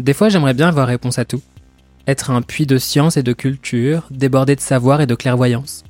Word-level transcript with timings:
Des 0.00 0.14
fois, 0.14 0.30
j'aimerais 0.30 0.54
bien 0.54 0.68
avoir 0.68 0.88
réponse 0.88 1.18
à 1.18 1.26
tout. 1.26 1.42
Être 2.06 2.30
un 2.30 2.40
puits 2.40 2.64
de 2.64 2.78
science 2.78 3.18
et 3.18 3.22
de 3.22 3.34
culture, 3.34 4.08
débordé 4.10 4.56
de 4.56 4.60
savoir 4.60 5.02
et 5.02 5.06
de 5.06 5.14
clairvoyance. 5.14 5.84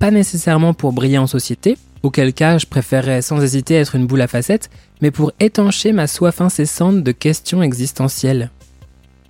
Pas 0.00 0.10
nécessairement 0.10 0.74
pour 0.74 0.92
briller 0.92 1.18
en 1.18 1.28
société, 1.28 1.78
auquel 2.02 2.32
cas 2.32 2.58
je 2.58 2.66
préférerais 2.66 3.22
sans 3.22 3.40
hésiter 3.40 3.74
être 3.74 3.94
une 3.94 4.08
boule 4.08 4.22
à 4.22 4.26
facettes, 4.26 4.70
mais 5.00 5.12
pour 5.12 5.30
étancher 5.38 5.92
ma 5.92 6.08
soif 6.08 6.40
incessante 6.40 7.04
de 7.04 7.12
questions 7.12 7.62
existentielles. 7.62 8.50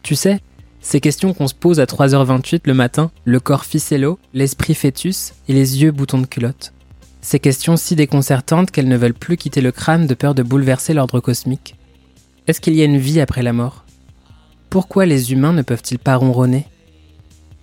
Tu 0.02 0.14
sais, 0.14 0.41
ces 0.80 1.00
questions 1.00 1.34
qu'on 1.34 1.46
se 1.46 1.54
pose 1.54 1.79
à 1.79 1.84
3h28 1.84 2.62
le 2.64 2.75
matin, 2.75 3.11
le 3.27 3.41
corps 3.41 3.66
ficello, 3.66 4.18
l'esprit 4.32 4.75
fœtus 4.75 5.34
et 5.48 5.52
les 5.52 5.82
yeux 5.82 5.93
boutons 5.93 6.18
de 6.18 6.27
culotte. 6.27 6.72
Ces 7.20 7.41
questions 7.41 7.77
si 7.77 7.95
déconcertantes 7.95 8.70
qu'elles 8.70 8.88
ne 8.88 8.96
veulent 8.96 9.12
plus 9.12 9.36
quitter 9.36 9.61
le 9.61 9.70
crâne 9.70 10.06
de 10.06 10.14
peur 10.14 10.34
de 10.34 10.43
bouleverser 10.43 10.95
l'ordre 10.95 11.20
cosmique. 11.20 11.77
Est-ce 12.46 12.62
qu'il 12.62 12.75
y 12.75 12.80
a 12.80 12.86
une 12.86 12.98
vie 12.98 13.20
après 13.20 13.43
la 13.43 13.52
mort? 13.52 13.84
Pourquoi 14.74 15.06
les 15.06 15.30
humains 15.30 15.52
ne 15.52 15.62
peuvent-ils 15.62 16.01
pas 16.01 16.16
ronronner? 16.16 16.66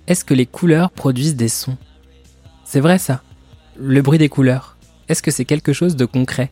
Est-ce 0.07 0.23
que 0.23 0.33
les 0.33 0.45
couleurs 0.45 0.91
produisent 0.91 1.35
des 1.35 1.49
sons? 1.49 1.75
C'est 2.63 2.79
vrai 2.79 2.99
ça. 2.99 3.21
Le 3.77 4.01
bruit 4.01 4.17
des 4.17 4.29
couleurs. 4.29 4.77
Est-ce 5.09 5.21
que 5.21 5.29
c'est 5.29 5.43
quelque 5.43 5.73
chose 5.73 5.97
de 5.97 6.05
concret? 6.05 6.51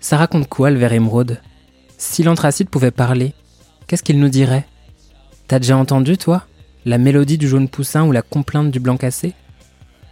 Ça 0.00 0.16
raconte 0.16 0.48
quoi 0.48 0.70
le 0.70 0.78
verre 0.78 0.92
émeraude? 0.92 1.40
Si 1.98 2.22
l'anthracite 2.22 2.70
pouvait 2.70 2.92
parler, 2.92 3.34
qu'est-ce 3.88 4.04
qu'il 4.04 4.20
nous 4.20 4.28
dirait? 4.28 4.68
T'as 5.48 5.58
déjà 5.58 5.76
entendu, 5.76 6.16
toi 6.16 6.44
La 6.84 6.96
mélodie 6.96 7.36
du 7.36 7.48
jaune 7.48 7.68
poussin 7.68 8.04
ou 8.04 8.12
la 8.12 8.22
complainte 8.22 8.70
du 8.70 8.78
blanc 8.78 8.96
cassé? 8.96 9.34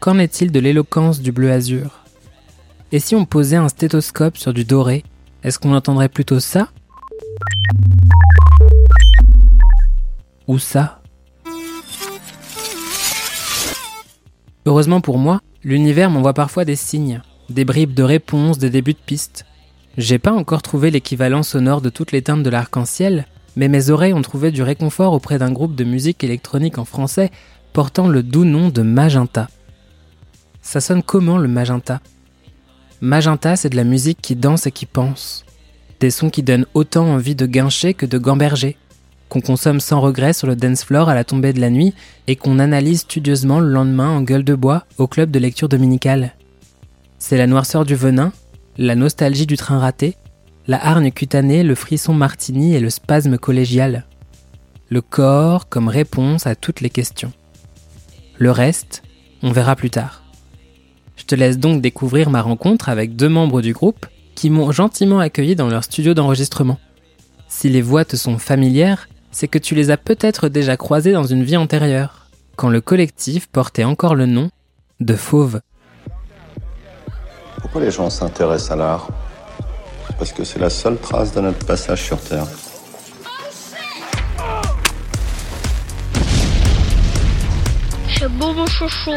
Qu'en 0.00 0.18
est-il 0.18 0.50
de 0.50 0.58
l'éloquence 0.58 1.20
du 1.20 1.30
bleu 1.30 1.52
azur? 1.52 2.00
Et 2.90 2.98
si 2.98 3.14
on 3.14 3.24
posait 3.26 3.54
un 3.54 3.68
stéthoscope 3.68 4.38
sur 4.38 4.52
du 4.52 4.64
doré, 4.64 5.04
est-ce 5.44 5.60
qu'on 5.60 5.76
entendrait 5.76 6.08
plutôt 6.08 6.40
ça? 6.40 6.68
Ou 10.48 10.58
ça? 10.58 11.02
Heureusement 14.64 15.00
pour 15.02 15.18
moi, 15.18 15.40
l'univers 15.62 16.10
m'envoie 16.10 16.32
parfois 16.32 16.64
des 16.64 16.76
signes, 16.76 17.22
des 17.50 17.64
bribes 17.66 17.94
de 17.94 18.02
réponses, 18.02 18.58
des 18.58 18.70
débuts 18.70 18.94
de 18.94 18.98
pistes. 18.98 19.44
J'ai 19.98 20.18
pas 20.18 20.32
encore 20.32 20.62
trouvé 20.62 20.90
l'équivalent 20.90 21.42
sonore 21.42 21.80
de 21.82 21.90
toutes 21.90 22.12
les 22.12 22.22
teintes 22.22 22.42
de 22.42 22.50
l'arc-en-ciel, 22.50 23.26
mais 23.56 23.68
mes 23.68 23.90
oreilles 23.90 24.14
ont 24.14 24.22
trouvé 24.22 24.50
du 24.50 24.62
réconfort 24.62 25.12
auprès 25.12 25.38
d'un 25.38 25.52
groupe 25.52 25.74
de 25.74 25.84
musique 25.84 26.24
électronique 26.24 26.78
en 26.78 26.84
français 26.84 27.30
portant 27.72 28.08
le 28.08 28.22
doux 28.22 28.44
nom 28.44 28.70
de 28.70 28.82
Magenta. 28.82 29.48
Ça 30.62 30.80
sonne 30.80 31.02
comment 31.02 31.38
le 31.38 31.48
Magenta? 31.48 32.00
Magenta, 33.00 33.56
c'est 33.56 33.70
de 33.70 33.76
la 33.76 33.84
musique 33.84 34.20
qui 34.22 34.34
danse 34.34 34.66
et 34.66 34.72
qui 34.72 34.86
pense. 34.86 35.44
Des 36.00 36.10
sons 36.10 36.30
qui 36.30 36.42
donnent 36.42 36.66
autant 36.74 37.06
envie 37.06 37.34
de 37.34 37.46
guincher 37.46 37.94
que 37.94 38.06
de 38.06 38.18
gamberger, 38.18 38.76
qu'on 39.28 39.40
consomme 39.40 39.80
sans 39.80 40.00
regret 40.00 40.32
sur 40.32 40.46
le 40.46 40.56
dance 40.56 40.84
floor 40.84 41.08
à 41.08 41.14
la 41.14 41.24
tombée 41.24 41.52
de 41.52 41.60
la 41.60 41.70
nuit 41.70 41.94
et 42.26 42.36
qu'on 42.36 42.58
analyse 42.58 43.00
studieusement 43.00 43.60
le 43.60 43.68
lendemain 43.68 44.10
en 44.10 44.22
gueule 44.22 44.44
de 44.44 44.54
bois 44.54 44.84
au 44.96 45.06
club 45.06 45.30
de 45.30 45.38
lecture 45.38 45.68
dominicale. 45.68 46.34
C'est 47.18 47.36
la 47.36 47.46
noirceur 47.46 47.84
du 47.84 47.94
venin, 47.94 48.32
la 48.76 48.94
nostalgie 48.94 49.46
du 49.46 49.56
train 49.56 49.78
raté, 49.78 50.16
la 50.66 50.84
hargne 50.84 51.10
cutanée, 51.10 51.62
le 51.62 51.74
frisson 51.74 52.14
martini 52.14 52.74
et 52.74 52.80
le 52.80 52.90
spasme 52.90 53.38
collégial. 53.38 54.04
Le 54.88 55.00
corps 55.00 55.68
comme 55.68 55.88
réponse 55.88 56.46
à 56.46 56.54
toutes 56.54 56.80
les 56.80 56.90
questions. 56.90 57.32
Le 58.38 58.50
reste, 58.50 59.02
on 59.42 59.52
verra 59.52 59.76
plus 59.76 59.90
tard. 59.90 60.22
Je 61.16 61.24
te 61.24 61.34
laisse 61.34 61.58
donc 61.58 61.82
découvrir 61.82 62.30
ma 62.30 62.40
rencontre 62.40 62.88
avec 62.88 63.16
deux 63.16 63.28
membres 63.28 63.60
du 63.60 63.72
groupe 63.72 64.06
qui 64.34 64.50
m'ont 64.50 64.70
gentiment 64.70 65.18
accueilli 65.18 65.56
dans 65.56 65.68
leur 65.68 65.84
studio 65.84 66.14
d'enregistrement. 66.14 66.78
Si 67.48 67.68
les 67.68 67.82
voix 67.82 68.04
te 68.04 68.16
sont 68.16 68.38
familières, 68.38 69.08
c'est 69.30 69.48
que 69.48 69.58
tu 69.58 69.74
les 69.74 69.90
as 69.90 69.96
peut-être 69.96 70.48
déjà 70.48 70.76
croisées 70.76 71.12
dans 71.12 71.24
une 71.24 71.42
vie 71.42 71.56
antérieure, 71.56 72.26
quand 72.56 72.68
le 72.68 72.80
collectif 72.80 73.46
portait 73.46 73.84
encore 73.84 74.14
le 74.14 74.26
nom 74.26 74.50
de 75.00 75.14
Fauve. 75.14 75.60
Pourquoi 77.60 77.80
les 77.80 77.90
gens 77.90 78.10
s'intéressent 78.10 78.72
à 78.72 78.76
l'art? 78.76 79.08
Parce 80.18 80.32
que 80.32 80.44
c'est 80.44 80.58
la 80.58 80.70
seule 80.70 80.98
trace 80.98 81.32
de 81.34 81.40
notre 81.40 81.64
passage 81.64 82.02
sur 82.02 82.20
Terre. 82.20 82.46
C'est 88.18 88.28
beau 88.28 88.52
mon 88.52 88.66
chouchou. 88.66 89.14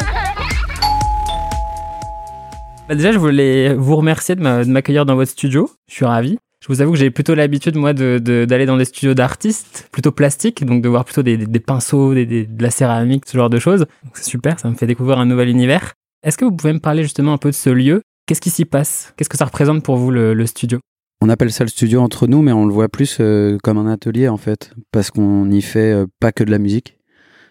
Bah 2.88 2.96
déjà, 2.96 3.12
je 3.12 3.18
voulais 3.18 3.74
vous 3.74 3.96
remercier 3.96 4.36
de 4.36 4.42
m'accueillir 4.42 5.06
dans 5.06 5.16
votre 5.16 5.32
studio. 5.32 5.72
Je 5.88 5.96
suis 5.96 6.06
ravi. 6.06 6.38
Je 6.62 6.68
vous 6.68 6.82
avoue 6.82 6.92
que 6.92 6.98
j'ai 6.98 7.10
plutôt 7.10 7.34
l'habitude, 7.34 7.76
moi, 7.76 7.94
d'aller 7.94 8.20
de, 8.20 8.66
dans 8.66 8.78
des 8.78 8.86
studios 8.86 9.14
d'artistes, 9.14 9.90
plutôt 9.92 10.12
plastiques, 10.12 10.64
donc 10.64 10.82
de 10.82 10.90
voir 10.90 11.06
plutôt 11.06 11.24
des, 11.24 11.38
pinceaux, 11.60 12.14
de 12.14 12.46
la 12.64 12.70
céramique, 12.70 13.24
ce 13.28 13.38
genre 13.38 13.50
de 13.50 13.60
choses. 13.60 13.86
C'est 14.14 14.26
super, 14.26 14.60
ça 14.60 14.70
me 14.70 14.76
fait 14.76 14.88
découvrir 14.88 15.18
un 15.20 15.26
nouvel 15.26 15.50
univers. 15.50 15.94
Est-ce 16.24 16.38
que 16.38 16.46
vous 16.46 16.56
pouvez 16.56 16.74
me 16.74 16.80
parler 16.80 17.02
justement 17.04 17.34
un 17.34 17.38
peu 17.38 17.50
de 17.50 17.56
ce 17.56 17.72
lieu? 17.72 18.04
Qu'est-ce 18.28 18.42
qui 18.42 18.52
s'y 18.52 18.66
passe? 18.66 19.14
Qu'est-ce 19.18 19.30
que 19.30 19.38
ça 19.38 19.46
représente 19.46 19.84
pour 19.84 19.98
vous, 19.98 20.12
le 20.12 20.46
studio? 20.46 20.80
On 21.24 21.30
appelle 21.30 21.52
ça 21.52 21.64
le 21.64 21.70
studio 21.70 22.02
entre 22.02 22.26
nous, 22.26 22.42
mais 22.42 22.52
on 22.52 22.66
le 22.66 22.74
voit 22.74 22.90
plus 22.90 23.18
euh, 23.20 23.60
comme 23.62 23.78
un 23.78 23.86
atelier 23.86 24.28
en 24.28 24.38
fait, 24.38 24.74
parce 24.92 25.12
qu'on 25.12 25.46
n'y 25.46 25.62
fait 25.62 25.94
euh, 25.94 26.08
pas 26.20 26.32
que 26.32 26.44
de 26.44 26.50
la 26.50 26.58
musique. 26.58 26.98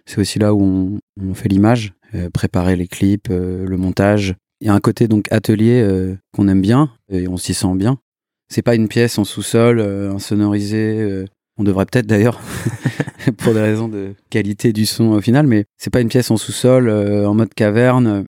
C'est 0.06 0.20
aussi 0.20 0.40
là 0.40 0.54
où 0.54 0.98
on, 1.22 1.34
fait 1.34 1.48
l'image, 1.48 1.92
euh, 2.14 2.30
préparer 2.30 2.74
les 2.74 2.88
clips, 2.88 3.28
le 3.28 3.76
montage. 3.76 4.34
Il 4.60 4.66
y 4.66 4.70
a 4.70 4.74
un 4.74 4.80
côté 4.80 5.06
donc 5.06 5.30
atelier 5.30 5.86
qu'on 6.32 6.48
aime 6.48 6.60
bien 6.60 6.90
et 7.10 7.28
on 7.28 7.36
s'y 7.36 7.54
sent 7.54 7.74
bien. 7.76 7.98
C'est 8.50 8.62
pas 8.62 8.74
une 8.74 8.88
pièce 8.88 9.18
en 9.18 9.24
sous-sol, 9.24 9.80
insonorisée. 9.80 11.24
on 11.56 11.64
devrait 11.64 11.86
peut-être 11.86 12.06
d'ailleurs, 12.06 12.40
pour 13.38 13.54
des 13.54 13.60
raisons 13.60 13.88
de 13.88 14.14
qualité 14.28 14.72
du 14.72 14.86
son 14.86 15.12
au 15.12 15.20
final, 15.20 15.46
mais 15.46 15.64
c'est 15.76 15.90
pas 15.90 16.00
une 16.00 16.08
pièce 16.08 16.30
en 16.30 16.36
sous-sol, 16.36 16.90
en 16.90 17.34
mode 17.34 17.54
caverne. 17.54 18.24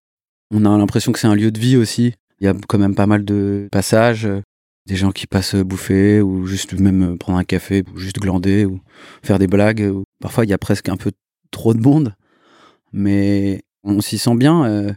On 0.55 0.65
a 0.65 0.79
l'impression 0.79 1.13
que 1.13 1.19
c'est 1.19 1.27
un 1.27 1.35
lieu 1.35 1.51
de 1.51 1.59
vie 1.59 1.77
aussi. 1.77 2.15
Il 2.41 2.45
y 2.45 2.49
a 2.49 2.55
quand 2.69 2.79
même 2.79 2.95
pas 2.95 3.07
mal 3.07 3.25
de 3.25 3.69
passages 3.73 4.29
des 4.87 4.97
gens 4.97 5.13
qui 5.13 5.27
passent 5.27 5.55
bouffer 5.55 6.21
ou 6.21 6.47
juste 6.47 6.79
même 6.79 7.17
prendre 7.19 7.39
un 7.39 7.45
café 7.45 7.85
ou 7.93 7.99
juste 7.99 8.19
glander 8.19 8.65
ou 8.65 8.81
faire 9.23 9.39
des 9.39 9.47
blagues. 9.47 9.93
Parfois, 10.21 10.45
il 10.45 10.51
y 10.51 10.55
a 10.55 10.59
presque 10.59 10.89
un 10.89 10.97
peu 10.97 11.13
trop 11.51 11.75
de 11.75 11.81
monde, 11.81 12.15
mais 12.93 13.63
on 13.85 14.01
s'y 14.01 14.19
sent 14.19 14.35
bien. 14.35 14.65
Euh, 14.65 14.93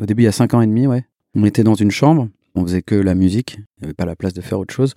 au 0.00 0.06
début, 0.06 0.22
il 0.22 0.26
y 0.26 0.28
a 0.28 0.32
cinq 0.32 0.54
ans 0.54 0.60
et 0.60 0.66
demi, 0.66 0.86
ouais. 0.86 1.04
On 1.34 1.44
était 1.44 1.64
dans 1.64 1.74
une 1.74 1.90
chambre, 1.90 2.28
on 2.54 2.64
faisait 2.64 2.82
que 2.82 2.94
la 2.94 3.14
musique, 3.14 3.56
il 3.58 3.82
n'y 3.82 3.84
avait 3.86 3.94
pas 3.94 4.06
la 4.06 4.16
place 4.16 4.32
de 4.32 4.40
faire 4.40 4.58
autre 4.58 4.74
chose. 4.74 4.94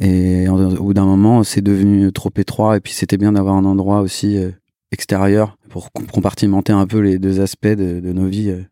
Et 0.00 0.48
au 0.48 0.82
bout 0.82 0.94
d'un 0.94 1.04
moment, 1.04 1.44
c'est 1.44 1.60
devenu 1.60 2.10
trop 2.10 2.30
étroit 2.36 2.76
et 2.76 2.80
puis 2.80 2.92
c'était 2.92 3.18
bien 3.18 3.32
d'avoir 3.32 3.54
un 3.54 3.66
endroit 3.66 4.00
aussi 4.00 4.38
euh, 4.38 4.50
extérieur 4.92 5.58
pour 5.68 5.92
compartimenter 5.92 6.72
un 6.72 6.86
peu 6.86 7.00
les 7.00 7.18
deux 7.18 7.40
aspects 7.40 7.68
de, 7.68 8.00
nos 8.12 8.26
vies 8.26 8.50
euh, 8.50 8.64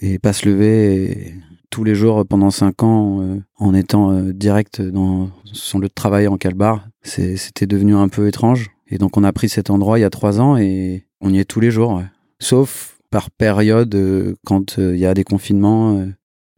et 0.00 0.18
pas 0.18 0.32
se 0.32 0.48
lever 0.48 1.34
tous 1.68 1.84
les 1.84 1.94
jours 1.94 2.24
pendant 2.26 2.50
cinq 2.50 2.82
ans 2.82 3.20
euh, 3.20 3.36
en 3.58 3.74
étant 3.74 4.22
direct 4.22 4.80
dans 4.80 5.30
son 5.44 5.78
lieu 5.80 5.88
de 5.88 5.94
travail 5.94 6.26
en 6.28 6.38
Calbar. 6.38 6.88
C'était 7.02 7.66
devenu 7.66 7.94
un 7.94 8.08
peu 8.08 8.26
étrange. 8.26 8.70
Et 8.88 8.96
donc 8.96 9.18
on 9.18 9.24
a 9.24 9.32
pris 9.32 9.50
cet 9.50 9.68
endroit 9.68 9.98
il 9.98 10.02
y 10.02 10.04
a 10.04 10.10
trois 10.10 10.40
ans 10.40 10.56
et 10.56 11.04
on 11.20 11.32
y 11.32 11.38
est 11.38 11.44
tous 11.44 11.60
les 11.60 11.70
jours. 11.70 12.02
Sauf 12.38 12.98
par 13.10 13.30
période 13.30 13.94
quand 14.46 14.78
il 14.78 14.96
y 14.96 15.06
a 15.06 15.14
des 15.14 15.24
confinements 15.24 16.06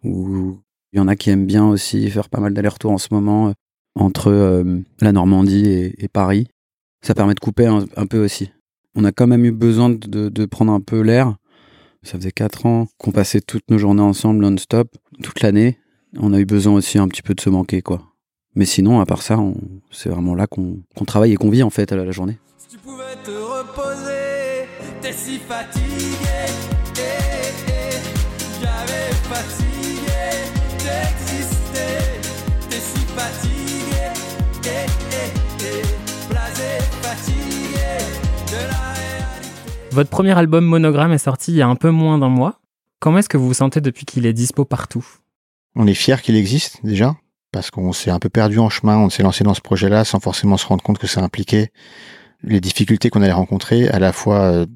où 0.05 0.59
il 0.93 0.99
y 0.99 1.01
en 1.01 1.09
a 1.09 1.17
qui 1.17 1.31
aiment 1.31 1.47
bien 1.47 1.67
aussi 1.67 2.11
faire 2.11 2.29
pas 2.29 2.41
mal 2.41 2.55
d'allers-retours 2.55 2.93
en 2.93 2.99
ce 2.99 3.09
moment 3.11 3.53
entre 3.95 4.65
la 5.01 5.13
Normandie 5.13 5.93
et, 5.99 6.09
Paris. 6.09 6.49
Ça 7.05 7.15
permet 7.15 7.35
de 7.35 7.41
couper 7.41 7.67
un, 7.67 8.07
peu 8.07 8.25
aussi. 8.25 8.51
On 8.95 9.05
a 9.05 9.13
quand 9.13 9.27
même 9.27 9.45
eu 9.45 9.53
besoin 9.53 9.91
de, 9.91 10.47
prendre 10.47 10.73
un 10.73 10.81
peu 10.81 11.01
l'air 11.01 11.35
ça 12.03 12.19
faisait 12.19 12.33
quatre 12.33 12.67
ans 12.67 12.89
qu'on 12.99 13.13
passait 13.13 13.41
toutes 13.41 13.71
nos 13.71 13.79
journées 13.79 14.03
ensemble 14.03 14.41
non-stop, 14.41 14.89
toute 15.23 15.41
l'année. 15.41 15.79
On 16.19 16.33
a 16.33 16.41
eu 16.41 16.45
besoin 16.45 16.75
aussi 16.75 16.99
un 16.99 17.09
petit 17.09 17.23
peu 17.23 17.35
de 17.35 17.41
se 17.41 17.49
manquer, 17.49 17.81
quoi. 17.81 18.03
Mais 18.55 18.65
sinon, 18.65 19.01
à 19.01 19.07
part 19.07 19.23
ça, 19.23 19.39
c'est 19.91 20.09
vraiment 20.09 20.35
là 20.35 20.47
qu'on 20.47 20.83
travaille 21.07 21.33
et 21.33 21.37
qu'on 21.37 21.49
vit 21.49 21.63
en 21.63 21.71
fait 21.71 21.91
à 21.93 21.97
la, 21.97 22.11
journée. 22.11 22.39
Si 22.59 22.69
tu 22.69 22.79
pouvais 22.79 23.17
te 23.25 23.31
reposer, 23.31 24.67
t'es 25.01 25.13
si 25.13 25.39
fatigué, 25.39 25.87
eh, 26.97 27.01
eh, 27.01 27.93
j'avais 28.61 29.13
fatigué 29.23 29.82
eh, 34.65 34.89
blasé, 36.29 36.79
fatigué 37.03 37.99
de 38.51 38.69
la 38.69 39.95
votre 39.95 40.11
premier 40.11 40.37
album 40.37 40.65
Monogramme 40.65 41.13
est 41.13 41.19
sorti 41.19 41.53
il 41.53 41.59
y 41.59 41.63
a 41.63 41.69
un 41.69 41.77
peu 41.77 41.91
moins 41.91 42.19
d'un 42.19 42.29
mois. 42.29 42.61
Comment 43.01 43.19
est-ce 43.19 43.29
que 43.29 43.37
vous 43.37 43.49
vous 43.49 43.55
sentez 43.55 43.81
depuis 43.81 44.07
qu'il 44.07 44.27
est 44.27 44.33
dispo 44.33 44.65
partout? 44.65 45.07
On 45.75 45.87
est 45.87 45.95
fier 45.95 46.23
qu'il 46.23 46.37
existe 46.37 46.79
déjà, 46.85 47.17
parce 47.51 47.71
qu'on 47.71 47.93
s'est 47.93 48.11
un 48.11 48.19
peu 48.19 48.29
perdu 48.29 48.59
en 48.59 48.71
chemin, 48.71 48.97
on 48.99 49.11
s'est 49.11 49.23
lancé 49.23 49.45
dans 49.45 49.55
ce 49.55 49.61
projet-là 49.61 50.05
sans 50.05 50.21
forcément 50.21 50.57
se 50.57 50.67
rendre 50.67 50.83
compte 50.83 50.99
que 50.99 51.07
ça 51.07 51.23
impliquait 51.23 51.73
les 52.43 52.61
difficultés 52.61 53.11
qu'on 53.11 53.23
allait 53.23 53.33
rencontrer, 53.33 53.89
à 53.89 53.99
la 53.99 54.13
fois 54.13 54.41
euh, 54.41 54.67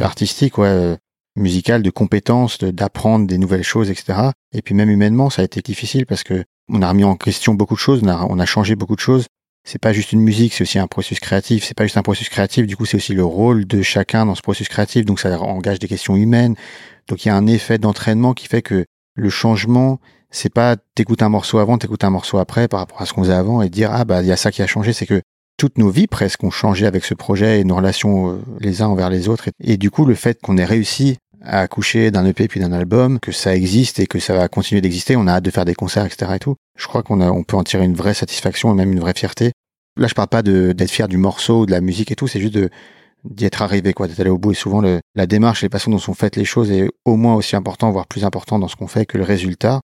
artistiques, 0.00 0.58
ouais, 0.58 0.68
euh, 0.68 0.96
musicales, 1.36 1.82
de 1.82 1.90
compétences, 1.90 2.58
d'apprendre 2.58 3.26
des 3.26 3.38
nouvelles 3.38 3.62
choses, 3.62 3.90
etc. 3.90 4.30
Et 4.52 4.62
puis 4.62 4.74
même 4.74 4.90
humainement, 4.90 5.30
ça 5.30 5.42
a 5.42 5.44
été 5.44 5.60
difficile 5.60 6.06
parce 6.06 6.24
que 6.24 6.44
on 6.68 6.82
a 6.82 6.88
remis 6.88 7.04
en 7.04 7.16
question 7.16 7.54
beaucoup 7.54 7.74
de 7.74 7.80
choses, 7.80 8.00
on 8.02 8.08
a, 8.08 8.26
on 8.28 8.38
a 8.38 8.46
changé 8.46 8.76
beaucoup 8.76 8.96
de 8.96 9.00
choses. 9.00 9.26
c'est 9.64 9.80
pas 9.80 9.92
juste 9.92 10.12
une 10.12 10.20
musique, 10.20 10.54
c'est 10.54 10.62
aussi 10.62 10.78
un 10.78 10.86
processus 10.86 11.20
créatif. 11.20 11.64
C'est 11.64 11.74
pas 11.74 11.84
juste 11.84 11.96
un 11.96 12.02
processus 12.02 12.28
créatif, 12.28 12.66
du 12.66 12.76
coup, 12.76 12.86
c'est 12.86 12.96
aussi 12.96 13.14
le 13.14 13.24
rôle 13.24 13.66
de 13.66 13.82
chacun 13.82 14.26
dans 14.26 14.34
ce 14.34 14.42
processus 14.42 14.68
créatif. 14.68 15.04
Donc, 15.04 15.20
ça 15.20 15.38
engage 15.40 15.78
des 15.78 15.88
questions 15.88 16.16
humaines. 16.16 16.54
Donc, 17.08 17.24
il 17.24 17.28
y 17.28 17.30
a 17.30 17.36
un 17.36 17.46
effet 17.46 17.78
d'entraînement 17.78 18.34
qui 18.34 18.46
fait 18.46 18.62
que 18.62 18.86
le 19.14 19.30
changement, 19.30 20.00
c'est 20.30 20.52
pas 20.52 20.76
t'écoutes 20.94 21.22
un 21.22 21.28
morceau 21.28 21.58
avant, 21.58 21.78
t'écoutes 21.78 22.04
un 22.04 22.10
morceau 22.10 22.38
après 22.38 22.68
par 22.68 22.80
rapport 22.80 23.02
à 23.02 23.06
ce 23.06 23.12
qu'on 23.12 23.22
faisait 23.22 23.34
avant 23.34 23.62
et 23.62 23.68
dire 23.68 23.90
ah 23.92 24.04
bah 24.04 24.22
il 24.22 24.28
y 24.28 24.32
a 24.32 24.36
ça 24.36 24.50
qui 24.50 24.62
a 24.62 24.66
changé. 24.66 24.92
C'est 24.92 25.06
que 25.06 25.22
toutes 25.58 25.76
nos 25.76 25.90
vies 25.90 26.06
presque 26.06 26.44
ont 26.44 26.50
changé 26.50 26.86
avec 26.86 27.04
ce 27.04 27.14
projet 27.14 27.60
et 27.60 27.64
nos 27.64 27.76
relations 27.76 28.30
euh, 28.30 28.38
les 28.60 28.80
uns 28.80 28.86
envers 28.86 29.10
les 29.10 29.28
autres. 29.28 29.50
Et, 29.60 29.76
du 29.76 29.90
coup, 29.90 30.06
le 30.06 30.14
fait 30.14 30.40
qu'on 30.40 30.56
ait 30.56 30.64
réussi 30.64 31.18
à 31.48 31.60
accoucher 31.60 32.10
d'un 32.10 32.24
EP 32.26 32.46
puis 32.46 32.60
d'un 32.60 32.72
album, 32.72 33.18
que 33.20 33.32
ça 33.32 33.56
existe 33.56 33.98
et 33.98 34.06
que 34.06 34.18
ça 34.18 34.34
va 34.34 34.48
continuer 34.48 34.80
d'exister, 34.80 35.16
on 35.16 35.26
a 35.26 35.32
hâte 35.32 35.44
de 35.44 35.50
faire 35.50 35.64
des 35.64 35.74
concerts, 35.74 36.04
etc. 36.04 36.32
et 36.34 36.38
tout. 36.38 36.56
Je 36.76 36.86
crois 36.86 37.02
qu'on 37.02 37.20
on 37.20 37.42
peut 37.42 37.56
en 37.56 37.64
tirer 37.64 37.84
une 37.84 37.94
vraie 37.94 38.14
satisfaction 38.14 38.70
et 38.70 38.74
même 38.74 38.92
une 38.92 39.00
vraie 39.00 39.14
fierté. 39.14 39.52
Là, 39.96 40.06
je 40.06 40.14
parle 40.14 40.28
pas 40.28 40.42
d'être 40.42 40.90
fier 40.90 41.08
du 41.08 41.16
morceau, 41.16 41.66
de 41.66 41.70
la 41.70 41.80
musique 41.80 42.12
et 42.12 42.14
tout, 42.14 42.28
c'est 42.28 42.40
juste 42.40 42.56
d'y 43.24 43.44
être 43.44 43.62
arrivé, 43.62 43.94
quoi, 43.94 44.06
d'être 44.06 44.20
allé 44.20 44.30
au 44.30 44.38
bout. 44.38 44.52
Et 44.52 44.54
souvent, 44.54 44.82
la 44.82 45.26
démarche 45.26 45.62
et 45.62 45.66
les 45.66 45.70
façons 45.70 45.90
dont 45.90 45.98
sont 45.98 46.14
faites 46.14 46.36
les 46.36 46.44
choses 46.44 46.70
est 46.70 46.88
au 47.04 47.16
moins 47.16 47.34
aussi 47.34 47.56
important, 47.56 47.90
voire 47.90 48.06
plus 48.06 48.24
important 48.24 48.58
dans 48.58 48.68
ce 48.68 48.76
qu'on 48.76 48.86
fait 48.86 49.06
que 49.06 49.18
le 49.18 49.24
résultat. 49.24 49.80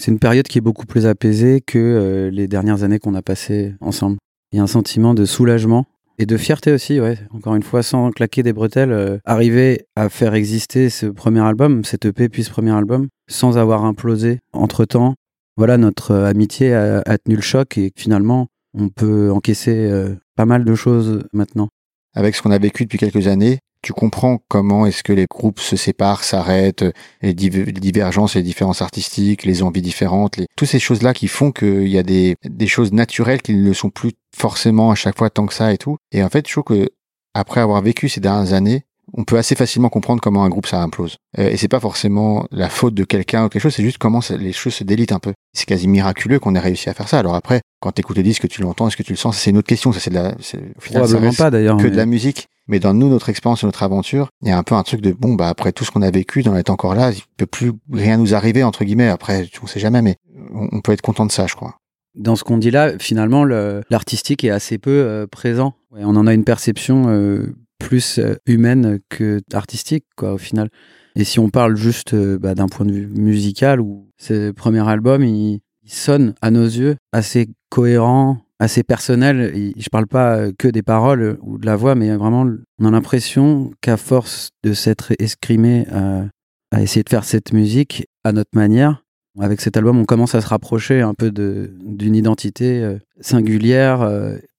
C'est 0.00 0.12
une 0.12 0.20
période 0.20 0.46
qui 0.46 0.58
est 0.58 0.62
beaucoup 0.62 0.86
plus 0.86 1.06
apaisée 1.06 1.60
que 1.60 1.78
euh, 1.78 2.30
les 2.30 2.46
dernières 2.46 2.84
années 2.84 3.00
qu'on 3.00 3.14
a 3.14 3.22
passées 3.22 3.74
ensemble. 3.80 4.16
Il 4.52 4.56
y 4.56 4.60
a 4.60 4.62
un 4.62 4.68
sentiment 4.68 5.12
de 5.12 5.24
soulagement 5.24 5.84
et 6.18 6.26
de 6.26 6.36
fierté 6.36 6.72
aussi, 6.72 7.00
ouais. 7.00 7.18
Encore 7.30 7.54
une 7.54 7.62
fois, 7.62 7.82
sans 7.82 8.10
claquer 8.10 8.42
des 8.42 8.52
bretelles, 8.52 8.92
euh, 8.92 9.18
arriver 9.24 9.86
à 9.96 10.08
faire 10.08 10.34
exister 10.34 10.90
ce 10.90 11.06
premier 11.06 11.40
album, 11.40 11.84
cet 11.84 12.04
EP 12.04 12.28
puis 12.28 12.44
ce 12.44 12.50
premier 12.50 12.72
album, 12.72 13.08
sans 13.28 13.58
avoir 13.58 13.84
implosé 13.84 14.40
entre 14.52 14.84
temps. 14.84 15.14
Voilà, 15.56 15.78
notre 15.78 16.12
euh, 16.12 16.26
amitié 16.26 16.74
a, 16.74 17.18
tenu 17.18 17.36
le 17.36 17.42
choc 17.42 17.78
et 17.78 17.92
finalement, 17.96 18.48
on 18.74 18.88
peut 18.88 19.30
encaisser 19.32 19.90
pas 20.36 20.44
mal 20.44 20.64
de 20.64 20.74
choses 20.74 21.22
maintenant. 21.32 21.68
Avec 22.14 22.34
ce 22.34 22.42
qu'on 22.42 22.50
a 22.50 22.58
vécu 22.58 22.84
depuis 22.84 22.98
quelques 22.98 23.26
années, 23.26 23.58
tu 23.82 23.92
comprends 23.92 24.40
comment 24.48 24.86
est-ce 24.86 25.02
que 25.02 25.12
les 25.12 25.26
groupes 25.26 25.60
se 25.60 25.76
séparent, 25.76 26.24
s'arrêtent, 26.24 26.84
les, 27.22 27.34
divergences, 27.34 28.34
les 28.34 28.42
différences 28.42 28.82
artistiques, 28.82 29.44
les 29.44 29.62
envies 29.62 29.82
différentes, 29.82 30.40
toutes 30.56 30.68
ces 30.68 30.80
choses-là 30.80 31.14
qui 31.14 31.28
font 31.28 31.52
qu'il 31.52 31.88
y 31.88 31.98
a 31.98 32.02
des, 32.02 32.36
choses 32.66 32.92
naturelles 32.92 33.40
qui 33.40 33.54
ne 33.54 33.72
sont 33.72 33.90
plus 33.90 34.12
forcément 34.36 34.90
à 34.90 34.94
chaque 34.94 35.18
fois 35.18 35.30
tant 35.30 35.46
que 35.46 35.54
ça 35.54 35.72
et 35.72 35.78
tout. 35.78 35.96
Et 36.12 36.22
en 36.22 36.28
fait, 36.28 36.46
je 36.46 36.52
trouve 36.52 36.64
que 36.64 36.88
après 37.34 37.60
avoir 37.60 37.82
vécu 37.82 38.08
ces 38.08 38.20
dernières 38.20 38.52
années, 38.52 38.84
on 39.14 39.24
peut 39.24 39.38
assez 39.38 39.54
facilement 39.54 39.88
comprendre 39.88 40.20
comment 40.20 40.44
un 40.44 40.48
groupe 40.48 40.66
ça 40.66 40.82
implose. 40.82 41.16
Euh, 41.38 41.48
et 41.48 41.56
c'est 41.56 41.68
pas 41.68 41.80
forcément 41.80 42.46
la 42.50 42.68
faute 42.68 42.94
de 42.94 43.04
quelqu'un 43.04 43.44
ou 43.44 43.48
quelque 43.48 43.62
chose, 43.62 43.74
c'est 43.74 43.82
juste 43.82 43.98
comment 43.98 44.20
les 44.38 44.52
choses 44.52 44.74
se 44.74 44.84
délitent 44.84 45.12
un 45.12 45.18
peu. 45.18 45.32
C'est 45.54 45.66
quasi 45.66 45.88
miraculeux 45.88 46.38
qu'on 46.38 46.54
ait 46.54 46.60
réussi 46.60 46.90
à 46.90 46.94
faire 46.94 47.08
ça. 47.08 47.18
Alors 47.18 47.34
après, 47.34 47.62
quand 47.80 47.92
tu 47.92 48.00
écoutes 48.00 48.16
le 48.16 48.22
disque, 48.22 48.48
tu 48.48 48.60
l'entends, 48.60 48.88
est-ce 48.88 48.96
que 48.96 49.02
tu 49.02 49.12
le 49.12 49.18
sens? 49.18 49.38
C'est 49.38 49.50
une 49.50 49.58
autre 49.58 49.68
question. 49.68 49.92
Ça 49.92 50.00
c'est 50.00 50.10
de 50.10 50.16
la, 50.16 50.34
au 50.34 50.80
final, 50.80 51.34
pas 51.36 51.50
d'ailleurs. 51.50 51.78
Que 51.78 51.88
de 51.88 51.96
la 51.96 52.06
musique. 52.06 52.48
Mais 52.68 52.80
dans 52.80 52.92
nous, 52.92 53.08
notre 53.08 53.30
expérience, 53.30 53.64
notre 53.64 53.82
aventure, 53.82 54.28
il 54.42 54.48
y 54.48 54.50
a 54.50 54.58
un 54.58 54.62
peu 54.62 54.74
un 54.74 54.82
truc 54.82 55.00
de 55.00 55.12
bon, 55.12 55.34
bah 55.34 55.48
après 55.48 55.72
tout 55.72 55.84
ce 55.84 55.90
qu'on 55.90 56.02
a 56.02 56.10
vécu, 56.10 56.42
d'en 56.42 56.54
être 56.54 56.68
encore 56.68 56.94
là, 56.94 57.12
il 57.12 57.22
peut 57.38 57.46
plus 57.46 57.72
rien 57.90 58.18
nous 58.18 58.34
arriver 58.34 58.62
entre 58.62 58.84
guillemets. 58.84 59.08
Après, 59.08 59.48
on 59.62 59.66
sait 59.66 59.80
jamais, 59.80 60.02
mais 60.02 60.16
on, 60.52 60.80
peut 60.82 60.92
être 60.92 61.00
content 61.00 61.24
de 61.24 61.32
ça, 61.32 61.46
je 61.46 61.56
crois. 61.56 61.76
Dans 62.18 62.34
ce 62.34 62.42
qu'on 62.42 62.58
dit 62.58 62.72
là, 62.72 62.98
finalement, 62.98 63.44
l'artistique 63.44 64.42
est 64.42 64.50
assez 64.50 64.76
peu 64.76 64.90
euh, 64.90 65.26
présent. 65.28 65.74
on 65.92 66.16
en 66.16 66.26
a 66.26 66.34
une 66.34 66.42
perception 66.42 67.08
euh, 67.08 67.54
plus 67.78 68.18
euh, 68.18 68.34
humaine 68.44 68.98
que 69.08 69.40
artistique, 69.52 70.04
quoi, 70.16 70.32
au 70.34 70.38
final. 70.38 70.68
Et 71.14 71.22
si 71.22 71.38
on 71.38 71.48
parle 71.48 71.76
juste 71.76 72.14
bah, 72.14 72.56
d'un 72.56 72.66
point 72.66 72.86
de 72.86 72.92
vue 72.92 73.06
musical, 73.06 73.80
où 73.80 74.08
ce 74.18 74.50
premier 74.50 74.86
album, 74.86 75.22
il, 75.22 75.60
sonne 75.86 76.34
à 76.42 76.50
nos 76.50 76.66
yeux 76.66 76.96
assez 77.12 77.48
cohérent, 77.70 78.36
assez 78.58 78.82
personnel. 78.82 79.72
Je 79.74 79.88
parle 79.88 80.06
pas 80.06 80.52
que 80.52 80.68
des 80.68 80.82
paroles 80.82 81.38
ou 81.40 81.56
de 81.56 81.64
la 81.64 81.76
voix, 81.76 81.94
mais 81.94 82.14
vraiment, 82.14 82.46
on 82.78 82.84
a 82.84 82.90
l'impression 82.90 83.70
qu'à 83.80 83.96
force 83.96 84.50
de 84.64 84.74
s'être 84.74 85.14
escrimé 85.18 85.86
à, 85.90 86.82
essayer 86.82 87.02
de 87.02 87.08
faire 87.08 87.24
cette 87.24 87.54
musique 87.54 88.06
à 88.22 88.32
notre 88.32 88.50
manière, 88.52 89.02
avec 89.40 89.60
cet 89.60 89.76
album, 89.76 89.98
on 89.98 90.04
commence 90.04 90.34
à 90.34 90.40
se 90.40 90.48
rapprocher 90.48 91.00
un 91.00 91.14
peu 91.14 91.30
d'une 91.30 92.14
identité 92.14 92.82
euh, 92.82 92.98
singulière 93.20 94.08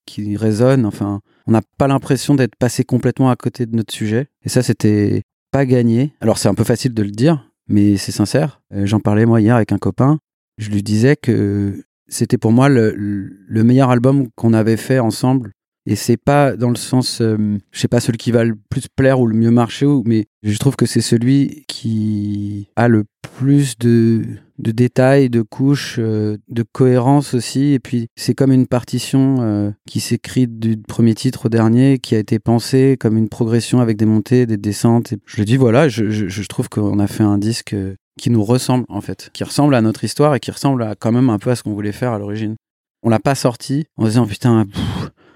qui 0.06 0.38
résonne. 0.38 0.86
Enfin, 0.86 1.22
on 1.48 1.52
n'a 1.52 1.62
pas 1.78 1.88
l'impression 1.88 2.36
d'être 2.36 2.56
passé 2.56 2.84
complètement 2.84 3.30
à 3.30 3.36
côté 3.36 3.66
de 3.66 3.76
notre 3.76 3.94
sujet. 3.94 4.28
Et 4.44 4.50
ça, 4.50 4.64
c'était 4.64 5.24
pas 5.52 5.66
gagné. 5.66 6.14
Alors, 6.22 6.38
c'est 6.38 6.50
un 6.50 6.56
peu 6.56 6.64
facile 6.64 6.94
de 6.94 7.04
le 7.04 7.12
dire, 7.12 7.50
mais 7.68 7.98
c'est 7.98 8.12
sincère. 8.12 8.62
J'en 8.72 9.00
parlais 9.00 9.26
moi 9.26 9.42
hier 9.42 9.56
avec 9.56 9.72
un 9.72 9.78
copain. 9.78 10.20
Je 10.58 10.70
lui 10.70 10.84
disais 10.84 11.16
que 11.16 11.84
c'était 12.08 12.38
pour 12.38 12.52
moi 12.52 12.70
le, 12.70 12.94
le 12.96 13.64
meilleur 13.64 13.90
album 13.90 14.28
qu'on 14.36 14.54
avait 14.54 14.78
fait 14.78 15.00
ensemble. 15.00 15.52
Et 15.86 15.96
c'est 15.96 16.18
pas 16.18 16.56
dans 16.56 16.70
le 16.70 16.76
sens, 16.76 17.20
euh, 17.22 17.58
je 17.72 17.80
sais 17.80 17.88
pas 17.88 18.00
celui 18.00 18.18
qui 18.18 18.32
va 18.32 18.44
le 18.44 18.56
plus 18.70 18.88
plaire 18.96 19.20
ou 19.20 19.26
le 19.26 19.36
mieux 19.36 19.50
marcher, 19.50 19.88
mais 20.06 20.28
je 20.44 20.58
trouve 20.60 20.76
que 20.76 20.86
c'est 20.86 21.02
celui 21.02 21.64
qui 21.68 22.70
a 22.76 22.88
le 22.88 23.06
plus 23.38 23.76
de, 23.80 24.24
de 24.60 24.72
détails, 24.72 25.30
de 25.30 25.42
couches, 25.42 25.98
euh, 26.00 26.38
de 26.50 26.64
cohérence 26.64 27.34
aussi. 27.34 27.74
Et 27.74 27.80
puis 27.80 28.08
c'est 28.16 28.36
comme 28.36 28.52
une 28.52 28.68
partition 28.68 29.38
euh, 29.40 29.72
qui 29.88 30.00
s'écrit 30.00 30.48
du 30.48 30.78
premier 30.78 31.16
titre 31.16 31.48
au 31.48 31.50
dernier, 31.50 31.98
qui 31.98 32.16
a 32.16 32.20
été 32.20 32.40
pensée 32.40 32.98
comme 33.00 33.18
une 33.18 33.30
progression 33.30 33.80
avec 33.80 33.98
des 33.98 34.06
montées, 34.06 34.46
des 34.46 34.58
descentes. 34.58 35.14
Et 35.14 35.18
je 35.26 35.44
dis 35.44 35.58
voilà, 35.58 35.88
je, 35.88 36.48
trouve 36.48 36.70
qu'on 36.70 37.00
a 37.00 37.08
fait 37.08 37.24
un 37.24 37.38
disque 37.38 37.76
qui 38.20 38.30
nous 38.30 38.44
ressemble 38.44 38.86
en 38.90 39.02
fait, 39.02 39.30
qui 39.34 39.44
ressemble 39.44 39.76
à 39.76 39.82
notre 39.82 40.04
histoire 40.04 40.36
et 40.36 40.40
qui 40.40 40.52
ressemble 40.52 40.84
à, 40.84 40.96
quand 40.96 41.12
même 41.12 41.30
un 41.30 41.40
peu 41.40 41.52
à 41.52 41.56
ce 41.56 41.64
qu'on 41.64 41.74
voulait 41.74 41.92
faire 41.92 42.12
à 42.12 42.20
l'origine. 42.20 42.56
On 43.02 43.10
l'a 43.10 43.20
pas 43.20 43.36
sorti 43.36 43.86
en 43.96 44.06
disant 44.06 44.28
putain, 44.28 44.68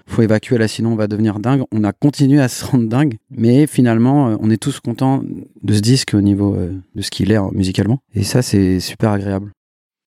faut 0.06 0.22
évacuer 0.22 0.58
là 0.58 0.68
sinon 0.68 0.92
on 0.92 0.96
va 0.96 1.06
devenir 1.06 1.38
dingue. 1.38 1.62
On 1.72 1.84
a 1.84 1.92
continué 1.92 2.40
à 2.40 2.48
se 2.48 2.64
rendre 2.64 2.88
dingue, 2.88 3.16
mais 3.30 3.66
finalement 3.66 4.28
euh, 4.28 4.36
on 4.40 4.50
est 4.50 4.62
tous 4.62 4.80
contents 4.80 5.22
de 5.62 5.74
ce 5.74 5.80
disque 5.80 6.14
au 6.14 6.20
niveau 6.20 6.54
euh, 6.54 6.72
de 6.94 7.02
ce 7.02 7.10
qu'il 7.10 7.32
est 7.32 7.36
hein, 7.36 7.50
musicalement. 7.52 8.00
Et 8.14 8.22
ça 8.22 8.42
c'est 8.42 8.80
super 8.80 9.10
agréable. 9.10 9.52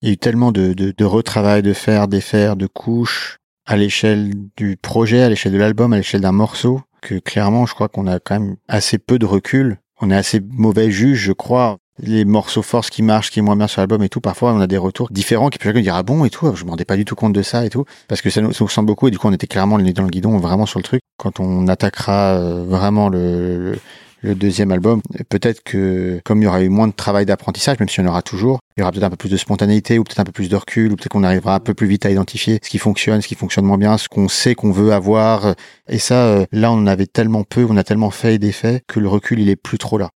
Il 0.01 0.09
y 0.09 0.11
a 0.11 0.13
eu 0.13 0.17
tellement 0.17 0.51
de, 0.51 0.73
de, 0.73 0.93
de 0.95 1.05
retravail, 1.05 1.63
de 1.63 1.73
faire, 1.73 2.07
défaire, 2.07 2.55
de 2.55 2.67
couches 2.67 3.37
à 3.65 3.75
l'échelle 3.77 4.31
du 4.55 4.77
projet, 4.77 5.23
à 5.23 5.29
l'échelle 5.29 5.53
de 5.53 5.57
l'album, 5.57 5.91
à 5.93 5.97
l'échelle 5.97 6.21
d'un 6.21 6.31
morceau, 6.31 6.81
que 7.01 7.15
clairement 7.19 7.65
je 7.65 7.73
crois 7.73 7.89
qu'on 7.89 8.07
a 8.07 8.19
quand 8.19 8.39
même 8.39 8.55
assez 8.67 8.97
peu 8.97 9.19
de 9.19 9.25
recul. 9.25 9.77
On 9.99 10.11
est 10.11 10.15
assez 10.15 10.41
mauvais 10.51 10.91
juge, 10.91 11.19
je 11.19 11.33
crois, 11.33 11.77
les 11.99 12.25
morceaux 12.25 12.61
force 12.61 12.89
qui 12.89 13.01
marchent, 13.01 13.31
qui 13.31 13.39
est 13.39 13.41
moins 13.41 13.55
bien 13.55 13.67
sur 13.67 13.81
l'album 13.81 14.03
et 14.03 14.09
tout, 14.09 14.21
parfois 14.21 14.53
on 14.53 14.59
a 14.59 14.67
des 14.67 14.77
retours 14.77 15.09
différents 15.11 15.49
qui 15.49 15.57
peut 15.57 15.73
dire 15.73 15.95
ah 15.95 16.03
bon 16.03 16.25
et 16.25 16.29
tout, 16.29 16.53
je 16.55 16.65
me 16.65 16.69
rendais 16.69 16.85
pas 16.85 16.95
du 16.95 17.05
tout 17.05 17.15
compte 17.15 17.33
de 17.33 17.41
ça 17.41 17.65
et 17.65 17.69
tout, 17.69 17.85
parce 18.07 18.21
que 18.21 18.29
ça 18.29 18.41
nous, 18.41 18.51
nous 18.59 18.65
ressemble 18.65 18.87
beaucoup 18.87 19.07
et 19.07 19.11
du 19.11 19.17
coup 19.17 19.27
on 19.27 19.33
était 19.33 19.47
clairement 19.47 19.77
dans 19.77 20.03
le 20.03 20.09
guidon, 20.09 20.37
vraiment 20.37 20.65
sur 20.65 20.79
le 20.79 20.83
truc. 20.83 21.01
Quand 21.17 21.39
on 21.39 21.67
attaquera 21.67 22.35
euh, 22.35 22.63
vraiment 22.63 23.09
le, 23.09 23.77
le, 24.21 24.35
deuxième 24.35 24.71
album, 24.71 25.01
peut-être 25.29 25.63
que 25.63 26.21
comme 26.23 26.41
il 26.41 26.45
y 26.45 26.47
aura 26.47 26.61
eu 26.61 26.69
moins 26.69 26.87
de 26.87 26.93
travail 26.93 27.25
d'apprentissage, 27.25 27.79
même 27.79 27.89
si 27.89 27.99
on 27.99 28.03
en 28.03 28.09
aura 28.09 28.21
toujours, 28.21 28.59
il 28.75 28.81
y 28.81 28.83
aura 28.83 28.91
peut-être 28.91 29.03
un 29.03 29.09
peu 29.09 29.17
plus 29.17 29.29
de 29.29 29.37
spontanéité 29.37 29.97
ou 29.97 30.03
peut-être 30.03 30.19
un 30.19 30.25
peu 30.25 30.31
plus 30.31 30.49
de 30.49 30.55
recul 30.55 30.91
ou 30.91 30.95
peut-être 30.95 31.09
qu'on 31.09 31.23
arrivera 31.23 31.55
un 31.55 31.59
peu 31.59 31.73
plus 31.73 31.87
vite 31.87 32.05
à 32.05 32.11
identifier 32.11 32.59
ce 32.61 32.69
qui 32.69 32.77
fonctionne, 32.77 33.21
ce 33.21 33.27
qui 33.27 33.35
fonctionne 33.35 33.65
moins 33.65 33.77
bien, 33.77 33.97
ce 33.97 34.07
qu'on 34.07 34.27
sait 34.27 34.53
qu'on 34.53 34.71
veut 34.71 34.93
avoir. 34.93 35.55
Et 35.89 35.99
ça, 35.99 36.25
euh, 36.25 36.45
là 36.51 36.71
on 36.71 36.75
en 36.75 36.87
avait 36.87 37.07
tellement 37.07 37.43
peu, 37.43 37.65
on 37.67 37.77
a 37.77 37.83
tellement 37.83 38.11
fait 38.11 38.35
et 38.35 38.39
défait 38.39 38.81
que 38.87 38.99
le 38.99 39.07
recul 39.07 39.39
il 39.39 39.49
est 39.49 39.55
plus 39.55 39.77
trop 39.77 39.97
là 39.97 40.09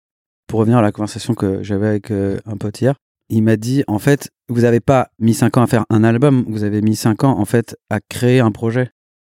pour 0.51 0.59
revenir 0.59 0.79
à 0.79 0.81
la 0.81 0.91
conversation 0.91 1.33
que 1.33 1.63
j'avais 1.63 1.87
avec 1.87 2.11
euh, 2.11 2.37
un 2.45 2.57
pote 2.57 2.81
hier, 2.81 2.95
il 3.29 3.41
m'a 3.41 3.55
dit 3.55 3.85
en 3.87 3.99
fait, 3.99 4.31
vous 4.49 4.61
n'avez 4.61 4.81
pas 4.81 5.07
mis 5.17 5.33
cinq 5.33 5.55
ans 5.55 5.61
à 5.61 5.67
faire 5.67 5.85
un 5.89 6.03
album, 6.03 6.43
vous 6.49 6.65
avez 6.65 6.81
mis 6.81 6.97
cinq 6.97 7.23
ans 7.23 7.39
en 7.39 7.45
fait 7.45 7.77
à 7.89 8.01
créer 8.01 8.41
un 8.41 8.51
projet. 8.51 8.89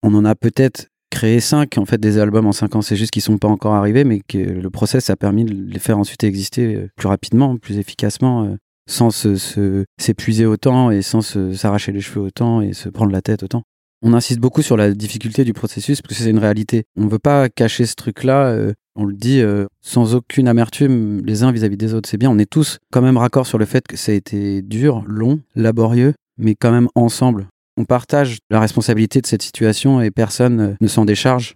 On 0.03 0.13
en 0.13 0.25
a 0.25 0.36
peut-être 0.36 0.88
créé 1.10 1.39
cinq 1.39 1.77
en 1.77 1.86
fait 1.86 2.00
des 2.00 2.17
albums 2.17 2.45
en 2.48 2.51
cinq 2.51 2.75
ans, 2.75 2.81
c'est 2.81 2.98
juste 2.98 3.12
qu'ils 3.12 3.22
sont 3.22 3.38
pas 3.38 3.48
encore 3.48 3.75
arrivés, 3.75 4.03
mais 4.03 4.19
que 4.27 4.38
le 4.38 4.69
process 4.69 5.10
a 5.10 5.15
permis 5.15 5.45
de 5.45 5.53
les 5.53 5.79
faire 5.79 5.98
ensuite 5.98 6.25
exister 6.25 6.75
euh, 6.75 6.89
plus 6.98 7.07
rapidement, 7.07 7.55
plus 7.55 7.77
efficacement, 7.77 8.43
euh, 8.43 8.57
sans 8.89 9.10
s'épuiser 9.10 10.43
se, 10.43 10.48
autant 10.48 10.91
et 10.91 11.01
sans 11.01 11.22
s'arracher 11.22 11.93
les 11.93 12.01
cheveux 12.01 12.25
autant 12.25 12.60
et 12.60 12.74
se 12.74 12.89
prendre 12.89 13.13
la 13.13 13.22
tête 13.22 13.41
autant. 13.41 13.63
On 14.01 14.13
insiste 14.13 14.41
beaucoup 14.41 14.62
sur 14.62 14.75
la 14.75 14.91
difficulté 14.91 15.45
du 15.45 15.53
processus 15.53 16.01
parce 16.01 16.17
que 16.17 16.24
c'est 16.25 16.29
une 16.29 16.39
réalité. 16.39 16.84
On 16.98 17.05
ne 17.05 17.10
veut 17.10 17.19
pas 17.19 17.48
cacher 17.48 17.86
ce 17.86 17.95
truc-là 17.95 18.74
on 18.95 19.05
le 19.05 19.13
dit 19.13 19.41
euh, 19.41 19.65
sans 19.81 20.15
aucune 20.15 20.47
amertume 20.47 21.21
les 21.25 21.43
uns 21.43 21.51
vis-à-vis 21.51 21.77
des 21.77 21.93
autres. 21.93 22.09
C'est 22.09 22.17
bien, 22.17 22.29
on 22.29 22.37
est 22.37 22.49
tous 22.49 22.79
quand 22.91 23.01
même 23.01 23.17
raccord 23.17 23.45
sur 23.45 23.57
le 23.57 23.65
fait 23.65 23.85
que 23.87 23.97
ça 23.97 24.11
a 24.11 24.15
été 24.15 24.61
dur, 24.61 25.03
long, 25.05 25.41
laborieux, 25.55 26.13
mais 26.37 26.55
quand 26.55 26.71
même 26.71 26.87
ensemble. 26.95 27.47
On 27.77 27.85
partage 27.85 28.37
la 28.49 28.59
responsabilité 28.59 29.19
de 29.19 29.27
cette 29.27 29.41
situation 29.41 30.01
et 30.01 30.11
personne 30.11 30.59
euh, 30.59 30.73
ne 30.79 30.87
s'en 30.87 31.05
décharge. 31.05 31.55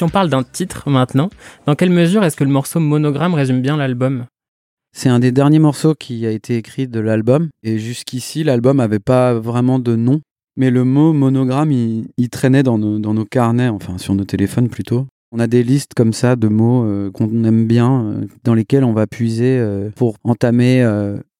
Si 0.00 0.04
on 0.04 0.08
parle 0.08 0.30
d'un 0.30 0.44
titre 0.44 0.88
maintenant, 0.88 1.28
dans 1.66 1.74
quelle 1.74 1.90
mesure 1.90 2.24
est-ce 2.24 2.34
que 2.34 2.44
le 2.44 2.48
morceau 2.48 2.80
Monogramme 2.80 3.34
résume 3.34 3.60
bien 3.60 3.76
l'album? 3.76 4.24
C'est 4.96 5.10
un 5.10 5.18
des 5.18 5.30
derniers 5.30 5.58
morceaux 5.58 5.94
qui 5.94 6.24
a 6.24 6.30
été 6.30 6.56
écrit 6.56 6.88
de 6.88 7.00
l'album. 7.00 7.50
Et 7.62 7.78
jusqu'ici, 7.78 8.42
l'album 8.42 8.78
n'avait 8.78 8.98
pas 8.98 9.34
vraiment 9.34 9.78
de 9.78 9.96
nom. 9.96 10.22
Mais 10.56 10.70
le 10.70 10.84
mot 10.84 11.12
monogramme, 11.12 11.70
il, 11.70 12.30
traînait 12.30 12.62
dans 12.62 12.78
nos, 12.78 13.24
carnets, 13.26 13.68
enfin 13.68 13.98
sur 13.98 14.14
nos 14.14 14.24
téléphones 14.24 14.70
plutôt. 14.70 15.06
On 15.32 15.38
a 15.38 15.46
des 15.46 15.62
listes 15.62 15.92
comme 15.94 16.14
ça 16.14 16.34
de 16.34 16.48
mots 16.48 16.82
euh, 16.86 17.10
qu'on 17.10 17.44
aime 17.44 17.66
bien, 17.66 18.02
euh, 18.02 18.26
dans 18.42 18.54
lesquels 18.54 18.84
on 18.84 18.94
va 18.94 19.06
puiser 19.06 19.58
euh, 19.58 19.90
pour 19.96 20.16
entamer 20.24 20.82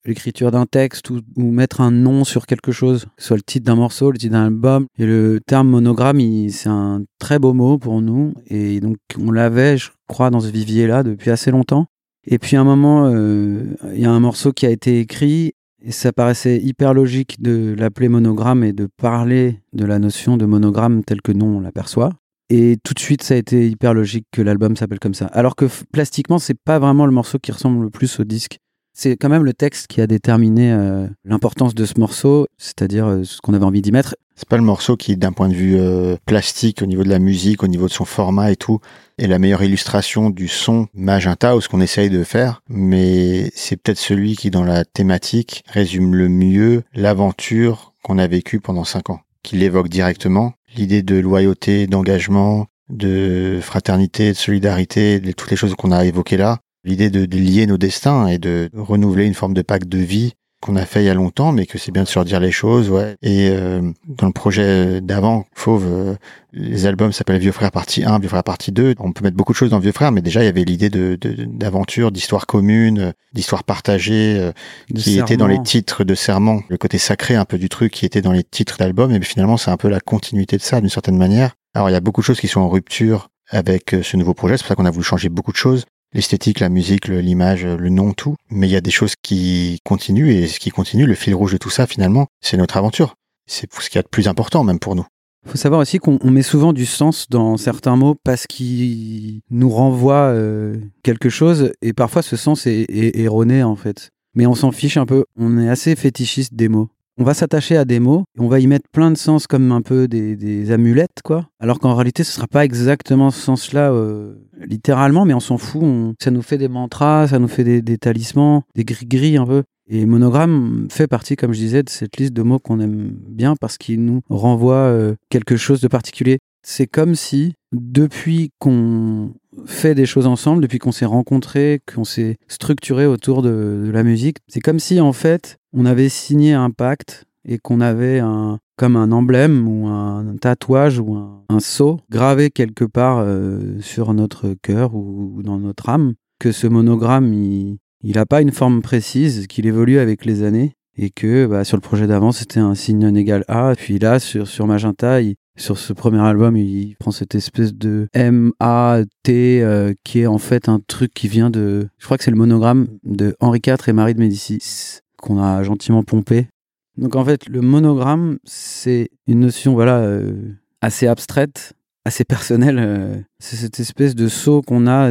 l'écriture 0.05 0.51
d'un 0.51 0.67
texte 0.67 1.11
ou, 1.11 1.21
mettre 1.37 1.81
un 1.81 1.91
nom 1.91 2.25
sur 2.25 2.47
quelque 2.47 2.73
chose, 2.73 3.07
que 3.17 3.23
soit 3.23 3.37
le 3.37 3.43
titre 3.43 3.67
d'un 3.67 3.77
morceau, 3.77 4.11
le 4.11 4.19
titre 4.19 4.33
d'un 4.33 4.47
album. 4.47 4.87
Et 4.99 5.07
le 5.07 5.41
terme 5.47 5.69
monogramme, 5.69 6.21
c'est 6.51 6.69
un 6.69 7.03
très 7.19 7.39
beau 7.39 7.53
mot 7.53 7.79
pour 7.79 8.01
nous. 8.01 8.35
Et 8.47 8.81
donc 8.81 8.97
on 9.19 9.31
l'avait, 9.31 9.77
je 9.77 9.91
crois, 10.09 10.31
dans 10.31 10.41
ce 10.41 10.49
vivier-là 10.49 11.03
depuis 11.03 11.31
assez 11.31 11.51
longtemps. 11.51 11.87
Et 12.27 12.39
puis 12.39 12.57
à 12.57 12.61
un 12.61 12.65
moment, 12.65 13.07
euh, 13.07 13.65
il 13.95 14.01
y 14.01 14.05
a 14.05 14.11
un 14.11 14.21
morceau 14.21 14.53
qui 14.53 14.67
a 14.67 14.71
été 14.71 15.01
écrit 15.01 15.53
et 15.83 15.93
ça 15.93 16.13
paraissait 16.13 16.59
hyper 16.59 16.93
logique 16.93 17.41
de 17.41 17.75
l'appeler 17.79 18.09
monogramme 18.09 18.65
et 18.65 18.73
de 18.73 18.87
parler 18.99 19.61
de 19.73 19.87
la 19.87 19.99
notion 19.99 20.37
de 20.37 20.45
monogramme 20.45 21.05
telle 21.05 21.23
que 21.23 21.33
nous 21.33 21.47
on 21.47 21.61
l'aperçoit. 21.61 22.13
Et 22.51 22.79
tout 22.83 22.95
de 22.95 22.99
suite, 22.99 23.23
ça 23.23 23.35
a 23.35 23.37
été 23.37 23.69
hyper 23.69 23.95
logique 23.95 24.27
que 24.33 24.43
l'album 24.43 24.77
s'appelle 24.77 24.99
comme 24.99 25.15
ça. 25.15 25.27
Alors 25.27 25.55
que 25.55 25.67
plastiquement, 25.93 26.41
c'est 26.41 26.59
pas 26.59 26.81
vraiment 26.81 27.07
le 27.07 27.13
morceau 27.13 27.39
qui 27.39 27.53
ressemble 27.53 27.85
le 27.85 27.91
plus 27.91 28.19
au 28.19 28.25
disque. 28.25 28.59
C'est 28.93 29.17
quand 29.17 29.29
même 29.29 29.45
le 29.45 29.55
texte 29.55 29.87
qui 29.87 30.01
a 30.01 30.07
déterminé 30.07 30.73
euh, 30.73 31.07
l'importance 31.25 31.75
de 31.75 31.85
ce 31.85 31.99
morceau, 31.99 32.47
c'est-à-dire 32.59 33.07
euh, 33.07 33.25
ce 33.25 33.41
qu'on 33.41 33.55
avait 33.55 33.65
envie 33.65 33.83
d'y 33.83 33.93
mettre. 33.93 34.17
C'est 34.37 34.49
pas 34.49 34.57
le 34.57 34.63
morceau 34.63 34.97
qui, 34.97 35.17
d'un 35.17 35.33
point 35.33 35.49
de 35.49 35.55
vue 35.55 35.77
euh, 35.79 36.17
plastique, 36.27 36.83
au 36.83 36.87
niveau 36.87 37.05
de 37.05 37.09
la 37.09 37.19
musique, 37.19 37.63
au 37.63 37.67
niveau 37.67 37.87
de 37.87 37.93
son 37.93 38.05
format 38.05 38.51
et 38.51 38.57
tout, 38.57 38.81
est 39.19 39.27
la 39.27 39.39
meilleure 39.39 39.63
illustration 39.63 40.31
du 40.31 40.49
son 40.49 40.87
magenta 40.95 41.57
ou 41.57 41.61
ce 41.61 41.69
qu'on 41.69 41.81
essaye 41.81 42.11
de 42.11 42.25
faire, 42.25 42.63
mais 42.69 43.51
c'est 43.55 43.77
peut-être 43.77 43.99
celui 43.99 44.37
qui, 44.37 44.51
dans 44.51 44.65
la 44.65 44.85
thématique, 44.85 45.63
résume 45.69 46.15
le 46.15 46.29
mieux 46.29 46.83
l'aventure 46.95 47.93
qu'on 48.03 48.19
a 48.19 48.27
vécue 48.27 48.61
pendant 48.61 48.85
cinq 48.85 49.11
ans, 49.11 49.21
qui 49.43 49.57
l'évoque 49.57 49.89
directement, 49.89 50.55
l'idée 50.75 51.03
de 51.03 51.17
loyauté, 51.17 51.87
d'engagement, 51.87 52.67
de 52.89 53.61
fraternité, 53.63 54.31
de 54.33 54.37
solidarité, 54.37 55.21
de 55.21 55.33
toutes 55.33 55.51
les 55.51 55.57
choses 55.57 55.75
qu'on 55.75 55.93
a 55.93 56.05
évoquées 56.05 56.37
là, 56.37 56.59
l'idée 56.85 57.11
de, 57.11 57.37
lier 57.37 57.67
nos 57.67 57.79
destins 57.79 58.27
et 58.27 58.39
de 58.39 58.71
renouveler 58.75 59.27
une 59.27 59.35
forme 59.35 59.55
de 59.55 59.63
pacte 59.63 59.89
de 59.89 59.99
vie 59.99 60.35
qu'on 60.61 60.77
a 60.77 60.85
fait 60.85 61.03
il 61.03 61.07
y 61.07 61.09
a 61.09 61.15
longtemps, 61.15 61.53
mais 61.53 61.65
que 61.65 61.79
c'est 61.79 61.91
bien 61.91 62.03
de 62.03 62.09
se 62.09 62.19
redire 62.19 62.39
les 62.39 62.53
choses, 62.53 62.91
ouais. 62.91 63.17
Et 63.23 63.49
euh, 63.51 63.81
dans 64.07 64.27
le 64.27 64.33
projet 64.33 65.01
d'avant, 65.01 65.47
Fauve, 65.55 65.87
euh, 65.89 66.15
les 66.53 66.85
albums 66.85 67.13
s'appellent 67.13 67.41
Vieux 67.41 67.53
Frère 67.53 67.71
partie 67.71 68.05
1, 68.05 68.19
Vieux 68.19 68.29
Frère 68.29 68.45
partie 68.45 68.71
2. 68.71 68.95
On 68.99 69.13
peut 69.13 69.25
mettre 69.25 69.39
beaucoup 69.39 69.53
de 69.53 69.57
choses 69.57 69.71
dans 69.71 69.79
Vieux 69.79 69.93
Frère, 69.93 70.13
mais 70.13 70.21
déjà 70.21 70.43
il 70.43 70.45
y 70.45 70.49
avait 70.49 70.65
l'idée 70.65 70.91
de 70.91 71.19
d'aventure, 71.47 72.13
d'histoire 72.13 72.47
commune, 72.47 73.15
d'histoire 73.33 73.65
partagée, 73.65 74.37
euh, 74.39 74.53
qui 74.95 75.19
était 75.19 75.39
dans 75.39 75.47
les 75.47 75.63
titres 75.63 76.05
de 76.05 76.15
serment, 76.15 76.61
le 76.69 76.77
côté 76.77 76.99
sacré 76.99 77.37
un 77.37 77.47
peu 77.47 77.57
du 77.57 77.71
truc 77.71 77.93
qui 77.93 78.05
était 78.05 78.23
dans 78.23 78.33
les 78.33 78.45
titres 78.45 78.77
d'albums, 78.77 79.13
et 79.13 79.21
finalement 79.23 79.57
c'est 79.57 79.71
un 79.71 79.79
peu 79.79 79.89
la 79.89 80.01
continuité 80.01 80.59
de 80.59 80.63
ça 80.63 80.83
d'une 80.83 80.91
certaine 80.91 81.17
manière. 81.17 81.55
Alors 81.75 81.89
il 81.89 81.93
y 81.93 81.97
a 81.97 82.01
beaucoup 82.01 82.21
de 82.21 82.27
choses 82.27 82.41
qui 82.41 82.49
sont 82.49 82.61
en 82.61 82.69
rupture 82.69 83.31
avec 83.49 83.97
ce 84.03 84.17
nouveau 84.19 84.35
projet, 84.35 84.59
c'est 84.59 84.65
pour 84.65 84.69
ça 84.69 84.75
qu'on 84.75 84.85
a 84.85 84.91
voulu 84.91 85.05
changer 85.05 85.31
beaucoup 85.31 85.53
de 85.53 85.57
choses 85.57 85.87
l'esthétique, 86.13 86.61
la 86.61 86.69
musique, 86.69 87.09
l'image, 87.09 87.65
le 87.65 87.89
nom, 87.89 88.13
tout. 88.13 88.37
Mais 88.51 88.69
il 88.69 88.73
y 88.73 88.77
a 88.77 88.81
des 88.81 88.91
choses 88.91 89.15
qui 89.21 89.81
continuent 89.85 90.31
et 90.31 90.47
ce 90.47 90.59
qui 90.59 90.71
continue, 90.71 91.07
le 91.07 91.15
fil 91.15 91.35
rouge 91.35 91.53
de 91.53 91.59
tout 91.59 91.71
ça, 91.71 91.87
finalement, 91.87 92.27
c'est 92.41 92.57
notre 92.57 92.77
aventure. 92.77 93.15
C'est 93.47 93.73
ce 93.73 93.89
qu'il 93.89 93.97
y 93.97 94.01
a 94.01 94.03
de 94.03 94.09
plus 94.09 94.29
important, 94.29 94.65
même 94.65 94.79
pour 94.79 94.95
nous. 94.95 95.07
Il 95.47 95.53
faut 95.53 95.59
savoir 95.59 95.81
aussi 95.81 95.99
qu'on 95.99 96.19
met 96.31 96.43
souvent 96.43 96.73
du 96.75 96.85
sens 96.85 97.29
dans 97.31 97.57
certains 97.57 97.97
mots 97.97 98.15
parce 98.25 98.47
qu'ils 98.47 99.41
nous 99.51 99.71
renvoient 99.71 100.33
euh, 100.35 100.77
quelque 101.03 101.31
chose 101.31 101.73
et 101.81 101.95
parfois 101.95 102.21
ce 102.21 102.37
sens 102.37 102.67
est 102.67 102.87
erroné 103.19 103.63
en 103.63 103.75
fait. 103.75 104.11
Mais 104.35 104.47
on 104.47 104.55
s'en 104.55 104.71
fiche 104.71 104.99
un 104.99 105.07
peu. 105.07 105.25
On 105.37 105.59
est 105.59 105.69
assez 105.69 105.97
fétichiste 105.97 106.55
des 106.55 106.69
mots 106.69 106.91
on 107.19 107.25
va 107.25 107.35
s'attacher 107.35 107.77
à 107.77 107.85
des 107.85 108.01
mots, 108.01 108.25
on 108.39 108.49
va 108.49 108.61
y 108.61 108.67
mettre 108.67 108.89
plein 108.91 109.11
de 109.11 109.17
sens 109.17 109.47
comme 109.47 109.73
un 109.73 109.83
peu 109.83 110.09
des, 110.09 110.71
amulettes, 110.71 111.21
quoi. 111.25 111.49
Alors 111.61 111.79
qu'en 111.79 111.95
réalité, 111.95 112.25
ce 112.25 112.33
sera 112.33 112.47
pas 112.47 112.65
exactement 112.65 113.31
ce 113.31 113.41
sens-là, 113.41 113.93
euh, 113.93 114.35
littéralement, 114.65 115.25
mais 115.25 115.35
on 115.35 115.41
s'en 115.41 115.59
fout. 115.59 116.15
Ça 116.23 116.31
nous 116.31 116.43
fait 116.43 116.59
des 116.59 116.69
mantras, 116.69 117.29
ça 117.29 117.39
nous 117.39 117.49
fait 117.49 117.83
des, 117.83 117.99
talismans, 117.99 118.63
des 118.75 118.85
gris-gris 118.85 119.37
un 119.37 119.47
peu. 119.47 119.63
Et 119.93 120.07
monogramme 120.07 120.87
fait 120.91 121.09
partie, 121.09 121.35
comme 121.35 121.53
je 121.53 121.59
disais, 121.59 121.83
de 121.83 121.91
cette 121.91 122.17
liste 122.17 122.33
de 122.33 122.43
mots 122.43 122.61
qu'on 122.61 122.79
aime 122.79 123.13
bien 123.29 123.55
parce 123.61 123.77
qu'il 123.77 124.05
nous 124.05 124.21
renvoie 124.31 124.75
euh, 124.75 125.15
quelque 125.31 125.57
chose 125.57 125.81
de 125.81 125.89
particulier. 125.89 126.39
C'est 126.63 126.87
comme 126.87 127.17
si, 127.17 127.55
depuis 127.73 128.51
qu'on 128.61 129.33
fait 129.67 129.95
des 129.95 130.07
choses 130.07 130.27
ensemble, 130.27 130.63
depuis 130.63 130.79
qu'on 130.79 130.93
s'est 130.93 131.07
rencontrés, 131.07 131.81
qu'on 131.93 132.05
s'est 132.05 132.37
structuré 132.49 133.07
autour 133.07 133.43
de, 133.43 133.91
la 133.93 134.03
musique, 134.03 134.39
c'est 134.49 134.61
comme 134.61 134.79
si, 134.79 135.01
en 135.01 135.13
fait, 135.13 135.57
on 135.73 135.87
avait 135.87 136.09
signé 136.09 136.53
un 136.53 136.71
pacte 136.71 137.27
et 137.45 137.59
qu'on 137.59 137.81
avait 137.81 138.19
un, 138.19 138.59
comme 138.77 138.97
un 138.97 139.13
emblème 139.13 139.67
ou 139.69 139.89
un 139.89 140.37
tatouage 140.41 140.99
ou 140.99 141.15
un, 141.15 141.61
sceau 141.61 142.01
gravé 142.11 142.51
quelque 142.51 142.85
part 142.85 143.19
euh, 143.19 143.79
sur 143.81 144.15
notre 144.15 144.55
cœur 144.63 144.95
ou 144.95 145.43
dans 145.43 145.59
notre 145.59 145.91
âme, 145.91 146.15
que 146.39 146.53
ce 146.53 146.67
monogramme, 146.67 147.35
il 147.35 147.79
n'a 148.03 148.25
pas 148.25 148.41
une 148.41 148.53
forme 148.53 148.81
précise, 148.81 149.47
qu'il 149.47 149.67
évolue 149.67 149.99
avec 149.99 150.25
les 150.25 150.43
années 150.43 150.75
et 150.97 151.11
que 151.11 151.47
bah, 151.47 151.65
sur 151.65 151.77
le 151.77 151.83
projet 151.83 152.07
d'avant 152.07 152.33
c'était 152.33 152.61
un 152.61 152.75
signe 152.75 152.99
non 152.99 153.15
égal 153.15 153.45
A, 153.49 153.75
puis 153.77 153.99
là 153.99 154.19
sur, 154.19 154.49
sur 154.49 154.67
Magenta, 154.67 155.21
sur 155.57 155.79
ce 155.79 155.93
premier 155.93 156.21
album, 156.21 156.57
il 156.57 156.97
prend 156.99 157.11
cette 157.11 157.35
espèce 157.35 157.75
de 157.75 158.09
M-A-T 158.15 159.63
euh, 159.63 159.93
qui 160.05 160.21
est 160.21 160.27
en 160.27 160.39
fait 160.39 160.69
un 160.69 160.81
truc 160.87 161.13
qui 161.13 161.29
vient 161.29 161.51
de. 161.51 161.89
Je 161.99 162.05
crois 162.07 162.17
que 162.17 162.25
c'est 162.25 162.31
le 162.31 162.37
monogramme 162.39 162.89
de 163.05 163.37
Henri 163.41 163.61
IV 163.67 163.89
et 163.89 163.93
Marie 163.93 164.15
de 164.15 164.21
Médicis 164.21 165.01
qu'on 165.21 165.43
a 165.43 165.63
gentiment 165.63 166.03
pompé. 166.03 166.49
Donc 166.97 167.17
en 167.17 167.25
fait, 167.25 167.49
le 167.49 167.61
monogramme, 167.61 168.39
c'est 168.45 169.11
une 169.27 169.41
notion 169.41 169.75
voilà 169.75 169.99
euh, 169.99 170.33
assez 170.81 171.07
abstraite, 171.07 171.75
assez 172.05 172.25
personnelle. 172.25 172.79
Euh. 172.79 173.17
c'est 173.39 173.57
cette 173.57 173.81
espèce 173.81 174.15
de 174.15 174.29
sceau 174.29 174.63
qu'on 174.63 174.87
a 174.87 175.11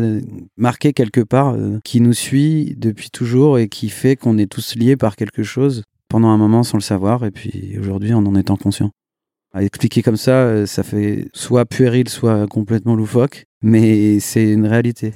marqué 0.57 0.93
quelque 0.93 1.21
part, 1.21 1.55
qui 1.83 2.01
nous 2.01 2.13
suit 2.13 2.75
depuis 2.77 3.09
toujours 3.09 3.57
et 3.57 3.69
qui 3.69 3.89
fait 3.89 4.15
qu'on 4.15 4.37
est 4.37 4.51
tous 4.51 4.75
liés 4.75 4.97
par 4.97 5.15
quelque 5.15 5.43
chose 5.43 5.83
pendant 6.09 6.29
un 6.29 6.37
moment 6.37 6.63
sans 6.63 6.77
le 6.77 6.83
savoir, 6.83 7.23
et 7.23 7.31
puis 7.31 7.77
aujourd'hui 7.79 8.13
en 8.13 8.25
en 8.25 8.35
étant 8.35 8.57
conscient. 8.57 8.91
À 9.51 9.63
expliquer 9.63 10.03
comme 10.03 10.17
ça, 10.17 10.43
euh, 10.43 10.65
ça 10.67 10.83
fait 10.83 11.27
soit 11.33 11.65
puéril, 11.65 12.07
soit 12.07 12.45
complètement 12.47 12.95
loufoque, 12.95 13.45
mais 13.63 14.19
c'est 14.19 14.51
une 14.51 14.67
réalité. 14.67 15.13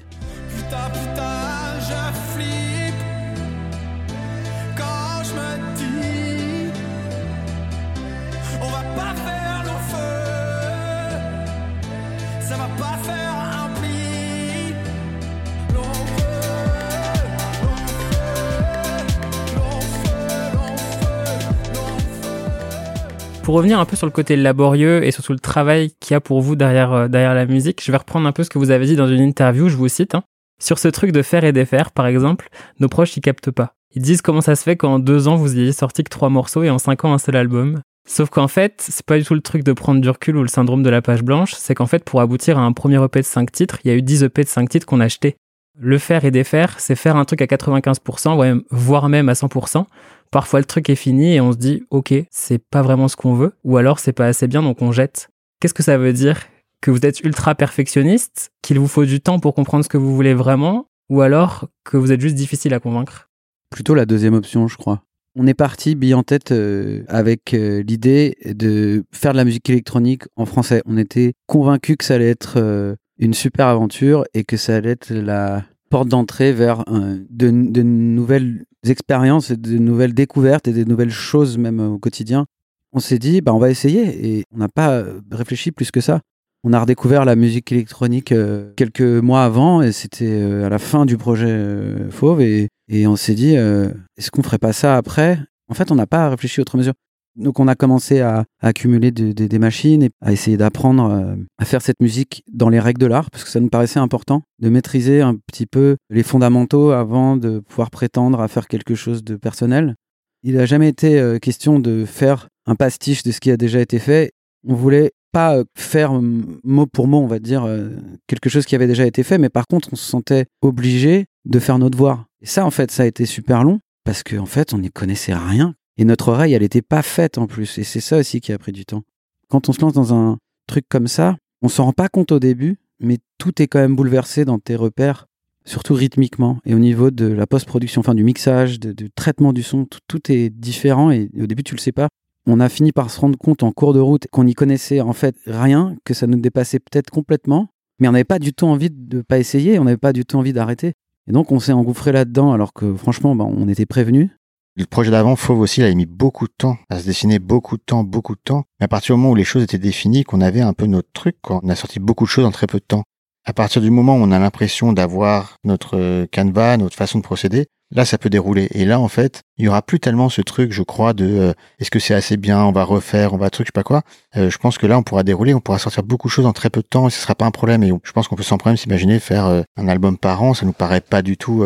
Pour 23.44 23.56
revenir 23.56 23.78
un 23.78 23.84
peu 23.84 23.98
sur 23.98 24.08
le 24.08 24.12
côté 24.12 24.38
laborieux 24.38 25.04
et 25.04 25.12
surtout 25.12 25.34
le 25.34 25.40
travail 25.40 25.92
qu'il 26.00 26.14
y 26.14 26.16
a 26.16 26.22
pour 26.22 26.42
vous 26.42 26.56
derrière, 26.56 26.94
euh, 26.94 27.08
derrière 27.10 27.36
la 27.36 27.46
musique, 27.46 27.84
je 27.84 27.92
vais 27.92 27.98
reprendre 27.98 28.26
un 28.26 28.32
peu 28.32 28.46
ce 28.46 28.50
que 28.50 28.58
vous 28.58 28.72
avez 28.72 28.86
dit 28.86 28.96
dans 28.96 29.10
une 29.10 29.20
interview, 29.20 29.68
je 29.68 29.76
vous 29.76 29.90
cite. 29.90 30.16
Hein. 30.16 30.24
Sur 30.62 30.80
ce 30.80 30.88
truc 30.88 31.12
de 31.12 31.22
faire 31.22 31.44
et 31.44 31.52
défaire, 31.52 31.92
par 31.92 32.08
exemple, 32.08 32.48
nos 32.80 32.88
proches 32.88 33.18
ils 33.18 33.22
captent 33.22 33.52
pas. 33.52 33.76
Ils 33.96 34.02
disent 34.02 34.22
comment 34.22 34.40
ça 34.40 34.56
se 34.56 34.64
fait 34.64 34.78
qu'en 34.78 34.98
deux 34.98 35.28
ans 35.28 35.36
vous 35.36 35.60
ayez 35.60 35.74
sorti 35.74 36.06
que 36.06 36.10
trois 36.10 36.30
morceaux 36.30 36.64
et 36.64 36.70
en 36.70 36.78
cinq 36.78 37.04
ans 37.04 37.12
un 37.12 37.18
seul 37.18 37.36
album. 37.36 37.82
Sauf 38.08 38.30
qu'en 38.30 38.48
fait, 38.48 38.76
c'est 38.78 39.06
pas 39.06 39.18
du 39.18 39.26
tout 39.26 39.34
le 39.34 39.42
truc 39.42 39.64
de 39.66 39.74
prendre 39.74 40.00
du 40.00 40.10
recul 40.10 40.38
ou 40.38 40.42
le 40.42 40.48
syndrome 40.48 40.82
de 40.82 40.90
la 40.90 41.02
page 41.02 41.22
blanche, 41.22 41.54
c'est 41.54 41.76
qu'en 41.76 41.86
fait, 41.86 42.06
pour 42.06 42.22
aboutir 42.22 42.58
à 42.58 42.62
un 42.62 42.72
premier 42.72 43.04
EP 43.04 43.20
de 43.20 43.26
5 43.26 43.52
titres, 43.52 43.80
il 43.84 43.90
y 43.90 43.92
a 43.92 43.98
eu 43.98 44.02
10 44.02 44.24
EP 44.24 44.44
de 44.44 44.50
5 44.50 44.70
titres 44.70 44.86
qu'on 44.86 45.02
a 45.02 45.06
achetés. 45.06 45.36
Le 45.80 45.98
faire 45.98 46.24
et 46.26 46.32
défaire, 46.32 46.80
c'est 46.80 46.96
faire 46.96 47.16
un 47.16 47.26
truc 47.26 47.42
à 47.42 47.46
95%, 47.46 48.64
voire 48.70 49.10
même 49.10 49.30
à 49.30 49.34
100%, 49.34 49.86
Parfois 50.34 50.60
le 50.60 50.66
truc 50.66 50.90
est 50.90 50.96
fini 50.96 51.36
et 51.36 51.42
on 51.42 51.52
se 51.52 51.58
dit 51.58 51.84
ok, 51.92 52.12
c'est 52.32 52.58
pas 52.58 52.82
vraiment 52.82 53.08
ce 53.08 53.16
qu'on 53.16 53.36
veut, 53.36 53.54
ou 53.64 53.78
alors 53.78 54.00
c'est 54.00 54.14
pas 54.14 54.26
assez 54.26 54.48
bien 54.48 54.64
donc 54.64 54.82
on 54.82 54.92
jette. 54.92 55.30
Qu'est-ce 55.60 55.76
que 55.76 55.84
ça 55.84 56.00
veut 56.00 56.12
dire? 56.12 56.42
Que 56.82 56.90
vous 56.90 57.06
êtes 57.06 57.20
ultra 57.20 57.54
perfectionniste, 57.54 58.52
qu'il 58.64 58.80
vous 58.80 58.88
faut 58.88 59.06
du 59.06 59.22
temps 59.22 59.38
pour 59.38 59.54
comprendre 59.54 59.86
ce 59.86 59.90
que 59.90 59.98
vous 59.98 60.16
voulez 60.16 60.34
vraiment, 60.34 60.88
ou 61.08 61.22
alors 61.22 61.70
que 61.84 61.98
vous 61.98 62.12
êtes 62.12 62.20
juste 62.20 62.34
difficile 62.34 62.74
à 62.74 62.80
convaincre? 62.80 63.30
Plutôt 63.70 63.94
la 63.94 64.08
deuxième 64.08 64.34
option, 64.34 64.68
je 64.68 64.76
crois. 64.76 65.04
On 65.36 65.46
est 65.46 65.54
parti 65.54 65.94
bille 65.94 66.16
en 66.16 66.24
tête 66.24 66.52
euh, 66.52 67.04
avec 67.10 67.54
euh, 67.54 67.84
l'idée 67.84 68.36
de 68.44 69.04
faire 69.12 69.34
de 69.34 69.38
la 69.38 69.46
musique 69.46 69.70
électronique 69.70 70.24
en 70.36 70.48
français. 70.48 70.82
On 70.88 70.98
était 70.98 71.34
convaincus 71.46 71.98
que 71.98 72.06
ça 72.06 72.16
allait 72.16 72.32
être 72.32 72.56
euh, 72.58 72.96
une 73.18 73.34
super 73.34 73.68
aventure 73.68 74.26
et 74.34 74.44
que 74.44 74.58
ça 74.58 74.76
allait 74.76 74.92
être 74.92 75.14
la 75.14 75.64
porte 75.90 76.08
d'entrée 76.08 76.54
vers 76.54 76.84
de, 77.30 77.50
nouvelles 77.50 78.66
expériences 78.88 79.52
et 79.52 79.58
de 79.58 79.78
nouvelles 79.78 80.14
découvertes 80.14 80.68
et 80.68 80.74
des 80.74 80.86
nouvelles 80.86 81.12
choses 81.12 81.58
même 81.58 81.80
au 81.80 82.00
quotidien. 82.00 82.46
On 82.94 83.00
s'est 83.00 83.20
dit, 83.20 83.42
bah, 83.42 83.54
on 83.54 83.60
va 83.60 83.70
essayer 83.70 84.38
et 84.38 84.44
on 84.54 84.58
n'a 84.58 84.70
pas 84.70 85.04
réfléchi 85.32 85.72
plus 85.72 85.92
que 85.92 86.02
ça. 86.02 86.22
on 86.64 86.74
a 86.74 86.80
redécouvert 86.80 87.26
la 87.26 87.36
musique 87.36 87.72
électronique 87.72 88.32
euh, 88.32 88.72
quelques 88.76 89.02
mois 89.02 89.44
avant 89.44 89.82
et 89.82 89.92
c'était 89.92 90.42
euh, 90.42 90.66
à 90.66 90.70
la 90.70 90.80
fin 90.80 91.06
du 91.06 91.18
projet 91.18 91.50
euh, 91.50 92.10
Fauve 92.10 92.42
et, 92.42 92.70
et 92.88 93.06
on 93.08 93.16
s'est 93.16 93.36
dit 93.36 93.56
est-ce 93.56 94.32
qu'on 94.32 94.44
ferait 94.44 94.60
pas 94.60 94.74
ça 94.74 94.98
après? 94.98 95.40
En 95.70 95.74
fait, 95.74 95.92
on 95.92 95.96
n'a 95.96 96.08
pas 96.08 96.30
réfléchi 96.30 96.62
autre 96.62 96.78
mesure. 96.78 96.94
Donc 97.36 97.60
on 97.60 97.68
a 97.68 97.76
commencé 97.76 98.22
à, 98.22 98.46
accumuler 98.62 99.12
des 99.12 99.60
machines 99.60 100.04
et 100.04 100.10
à 100.22 100.32
essayer 100.32 100.58
d'apprendre 100.58 101.36
à 101.58 101.66
faire 101.66 101.82
cette 101.82 102.00
musique 102.00 102.44
dans 102.52 102.70
les 102.70 102.80
règles 102.80 103.02
de 103.02 103.08
l'art 103.08 103.30
parce 103.32 103.44
que 103.44 103.50
ça 103.50 103.60
nous 103.60 103.70
paraissait 103.70 104.00
important 104.00 104.44
de 104.60 104.70
maîtriser 104.70 105.22
un 105.22 105.36
petit 105.36 105.66
peu 105.66 105.98
les 106.10 106.24
fondamentaux 106.24 106.92
avant 106.92 107.36
de 107.36 107.60
pouvoir 107.60 107.90
prétendre 107.90 108.40
à 108.40 108.48
faire 108.48 108.68
quelque 108.68 108.96
chose 108.96 109.24
de 109.24 109.36
personnel. 109.36 109.96
Il 110.44 110.56
n'a 110.56 110.66
jamais 110.66 110.90
été 110.90 111.38
question 111.42 111.80
de 111.80 112.06
faire 112.06 112.50
un 112.66 112.76
pastiche 112.76 113.24
de 113.24 113.32
ce 113.32 113.40
qui 113.40 113.52
a 113.52 113.58
déjà 113.58 113.80
été 113.82 114.00
fait. 114.00 114.32
On 114.66 114.76
voulait 114.76 115.12
pas 115.34 115.58
euh, 115.58 115.66
faire 115.76 116.14
mot 116.22 116.86
pour 116.86 117.08
mot, 117.08 117.18
on 117.18 117.28
va 117.28 117.40
dire, 117.40 117.66
euh, 117.66 117.90
quelque 118.28 118.50
chose 118.50 118.66
qui 118.66 118.76
avait 118.76 118.88
déjà 118.88 119.06
été 119.06 119.24
fait, 119.24 119.38
mais 119.38 119.50
par 119.50 119.68
contre, 119.68 119.90
on 119.92 119.98
se 119.98 120.06
sentait 120.06 120.46
obligé 120.62 121.26
de 121.44 121.60
faire 121.60 121.78
notre 121.80 121.92
devoir. 121.92 122.26
Et 122.42 122.46
ça, 122.46 122.66
en 122.66 122.72
fait, 122.72 122.92
ça 122.92 123.04
a 123.04 123.06
été 123.06 123.26
super 123.26 123.66
long 123.66 123.80
parce 124.06 124.24
qu'en 124.24 124.44
en 124.44 124.46
fait, 124.46 124.74
on 124.74 124.78
n'y 124.78 124.90
connaissait 124.90 125.34
rien. 125.34 125.74
Et 125.98 126.06
notre 126.06 126.30
oreille, 126.30 126.54
elle 126.54 126.62
n'était 126.62 126.82
pas 126.82 127.02
faite 127.02 127.38
en 127.38 127.48
plus. 127.48 127.78
Et 127.78 127.84
c'est 127.84 128.00
ça 128.00 128.18
aussi 128.18 128.42
qui 128.42 128.52
a 128.52 128.58
pris 128.58 128.72
du 128.72 128.86
temps. 128.86 129.04
Quand 129.50 129.70
on 129.70 129.74
se 129.74 129.82
lance 129.82 129.94
dans 129.94 130.14
un 130.14 130.38
truc 130.68 130.86
comme 130.90 131.08
ça, 131.08 131.38
on 131.62 131.68
s'en 131.68 131.86
rend 131.86 131.94
pas 131.94 132.10
compte 132.10 132.32
au 132.32 132.40
début, 132.40 132.80
mais 133.00 133.20
tout 133.38 133.62
est 133.62 133.68
quand 133.68 133.80
même 133.80 133.96
bouleversé 133.96 134.46
dans 134.46 134.60
tes 134.60 134.76
repères, 134.76 135.28
surtout 135.66 135.94
rythmiquement 135.94 136.60
et 136.66 136.74
au 136.74 136.80
niveau 136.80 137.12
de 137.12 137.26
la 137.26 137.48
post-production, 137.48 138.00
enfin 138.00 138.16
du 138.16 138.24
mixage, 138.24 138.80
du 138.80 139.12
traitement 139.12 139.54
du 139.54 139.64
son, 139.64 139.86
tout, 140.08 140.32
est 140.32 140.50
différent 140.50 141.12
et 141.12 141.30
au 141.40 141.48
début 141.48 141.64
tu 141.64 141.76
le 141.76 141.80
sais 141.80 141.92
pas 141.92 142.10
on 142.46 142.60
a 142.60 142.70
fini 142.70 142.92
par 142.92 143.10
se 143.10 143.20
rendre 143.20 143.38
compte 143.38 143.64
en 143.64 143.72
cours 143.72 143.94
de 143.94 144.00
route 144.00 144.28
qu'on 144.32 144.44
n'y 144.44 144.54
connaissait 144.54 145.02
en 145.02 145.14
fait 145.14 145.36
rien, 145.46 145.96
que 146.04 146.14
ça 146.14 146.28
nous 146.28 146.40
dépassait 146.40 146.80
peut-être 146.80 147.10
complètement, 147.10 147.70
mais 148.00 148.08
on 148.08 148.12
n'avait 148.12 148.24
pas 148.24 148.40
du 148.40 148.54
tout 148.54 148.66
envie 148.66 148.90
de 148.90 149.22
pas 149.22 149.40
essayer, 149.40 149.80
on 149.80 149.86
n'avait 149.86 149.98
pas 149.98 150.14
du 150.14 150.26
tout 150.26 150.38
envie 150.38 150.54
d'arrêter. 150.54 150.94
Et 151.28 151.32
donc 151.32 151.52
on 151.52 151.60
s'est 151.60 151.72
engouffré 151.72 152.12
là-dedans 152.12 152.52
alors 152.52 152.74
que 152.74 152.96
franchement, 152.96 153.36
bah, 153.36 153.46
on 153.48 153.68
était 153.70 153.86
prévenus. 153.86 154.30
Le 154.76 154.86
projet 154.86 155.12
d'avant, 155.12 155.36
Fauve 155.36 155.60
aussi, 155.60 155.82
il 155.82 155.86
a 155.86 155.94
mis 155.94 156.08
beaucoup 156.08 156.48
de 156.48 156.54
temps 156.58 156.78
à 156.90 156.98
se 156.98 157.06
dessiner, 157.06 157.38
beaucoup 157.38 157.78
de 157.78 157.84
temps, 157.84 158.04
beaucoup 158.04 158.34
de 158.34 158.42
temps. 158.44 158.64
Mais 158.80 158.86
à 158.86 158.88
partir 158.88 159.14
du 159.14 159.22
moment 159.22 159.34
où 159.34 159.36
les 159.36 159.44
choses 159.44 159.62
étaient 159.62 159.78
définies, 159.78 160.24
qu'on 160.24 160.42
avait 160.42 160.62
un 160.62 160.74
peu 160.74 160.88
notre 160.88 161.12
truc, 161.14 161.36
on 161.50 161.70
a 161.70 161.76
sorti 161.76 162.00
beaucoup 162.00 162.24
de 162.24 162.30
choses 162.30 162.46
en 162.46 162.52
très 162.52 162.66
peu 162.66 162.80
de 162.80 162.84
temps. 162.84 163.04
À 163.46 163.54
partir 163.54 163.84
du 163.84 163.92
moment 163.92 164.16
où 164.16 164.22
on 164.22 164.32
a 164.32 164.40
l'impression 164.40 164.92
d'avoir 164.92 165.58
notre 165.64 166.26
canevas, 166.26 166.78
notre 166.78 166.96
façon 166.96 167.20
de 167.20 167.24
procéder, 167.24 167.68
là 167.92 168.04
ça 168.04 168.18
peut 168.18 168.30
dérouler. 168.30 168.68
Et 168.72 168.86
là 168.86 169.00
en 169.00 169.10
fait, 169.10 169.42
il 169.58 169.66
y 169.66 169.68
aura 169.68 169.82
plus 169.84 170.00
tellement 170.00 170.30
ce 170.30 170.42
truc, 170.42 170.72
je 170.72 170.82
crois, 170.82 171.14
de 171.14 171.26
euh, 171.26 171.54
est-ce 171.80 171.92
que 171.92 172.00
c'est 172.00 172.16
assez 172.16 172.38
bien, 172.38 172.64
on 172.64 172.72
va 172.72 172.84
refaire, 172.84 173.34
on 173.34 173.38
va 173.38 173.50
truc, 173.50 173.68
je 173.68 173.70
sais 173.70 173.74
pas 173.74 173.84
quoi. 173.84 174.02
Euh, 174.38 174.50
je 174.50 174.58
pense 174.58 174.78
que 174.78 174.88
là 174.88 174.98
on 174.98 175.04
pourra 175.04 175.24
dérouler, 175.24 175.54
on 175.54 175.60
pourra 175.60 175.78
sortir 175.78 176.04
beaucoup 176.04 176.30
de 176.30 176.34
choses 176.34 176.46
en 176.46 176.54
très 176.54 176.70
peu 176.70 176.82
de 176.82 176.88
temps 176.88 177.08
et 177.08 177.12
ce 177.12 177.20
sera 177.20 177.36
pas 177.36 177.46
un 177.46 177.52
problème. 177.52 177.84
Et 177.84 177.92
je 178.04 178.12
pense 178.12 178.28
qu'on 178.28 178.36
peut 178.36 178.44
sans 178.44 178.58
problème 178.58 178.78
s'imaginer 178.78 179.20
faire 179.20 179.46
euh, 179.46 179.62
un 179.78 179.88
album 179.88 180.18
par 180.18 180.42
an, 180.42 180.54
ça 180.54 180.66
nous 180.66 180.74
paraît 180.74 181.02
pas 181.02 181.22
du 181.22 181.38
tout 181.38 181.64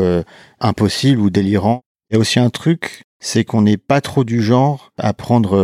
impossible 0.60 1.22
ou 1.22 1.30
délirant. 1.30 1.84
Il 2.10 2.14
y 2.14 2.16
a 2.18 2.20
aussi 2.20 2.40
un 2.40 2.50
truc, 2.50 3.04
c'est 3.20 3.44
qu'on 3.44 3.62
n'est 3.62 3.78
pas 3.78 4.00
trop 4.02 4.24
du 4.24 4.42
genre 4.42 4.92
à 4.98 5.14
prendre 5.14 5.58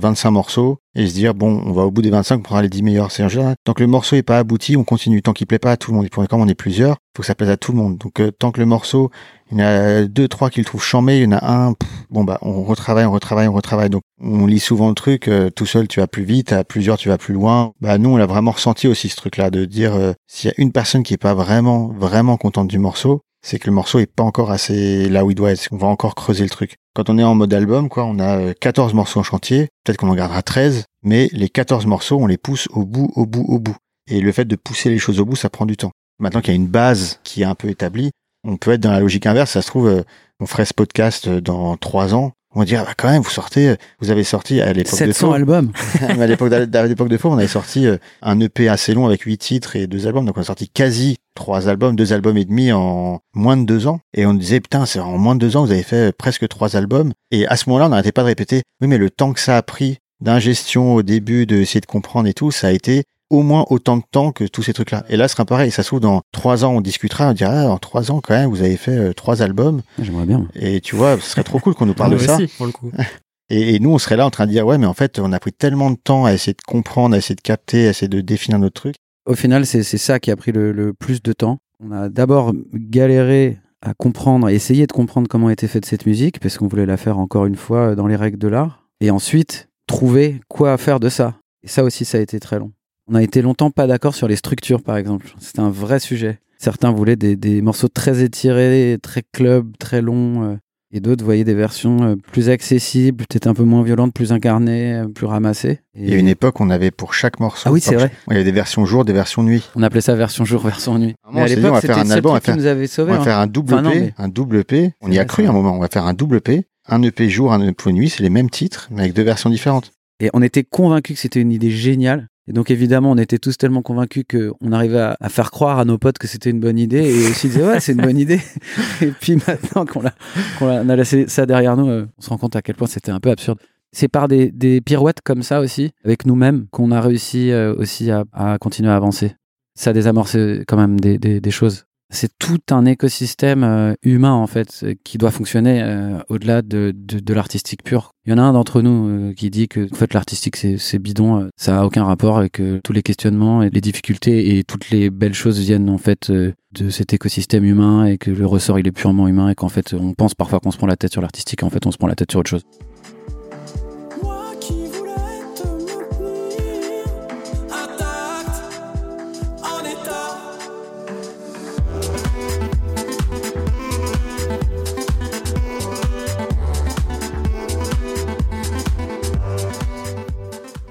25 0.00 0.30
morceaux 0.30 0.78
et 0.94 1.06
se 1.08 1.14
dire 1.14 1.34
bon 1.34 1.62
on 1.64 1.72
va 1.72 1.82
au 1.82 1.90
bout 1.90 2.02
des 2.02 2.10
25 2.10 2.42
pour 2.42 2.56
aller 2.56 2.66
les 2.66 2.70
10 2.70 2.82
meilleurs 2.82 3.10
c'est 3.10 3.26
tant 3.64 3.72
que 3.72 3.82
le 3.82 3.86
morceau 3.86 4.16
est 4.16 4.22
pas 4.22 4.38
abouti 4.38 4.76
on 4.76 4.84
continue 4.84 5.22
tant 5.22 5.32
qu'il 5.32 5.46
plaît 5.46 5.58
pas 5.58 5.72
à 5.72 5.76
tout 5.76 5.92
le 5.92 5.96
monde 5.96 6.06
et 6.06 6.10
comme 6.10 6.40
on 6.40 6.48
est 6.48 6.54
plusieurs 6.54 6.96
faut 7.16 7.22
que 7.22 7.26
ça 7.26 7.34
plaise 7.34 7.48
à 7.48 7.56
tout 7.56 7.72
le 7.72 7.78
monde 7.78 7.96
donc 7.96 8.20
tant 8.38 8.50
que 8.50 8.60
le 8.60 8.66
morceau 8.66 9.10
il 9.52 9.58
y 9.58 9.62
en 9.62 9.66
a 9.66 10.04
deux, 10.04 10.28
trois 10.28 10.48
qui 10.48 10.60
le 10.60 10.64
trouvent 10.64 10.82
chambé, 10.82 11.18
il 11.18 11.24
y 11.24 11.26
en 11.26 11.32
a 11.32 11.44
un, 11.44 11.74
bon 12.10 12.22
bah 12.22 12.38
on 12.42 12.62
retravaille, 12.62 13.04
on 13.04 13.10
retravaille, 13.10 13.48
on 13.48 13.52
retravaille. 13.52 13.90
Donc 13.90 14.02
on 14.20 14.46
lit 14.46 14.60
souvent 14.60 14.88
le 14.88 14.94
truc, 14.94 15.26
euh, 15.26 15.50
tout 15.50 15.66
seul 15.66 15.88
tu 15.88 15.98
vas 15.98 16.06
plus 16.06 16.22
vite, 16.22 16.52
à 16.52 16.62
plusieurs 16.62 16.98
tu 16.98 17.08
vas 17.08 17.18
plus 17.18 17.34
loin. 17.34 17.72
Bah 17.80 17.98
nous 17.98 18.10
on 18.10 18.16
l'a 18.16 18.26
vraiment 18.26 18.52
ressenti 18.52 18.86
aussi 18.86 19.08
ce 19.08 19.16
truc-là, 19.16 19.50
de 19.50 19.64
dire 19.64 19.94
euh, 19.94 20.12
s'il 20.28 20.48
y 20.48 20.52
a 20.52 20.54
une 20.58 20.70
personne 20.70 21.02
qui 21.02 21.14
est 21.14 21.18
pas 21.18 21.34
vraiment, 21.34 21.88
vraiment 21.88 22.36
contente 22.36 22.68
du 22.68 22.78
morceau, 22.78 23.22
c'est 23.42 23.58
que 23.58 23.66
le 23.66 23.72
morceau 23.72 23.98
est 23.98 24.06
pas 24.06 24.22
encore 24.22 24.50
assez 24.50 25.08
là 25.08 25.24
où 25.24 25.30
il 25.30 25.34
doit 25.34 25.52
être. 25.52 25.68
On 25.70 25.76
va 25.76 25.86
encore 25.86 26.14
creuser 26.14 26.44
le 26.44 26.50
truc. 26.50 26.76
Quand 26.94 27.08
on 27.08 27.18
est 27.18 27.24
en 27.24 27.34
mode 27.34 27.54
album, 27.54 27.88
quoi, 27.88 28.04
on 28.04 28.18
a 28.18 28.52
14 28.54 28.92
euh, 28.92 28.96
morceaux 28.96 29.20
en 29.20 29.22
chantier, 29.22 29.68
peut-être 29.84 29.98
qu'on 29.98 30.08
en 30.08 30.14
gardera 30.14 30.42
13, 30.42 30.84
mais 31.02 31.28
les 31.32 31.48
14 31.48 31.86
morceaux, 31.86 32.18
on 32.18 32.26
les 32.26 32.36
pousse 32.36 32.68
au 32.72 32.84
bout, 32.84 33.12
au 33.14 33.26
bout, 33.26 33.44
au 33.48 33.58
bout. 33.58 33.76
Et 34.10 34.20
le 34.20 34.32
fait 34.32 34.44
de 34.44 34.56
pousser 34.56 34.90
les 34.90 34.98
choses 34.98 35.20
au 35.20 35.24
bout, 35.24 35.36
ça 35.36 35.50
prend 35.50 35.66
du 35.66 35.76
temps. 35.76 35.92
Maintenant 36.18 36.40
qu'il 36.40 36.50
y 36.50 36.56
a 36.56 36.56
une 36.56 36.66
base 36.66 37.20
qui 37.24 37.42
est 37.42 37.46
un 37.46 37.54
peu 37.54 37.68
établie, 37.68 38.10
on 38.44 38.56
peut 38.56 38.72
être 38.72 38.80
dans 38.80 38.92
la 38.92 39.00
logique 39.00 39.26
inverse. 39.26 39.52
Ça 39.52 39.62
se 39.62 39.68
trouve, 39.68 39.88
euh, 39.88 40.02
on 40.40 40.46
ferait 40.46 40.64
ce 40.64 40.74
podcast 40.74 41.28
euh, 41.28 41.40
dans 41.40 41.76
trois 41.76 42.14
ans. 42.14 42.32
On 42.54 42.60
va 42.60 42.66
dire, 42.66 42.84
bah, 42.84 42.94
quand 42.96 43.08
même, 43.08 43.22
vous 43.22 43.30
sortez, 43.30 43.76
vous 44.00 44.10
avez 44.10 44.24
sorti 44.24 44.60
à 44.60 44.72
l'époque 44.72 45.00
de 45.00 45.12
Faux. 45.12 45.32
albums. 45.32 45.70
à 46.00 46.26
l'époque 46.26 46.50
l'époque 46.50 47.08
de 47.08 47.16
Faux, 47.16 47.30
on 47.30 47.38
avait 47.38 47.46
sorti 47.46 47.86
un 48.22 48.40
EP 48.40 48.68
assez 48.68 48.92
long 48.92 49.06
avec 49.06 49.22
huit 49.22 49.38
titres 49.38 49.76
et 49.76 49.86
deux 49.86 50.08
albums. 50.08 50.26
Donc 50.26 50.36
on 50.36 50.40
a 50.40 50.44
sorti 50.44 50.68
quasi 50.68 51.16
trois 51.40 51.68
albums, 51.68 51.96
deux 51.96 52.12
albums 52.12 52.36
et 52.36 52.44
demi 52.44 52.70
en 52.70 53.20
moins 53.34 53.56
de 53.56 53.64
deux 53.64 53.86
ans. 53.86 54.00
Et 54.14 54.26
on 54.26 54.34
disait, 54.34 54.60
putain, 54.60 54.84
c'est 54.84 55.00
en 55.00 55.16
moins 55.16 55.34
de 55.34 55.40
deux 55.40 55.56
ans, 55.56 55.64
vous 55.64 55.72
avez 55.72 55.82
fait 55.82 56.14
presque 56.14 56.46
trois 56.48 56.76
albums. 56.76 57.12
Et 57.30 57.46
à 57.46 57.56
ce 57.56 57.70
moment-là, 57.70 57.86
on 57.86 57.88
n'arrêtait 57.88 58.12
pas 58.12 58.20
de 58.20 58.26
répéter, 58.26 58.62
oui, 58.82 58.88
mais 58.88 58.98
le 58.98 59.08
temps 59.08 59.32
que 59.32 59.40
ça 59.40 59.56
a 59.56 59.62
pris 59.62 59.96
d'ingestion 60.20 60.94
au 60.94 61.02
début, 61.02 61.46
de 61.46 61.56
essayer 61.56 61.80
de 61.80 61.86
comprendre 61.86 62.28
et 62.28 62.34
tout, 62.34 62.50
ça 62.50 62.66
a 62.66 62.72
été 62.72 63.04
au 63.30 63.42
moins 63.42 63.64
autant 63.70 63.96
de 63.96 64.02
temps 64.10 64.32
que 64.32 64.44
tous 64.44 64.62
ces 64.62 64.74
trucs-là. 64.74 65.04
Et 65.08 65.16
là, 65.16 65.28
ce 65.28 65.32
sera 65.32 65.46
pareil. 65.46 65.70
Ça 65.70 65.82
se 65.82 65.88
trouve, 65.88 66.00
dans 66.00 66.20
trois 66.30 66.64
ans, 66.66 66.74
on 66.74 66.82
discutera, 66.82 67.30
on 67.30 67.32
dira, 67.32 67.62
ah, 67.62 67.68
en 67.68 67.78
trois 67.78 68.10
ans, 68.10 68.20
quand 68.22 68.34
même, 68.34 68.50
vous 68.50 68.60
avez 68.60 68.76
fait 68.76 68.98
euh, 68.98 69.14
trois 69.14 69.40
albums. 69.40 69.80
J'aimerais 69.98 70.26
bien. 70.26 70.46
Et 70.54 70.82
tu 70.82 70.94
vois, 70.94 71.16
ce 71.18 71.30
serait 71.30 71.44
trop 71.44 71.58
cool 71.58 71.74
qu'on 71.74 71.86
nous 71.86 71.94
parle 71.94 72.12
de 72.12 72.18
ça. 72.18 72.36
pour 72.58 72.66
le 72.66 72.72
coup. 72.72 72.92
Et, 73.52 73.80
nous, 73.80 73.90
on 73.90 73.98
serait 73.98 74.16
là 74.16 74.26
en 74.26 74.30
train 74.30 74.46
de 74.46 74.52
dire, 74.52 74.64
ouais, 74.66 74.78
mais 74.78 74.86
en 74.86 74.94
fait, 74.94 75.18
on 75.18 75.32
a 75.32 75.40
pris 75.40 75.52
tellement 75.52 75.90
de 75.90 75.96
temps 75.96 76.24
à 76.24 76.32
essayer 76.32 76.52
de 76.52 76.62
comprendre, 76.64 77.16
à 77.16 77.18
essayer 77.18 77.34
de 77.34 77.40
capter, 77.40 77.86
à 77.86 77.90
essayer 77.90 78.08
de 78.08 78.20
définir 78.20 78.60
notre 78.60 78.80
truc. 78.80 78.94
Au 79.30 79.36
final, 79.36 79.64
c'est 79.64 79.84
ça 79.84 80.18
qui 80.18 80.32
a 80.32 80.36
pris 80.36 80.50
le, 80.50 80.92
plus 80.92 81.22
de 81.22 81.32
temps. 81.32 81.58
On 81.78 81.92
a 81.92 82.08
d'abord 82.08 82.52
galéré 82.74 83.58
à 83.80 83.94
comprendre, 83.94 84.48
à 84.48 84.52
essayer 84.52 84.88
de 84.88 84.92
comprendre 84.92 85.28
comment 85.28 85.50
était 85.50 85.68
faite 85.68 85.86
cette 85.86 86.04
musique, 86.04 86.40
parce 86.40 86.58
qu'on 86.58 86.66
voulait 86.66 86.84
la 86.84 86.96
faire 86.96 87.16
encore 87.16 87.46
une 87.46 87.54
fois 87.54 87.94
dans 87.94 88.08
les 88.08 88.16
règles 88.16 88.38
de 88.38 88.48
l'art. 88.48 88.88
Et 89.00 89.12
ensuite, 89.12 89.68
trouver 89.86 90.40
quoi 90.48 90.76
faire 90.78 90.98
de 90.98 91.08
ça. 91.08 91.36
Et 91.62 91.68
ça 91.68 91.84
aussi, 91.84 92.04
ça 92.04 92.18
a 92.18 92.20
été 92.20 92.40
très 92.40 92.58
long. 92.58 92.72
On 93.06 93.14
a 93.14 93.22
été 93.22 93.40
longtemps 93.40 93.70
pas 93.70 93.86
d'accord 93.86 94.16
sur 94.16 94.26
les 94.26 94.34
structures, 94.34 94.82
par 94.82 94.96
exemple. 94.96 95.32
C'était 95.38 95.60
un 95.60 95.70
vrai 95.70 96.00
sujet. 96.00 96.40
Certains 96.58 96.90
voulaient 96.90 97.14
des, 97.14 97.62
morceaux 97.62 97.86
très 97.86 98.24
étirés, 98.24 98.98
très 99.00 99.22
club, 99.22 99.76
très 99.78 100.02
longs. 100.02 100.58
Et 100.92 100.98
d'autres 100.98 101.24
voyaient 101.24 101.44
des 101.44 101.54
versions 101.54 102.02
euh, 102.02 102.16
plus 102.16 102.48
accessibles, 102.48 103.24
peut-être 103.28 103.46
un 103.46 103.54
peu 103.54 103.62
moins 103.62 103.84
violentes, 103.84 104.12
plus 104.12 104.32
incarnées, 104.32 104.94
euh, 104.94 105.06
plus 105.06 105.26
ramassées. 105.26 105.78
Et... 105.94 106.02
Il 106.02 106.10
y 106.10 106.14
a 106.14 106.16
une 106.16 106.26
époque, 106.26 106.60
on 106.60 106.68
avait 106.68 106.90
pour 106.90 107.14
chaque 107.14 107.38
morceau. 107.38 107.68
Ah 107.68 107.72
oui, 107.72 107.80
c'est 107.80 107.94
vrai. 107.94 108.10
Il 108.26 108.32
y 108.32 108.36
avait 108.36 108.44
des 108.44 108.50
versions 108.50 108.84
jour, 108.84 109.04
des 109.04 109.12
versions 109.12 109.44
nuit. 109.44 109.62
On 109.76 109.84
appelait 109.84 110.00
ça 110.00 110.16
version 110.16 110.44
jour, 110.44 110.60
version 110.64 110.98
nuit. 110.98 111.14
Mais 111.32 111.42
à 111.42 111.46
l'époque, 111.46 111.80
faire 111.80 111.98
un 111.98 112.10
album, 112.10 112.32
on 112.32 112.34
va 112.34 112.40
faire, 112.40 112.56
nous 112.56 112.66
avait 112.66 112.88
on 112.98 113.04
va 113.04 113.14
hein. 113.14 113.22
faire 113.22 113.38
un 113.38 113.46
double 113.46 113.82
P, 113.82 114.14
un 114.18 114.28
double. 114.28 114.64
On 115.00 115.12
y 115.12 115.18
a 115.18 115.24
cru 115.24 115.46
un 115.46 115.52
moment. 115.52 115.76
On 115.76 115.80
va 115.80 115.88
faire 115.88 116.06
un 116.06 116.12
double 116.14 116.40
P, 116.40 116.64
un 116.88 117.02
EP 117.02 117.28
jour, 117.28 117.52
un 117.52 117.64
EP 117.64 117.92
nuit. 117.92 118.08
C'est 118.08 118.24
les 118.24 118.30
mêmes 118.30 118.50
titres, 118.50 118.88
mais 118.90 119.02
avec 119.02 119.14
deux 119.14 119.22
versions 119.22 119.48
différentes. 119.48 119.92
Et 120.18 120.28
on 120.34 120.42
était 120.42 120.64
convaincus 120.64 121.16
que 121.16 121.22
c'était 121.22 121.40
une 121.40 121.52
idée 121.52 121.70
géniale. 121.70 122.28
Et 122.50 122.52
donc 122.52 122.72
évidemment, 122.72 123.12
on 123.12 123.16
était 123.16 123.38
tous 123.38 123.56
tellement 123.56 123.80
convaincus 123.80 124.24
qu'on 124.28 124.72
arrivait 124.72 125.14
à, 125.20 125.28
faire 125.28 125.52
croire 125.52 125.78
à 125.78 125.84
nos 125.84 125.98
potes 125.98 126.18
que 126.18 126.26
c'était 126.26 126.50
une 126.50 126.58
bonne 126.58 126.80
idée 126.80 126.98
et 126.98 127.28
aussi 127.28 127.46
disaient 127.46 127.64
ouais 127.64 127.78
c'est 127.78 127.92
une 127.92 128.02
bonne 128.02 128.18
idée. 128.18 128.40
et 129.00 129.12
puis 129.12 129.36
maintenant 129.36 129.86
qu'on 129.86 130.68
a, 130.68 130.96
laissé 130.96 131.28
ça 131.28 131.46
derrière 131.46 131.76
nous, 131.76 131.88
euh, 131.88 132.06
on 132.18 132.22
se 132.22 132.28
rend 132.28 132.38
compte 132.38 132.56
à 132.56 132.62
quel 132.62 132.74
point 132.74 132.88
c'était 132.88 133.12
un 133.12 133.20
peu 133.20 133.30
absurde. 133.30 133.60
C'est 133.92 134.08
par 134.08 134.26
des, 134.26 134.80
pirouettes 134.84 135.20
comme 135.22 135.44
ça 135.44 135.60
aussi, 135.60 135.92
avec 136.04 136.26
nous-mêmes, 136.26 136.66
qu'on 136.72 136.90
a 136.90 137.00
réussi 137.00 137.52
euh, 137.52 137.72
aussi 137.76 138.10
à, 138.10 138.24
continuer 138.60 138.90
à 138.90 138.96
avancer. 138.96 139.36
Ça 139.76 139.90
a 139.90 139.92
désamorcé 139.92 140.64
quand 140.66 140.76
même 140.76 140.98
des 140.98 141.50
choses 141.50 141.84
c'est 142.10 142.36
tout 142.38 142.58
un 142.70 142.84
écosystème 142.86 143.62
euh, 143.62 143.94
humain 144.02 144.32
en 144.32 144.46
fait 144.46 144.80
euh, 144.82 144.94
qui 145.04 145.16
doit 145.16 145.30
fonctionner 145.30 145.80
euh, 145.82 146.18
au-delà 146.28 146.60
de, 146.62 146.92
de, 146.94 147.34
l'artistique 147.34 147.84
pur. 147.84 148.12
Il 148.26 148.30
y 148.30 148.34
en 148.34 148.38
a 148.38 148.42
un 148.42 148.52
d'entre 148.52 148.82
nous 148.82 149.32
qui 149.34 149.50
dit 149.50 149.68
que 149.68 149.88
en 149.90 149.94
fait 149.94 150.12
l'artistique 150.12 150.56
c'est 150.56 150.98
bidon, 150.98 151.48
ça 151.56 151.80
a 151.80 151.84
aucun 151.84 152.04
rapport 152.04 152.36
avec 152.36 152.60
tous 152.84 152.92
les 152.92 153.02
questionnements 153.02 153.62
et 153.62 153.70
les 153.70 153.80
difficultés 153.80 154.58
et 154.58 154.64
toutes 154.64 154.90
les 154.90 155.10
belles 155.10 155.34
choses 155.34 155.58
viennent 155.58 155.88
en 155.88 155.98
fait 155.98 156.30
de 156.30 156.90
cet 156.90 157.14
écosystème 157.14 157.64
humain 157.64 158.04
et 158.04 158.18
que 158.18 158.30
le 158.30 158.46
ressort 158.46 158.78
il 158.78 158.86
est 158.86 158.92
purement 158.92 159.26
humain 159.26 159.48
et 159.48 159.54
qu'en 159.54 159.68
fait 159.68 159.94
on 159.94 160.12
pense 160.12 160.34
parfois 160.34 160.60
qu'on 160.60 160.70
se 160.70 160.76
prend 160.76 160.86
la 160.86 160.96
tête 160.96 161.12
sur 161.12 161.22
l'artistique 161.22 161.62
et 161.62 161.64
en 161.64 161.70
fait 161.70 161.86
on 161.86 161.92
se 161.92 161.98
prend 161.98 162.08
la 162.08 162.14
tête 162.14 162.30
sur 162.30 162.40
autre 162.40 162.50
chose. 162.50 162.62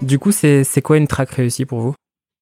Du 0.09 0.17
coup, 0.17 0.31
c'est 0.31 0.81
quoi 0.81 0.97
une 0.97 1.07
track 1.07 1.29
réussie 1.29 1.65
pour 1.65 1.81
vous? 1.81 1.93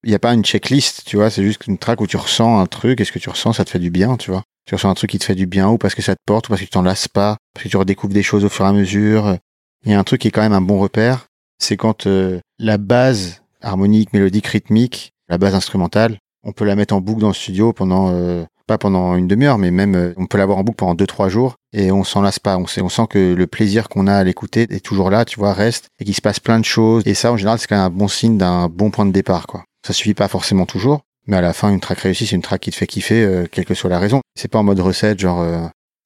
Il 0.02 0.08
n'y 0.08 0.16
a 0.16 0.18
pas 0.18 0.32
une 0.32 0.42
checklist, 0.42 1.04
tu 1.04 1.16
vois, 1.16 1.28
c'est 1.28 1.42
juste 1.42 1.66
une 1.66 1.76
track 1.76 2.00
où 2.00 2.06
tu 2.06 2.16
ressens 2.16 2.58
un 2.58 2.64
truc, 2.64 2.98
est-ce 2.98 3.12
que 3.12 3.18
tu 3.18 3.28
ressens, 3.28 3.52
ça 3.52 3.64
te 3.66 3.70
fait 3.70 3.78
du 3.78 3.90
bien, 3.90 4.16
tu 4.16 4.30
vois? 4.30 4.42
Tu 4.64 4.74
ressens 4.74 4.88
un 4.88 4.94
truc 4.94 5.10
qui 5.10 5.18
te 5.18 5.24
fait 5.24 5.34
du 5.34 5.46
bien 5.46 5.68
ou 5.68 5.76
parce 5.76 5.94
que 5.94 6.00
ça 6.00 6.14
te 6.14 6.20
porte 6.24 6.46
ou 6.46 6.48
parce 6.48 6.62
que 6.62 6.64
tu 6.64 6.70
t'en 6.70 6.80
lasses 6.80 7.08
pas, 7.08 7.36
parce 7.52 7.64
que 7.64 7.68
tu 7.68 7.76
redécouvres 7.76 8.14
des 8.14 8.22
choses 8.22 8.42
au 8.42 8.48
fur 8.48 8.64
et 8.64 8.68
à 8.68 8.72
mesure. 8.72 9.36
Il 9.84 9.92
y 9.92 9.94
a 9.94 9.98
un 9.98 10.04
truc 10.04 10.22
qui 10.22 10.28
est 10.28 10.30
quand 10.30 10.40
même 10.40 10.54
un 10.54 10.62
bon 10.62 10.78
repère, 10.78 11.26
c'est 11.58 11.76
quand 11.76 12.06
euh, 12.06 12.40
la 12.58 12.78
base 12.78 13.42
harmonique, 13.60 14.14
mélodique, 14.14 14.46
rythmique 14.46 15.12
la 15.28 15.36
base 15.36 15.54
instrumentale. 15.54 16.16
On 16.42 16.52
peut 16.52 16.64
la 16.64 16.74
mettre 16.74 16.94
en 16.94 17.02
boucle 17.02 17.20
dans 17.20 17.28
le 17.28 17.34
studio 17.34 17.74
pendant 17.74 18.10
euh, 18.10 18.44
pas 18.68 18.78
pendant 18.78 19.16
une 19.16 19.26
demi-heure, 19.26 19.58
mais 19.58 19.72
même 19.72 19.96
euh, 19.96 20.12
on 20.16 20.26
peut 20.26 20.38
l'avoir 20.38 20.58
en 20.58 20.62
boucle 20.62 20.76
pendant 20.76 20.94
deux 20.94 21.06
trois 21.06 21.28
jours 21.28 21.56
et 21.72 21.90
on 21.90 22.04
s'en 22.04 22.20
lasse 22.20 22.38
pas. 22.38 22.56
On 22.56 22.66
sait, 22.66 22.82
on 22.82 22.88
sent 22.88 23.06
que 23.10 23.34
le 23.34 23.46
plaisir 23.48 23.88
qu'on 23.88 24.06
a 24.06 24.14
à 24.14 24.22
l'écouter 24.22 24.66
est 24.70 24.84
toujours 24.84 25.10
là, 25.10 25.24
tu 25.24 25.40
vois, 25.40 25.52
reste 25.52 25.88
et 25.98 26.04
qu'il 26.04 26.14
se 26.14 26.20
passe 26.20 26.38
plein 26.38 26.60
de 26.60 26.64
choses. 26.64 27.02
Et 27.06 27.14
ça, 27.14 27.32
en 27.32 27.36
général, 27.36 27.58
c'est 27.58 27.66
quand 27.66 27.76
même 27.76 27.86
un 27.86 27.90
bon 27.90 28.06
signe 28.06 28.38
d'un 28.38 28.68
bon 28.68 28.90
point 28.90 29.06
de 29.06 29.10
départ, 29.10 29.46
quoi. 29.48 29.64
Ça 29.84 29.92
suffit 29.92 30.14
pas 30.14 30.28
forcément 30.28 30.66
toujours, 30.66 31.00
mais 31.26 31.36
à 31.36 31.40
la 31.40 31.52
fin, 31.52 31.70
une 31.70 31.80
track 31.80 32.00
réussie, 32.00 32.26
c'est 32.26 32.36
une 32.36 32.42
track 32.42 32.60
qui 32.60 32.70
te 32.70 32.76
fait 32.76 32.86
kiffer, 32.86 33.24
euh, 33.24 33.46
quelle 33.50 33.64
que 33.64 33.74
soit 33.74 33.90
la 33.90 33.98
raison. 33.98 34.20
C'est 34.38 34.48
pas 34.48 34.58
en 34.58 34.64
mode 34.64 34.80
recette, 34.80 35.18
genre 35.18 35.42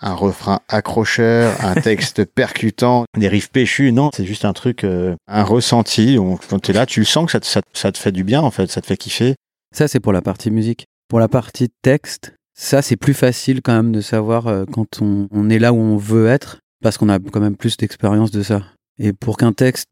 un 0.05 0.15
refrain 0.15 0.61
accrocheur, 0.69 1.55
un 1.65 1.75
texte 1.81 2.25
percutant, 2.25 3.05
des 3.19 3.29
riffs 3.29 3.51
péchus. 3.51 3.93
Non, 3.93 4.11
c'est 4.15 4.25
juste 4.25 4.45
un 4.45 4.53
truc, 4.53 4.85
un 4.85 5.43
ressenti. 5.43 6.17
quand 6.49 6.61
tu 6.61 6.71
es 6.71 6.75
là, 6.75 6.87
tu 6.87 7.01
le 7.01 7.07
sens 7.07 7.27
que 7.27 7.33
ça 7.33 7.41
te, 7.41 7.47
ça 7.73 7.93
te 7.93 7.99
fait 7.99 8.13
du 8.13 8.25
bien, 8.25 8.41
en 8.41 8.51
fait, 8.51 8.71
ça 8.71 8.81
te 8.81 8.87
fait 8.87 8.97
kiffer. 8.97 9.35
Ça, 9.75 9.89
c'est 9.89 10.01
pour 10.01 10.13
la 10.13 10.23
partie 10.23 10.51
musique. 10.51 10.87
Pour 11.09 11.19
la 11.19 11.29
partie 11.29 11.69
texte, 11.83 12.35
ça, 12.55 12.83
c'est 12.83 12.97
plus 12.97 13.15
facile 13.15 13.63
quand 13.63 13.75
même 13.75 13.93
de 13.93 14.01
savoir 14.01 14.47
euh, 14.47 14.65
quand 14.71 15.01
on, 15.01 15.51
est 15.51 15.59
là 15.59 15.73
où 15.73 15.77
on 15.77 15.97
veut 15.97 16.27
être, 16.27 16.59
parce 16.83 16.99
qu'on 16.99 17.09
a 17.09 17.19
quand 17.19 17.41
même 17.41 17.57
plus 17.57 17.77
d'expérience 17.77 18.31
de 18.31 18.43
ça. 18.43 18.63
Et 18.99 19.13
pour 19.13 19.37
qu'un 19.37 19.53
texte 19.53 19.89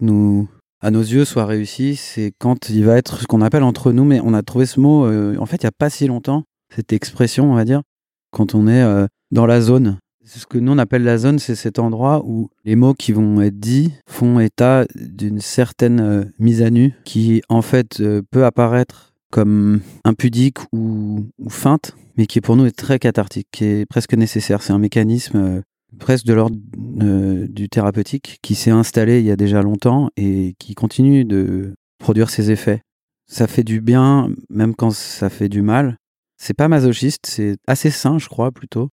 à 0.81 0.91
nos 0.91 1.01
yeux, 1.01 1.25
soit 1.25 1.47
réussi, 1.47 1.97
c'est 1.97 2.33
quand 2.39 2.69
il 2.69 2.85
va 2.85 2.97
être 2.97 3.21
ce 3.21 3.27
qu'on 3.27 3.41
appelle 3.41 3.63
entre 3.63 3.93
nous, 3.93 4.05
mais 4.05 4.21
on 4.23 4.35
a 4.35 4.43
trouvé 4.43 4.67
ce 4.67 4.79
mot, 4.79 5.07
euh, 5.07 5.37
en 5.39 5.47
fait, 5.47 5.63
il 5.63 5.67
n'y 5.67 5.69
a 5.69 5.73
pas 5.77 5.91
si 5.91 6.07
longtemps, 6.07 6.45
cette 6.75 6.93
expression, 6.93 7.51
on 7.51 7.55
va 7.55 7.65
dire, 7.65 7.83
quand 8.31 8.55
on 8.55 8.69
est 8.69 8.83
euh, 8.83 9.07
dans 9.31 9.47
la 9.47 9.61
zone. 9.61 9.99
Ce 10.23 10.47
que 10.47 10.59
nous 10.59 10.73
on 10.73 10.79
appelle 10.79 11.03
la 11.03 11.19
zone, 11.19 11.41
c'est 11.41 11.57
cet 11.57 11.81
endroit 11.81 12.23
où 12.25 12.51
les 12.65 12.77
mots 12.77 12.95
qui 12.95 13.11
vont 13.11 13.41
être 13.41 13.59
dits 13.59 13.93
font 14.07 14.39
état 14.39 14.85
d'une 14.95 15.41
certaine 15.41 16.31
mise 16.39 16.63
à 16.63 16.71
nu 16.71 16.95
qui 17.05 17.43
en 17.49 17.63
fait 17.63 18.01
peut 18.31 18.45
apparaître 18.45 19.13
comme 19.33 19.81
impudique 20.05 20.59
ou 20.73 21.25
feinte, 21.49 21.97
mais 22.21 22.27
qui 22.27 22.43
pour 22.43 22.55
nous 22.55 22.67
est 22.67 22.77
très 22.77 22.99
cathartique, 22.99 23.49
qui 23.51 23.65
est 23.65 23.87
presque 23.87 24.13
nécessaire. 24.13 24.63
C'est 24.63 24.75
un 24.75 24.79
mécanisme 24.79 25.39
euh, 25.39 25.63
presque 25.99 26.27
de 26.27 26.35
l'ordre 26.35 26.59
euh, 27.01 27.49
du 27.49 27.71
thérapeutique 27.71 28.39
qui 28.43 28.55
s'est 28.55 28.71
installé 28.71 29.21
il 29.21 29.25
y 29.25 29.31
a 29.31 29.37
déjà 29.37 29.63
longtemps 29.63 30.11
et 30.19 30.55
qui 30.59 30.75
continue 30.75 31.25
de 31.25 31.73
produire 31.99 32.29
ses 32.29 32.51
effets. 32.51 32.83
Ça 33.27 33.47
fait 33.47 33.65
du 33.65 33.81
bien, 33.81 34.29
même 34.51 34.75
quand 34.75 34.91
ça 34.91 35.31
fait 35.31 35.49
du 35.49 35.63
mal. 35.63 35.97
C'est 36.37 36.53
pas 36.53 36.69
masochiste, 36.69 37.25
c'est 37.25 37.57
assez 37.67 37.91
sain, 37.91 38.19
je 38.19 38.29
crois, 38.29 38.53
plutôt. 38.53 38.91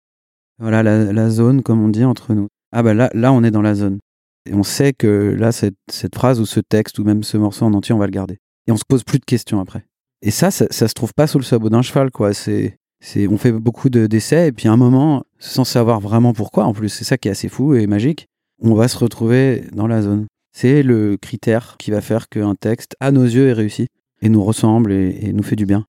Voilà 0.58 0.82
la, 0.82 1.30
zone, 1.30 1.64
comme 1.64 1.84
on 1.84 1.90
dit 1.90 2.06
entre 2.06 2.34
nous. 2.34 2.48
Ah 2.72 2.82
bah 2.82 2.94
là, 2.94 3.10
là, 3.14 3.34
on 3.34 3.44
est 3.44 3.52
dans 3.52 3.62
la 3.62 3.76
zone. 3.76 4.00
Et 4.50 4.54
on 4.54 4.64
sait 4.64 4.94
que 4.94 5.36
là, 5.38 5.52
cette, 5.52 5.76
cette 5.92 6.16
phrase 6.16 6.40
ou 6.40 6.46
ce 6.46 6.62
texte 6.62 6.98
ou 6.98 7.04
même 7.04 7.24
ce 7.24 7.36
morceau 7.36 7.66
en 7.66 7.74
entier, 7.74 7.94
on 7.94 8.00
va 8.00 8.08
le 8.08 8.12
garder. 8.12 8.38
Et 8.68 8.72
on 8.72 8.78
se 8.78 8.86
pose 8.88 9.04
plus 9.04 9.20
de 9.20 9.26
questions 9.26 9.60
après. 9.60 9.86
Et 10.22 10.32
ça, 10.32 10.50
ça, 10.50 10.70
se 10.70 10.94
trouve 10.94 11.14
pas 11.14 11.28
sous 11.28 11.40
le 11.40 11.44
sabot 11.44 11.70
d'un 11.70 11.82
cheval, 11.82 12.10
quoi. 12.10 12.34
C'est, 12.34 12.78
on 13.30 13.38
fait 13.38 13.52
beaucoup 13.52 13.90
d'essais, 13.90 14.48
et 14.48 14.52
puis 14.52 14.68
à 14.68 14.72
un 14.72 14.78
moment, 14.78 15.24
sans 15.40 15.64
savoir 15.64 16.00
vraiment 16.00 16.34
pourquoi, 16.34 16.66
en 16.66 16.74
plus, 16.74 16.90
c'est 16.90 17.06
ça 17.06 17.18
qui 17.18 17.28
est 17.28 17.32
assez 17.32 17.50
fou 17.50 17.76
et 17.76 17.88
magique, 17.88 18.28
on 18.62 18.74
va 18.74 18.88
se 18.88 18.98
retrouver 18.98 19.64
dans 19.74 19.88
la 19.88 20.02
zone. 20.02 20.26
C'est 20.52 20.82
le 20.82 21.18
critère 21.18 21.76
qui 21.78 21.92
va 21.92 22.02
faire 22.02 22.30
qu'un 22.30 22.56
texte, 22.56 22.96
à 23.00 23.12
nos 23.12 23.24
yeux, 23.24 23.50
est 23.50 23.54
réussi, 23.54 23.88
et 24.22 24.30
nous 24.30 24.44
ressemble 24.44 24.92
et, 24.92 25.32
nous 25.34 25.44
fait 25.44 25.56
du 25.56 25.66
bien. 25.66 25.86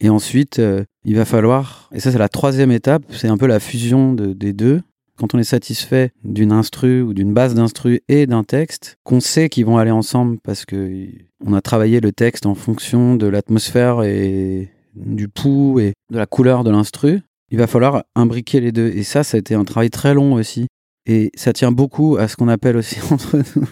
Et 0.00 0.10
ensuite, 0.10 0.58
euh, 0.58 0.84
il 1.04 1.16
va 1.16 1.24
falloir, 1.24 1.88
et 1.92 2.00
ça 2.00 2.10
c'est 2.12 2.18
la 2.18 2.28
troisième 2.28 2.72
étape, 2.72 3.04
c'est 3.10 3.28
un 3.28 3.38
peu 3.38 3.46
la 3.46 3.60
fusion 3.60 4.12
des 4.14 4.52
deux, 4.52 4.82
quand 5.16 5.34
on 5.34 5.38
est 5.38 5.44
satisfait 5.44 6.10
d'une 6.24 6.50
instru 6.50 7.00
ou 7.00 7.14
d'une 7.14 7.32
base 7.32 7.54
d'instru 7.54 8.00
et 8.08 8.26
d'un 8.26 8.42
texte, 8.42 8.98
qu'on 9.04 9.20
sait 9.20 9.48
qu'ils 9.48 9.64
vont 9.64 9.78
aller 9.78 9.92
ensemble 9.92 10.38
parce 10.42 10.64
que 10.64 11.06
on 11.44 11.54
a 11.54 11.60
travaillé 11.60 12.00
le 12.00 12.10
texte 12.10 12.44
en 12.44 12.56
fonction 12.56 13.14
de 13.14 13.26
l'atmosphère 13.26 14.02
et 14.02 14.71
du 14.94 15.28
pouls 15.28 15.80
et 15.80 15.92
de 16.10 16.18
la 16.18 16.26
couleur 16.26 16.64
de 16.64 16.70
l'instru, 16.70 17.20
il 17.50 17.58
va 17.58 17.66
falloir 17.66 18.04
imbriquer 18.14 18.60
les 18.60 18.72
deux. 18.72 18.88
Et 18.88 19.02
ça, 19.02 19.24
ça 19.24 19.36
a 19.36 19.40
été 19.40 19.54
un 19.54 19.64
travail 19.64 19.90
très 19.90 20.14
long 20.14 20.34
aussi. 20.34 20.66
Et 21.06 21.30
ça 21.34 21.52
tient 21.52 21.72
beaucoup 21.72 22.16
à 22.16 22.28
ce 22.28 22.36
qu'on 22.36 22.48
appelle 22.48 22.76
aussi 22.76 22.98
entre 23.10 23.42
nous 23.56 23.68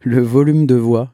le 0.00 0.20
volume 0.20 0.66
de 0.66 0.74
voix. 0.74 1.12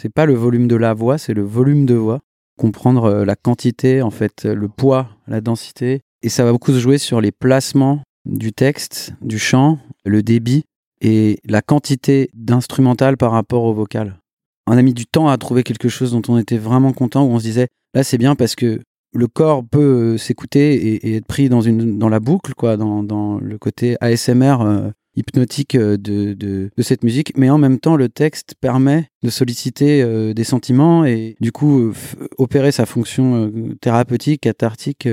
C'est 0.00 0.12
pas 0.12 0.26
le 0.26 0.34
volume 0.34 0.68
de 0.68 0.76
la 0.76 0.94
voix, 0.94 1.18
c'est 1.18 1.34
le 1.34 1.42
volume 1.42 1.86
de 1.86 1.94
voix. 1.94 2.20
Comprendre 2.58 3.04
euh, 3.04 3.24
la 3.24 3.36
quantité, 3.36 4.00
en 4.02 4.10
fait, 4.10 4.44
le 4.44 4.68
poids, 4.68 5.08
la 5.26 5.40
densité. 5.40 6.00
Et 6.22 6.28
ça 6.28 6.44
va 6.44 6.52
beaucoup 6.52 6.72
se 6.72 6.78
jouer 6.78 6.98
sur 6.98 7.20
les 7.20 7.32
placements 7.32 8.02
du 8.24 8.52
texte, 8.52 9.12
du 9.22 9.38
chant, 9.38 9.78
le 10.04 10.22
débit 10.22 10.64
et 11.00 11.38
la 11.44 11.62
quantité 11.62 12.30
d'instrumental 12.34 13.16
par 13.16 13.32
rapport 13.32 13.64
au 13.64 13.72
vocal. 13.72 14.18
On 14.66 14.76
a 14.76 14.82
mis 14.82 14.94
du 14.94 15.06
temps 15.06 15.28
à 15.28 15.38
trouver 15.38 15.62
quelque 15.62 15.88
chose 15.88 16.12
dont 16.12 16.22
on 16.28 16.38
était 16.38 16.58
vraiment 16.58 16.92
content, 16.92 17.24
où 17.24 17.30
on 17.30 17.38
se 17.38 17.44
disait, 17.44 17.68
là 17.94 18.04
c'est 18.04 18.18
bien 18.18 18.34
parce 18.34 18.54
que 18.54 18.80
le 19.18 19.26
corps 19.26 19.64
peut 19.64 20.14
euh, 20.14 20.18
s'écouter 20.18 20.74
et, 21.06 21.16
être 21.16 21.26
pris 21.26 21.48
dans, 21.48 22.08
la 22.08 22.20
boucle, 22.20 22.54
quoi, 22.54 22.76
dans, 22.76 23.38
le 23.40 23.58
côté 23.58 23.96
ASMR 24.00 24.60
euh, 24.60 24.90
hypnotique 25.16 25.74
euh, 25.74 25.96
de, 25.96 26.70
cette 26.78 27.02
musique, 27.02 27.36
mais 27.36 27.50
en 27.50 27.58
même 27.58 27.80
temps 27.80 27.96
le 27.96 28.08
texte 28.08 28.54
permet 28.60 29.08
de 29.22 29.30
solliciter 29.30 30.32
des 30.32 30.44
sentiments 30.44 31.04
et 31.04 31.36
du 31.40 31.52
coup 31.52 31.92
opérer 32.38 32.72
sa 32.72 32.86
fonction 32.86 33.52
thérapeutique, 33.80 34.42
cathartique 34.42 35.08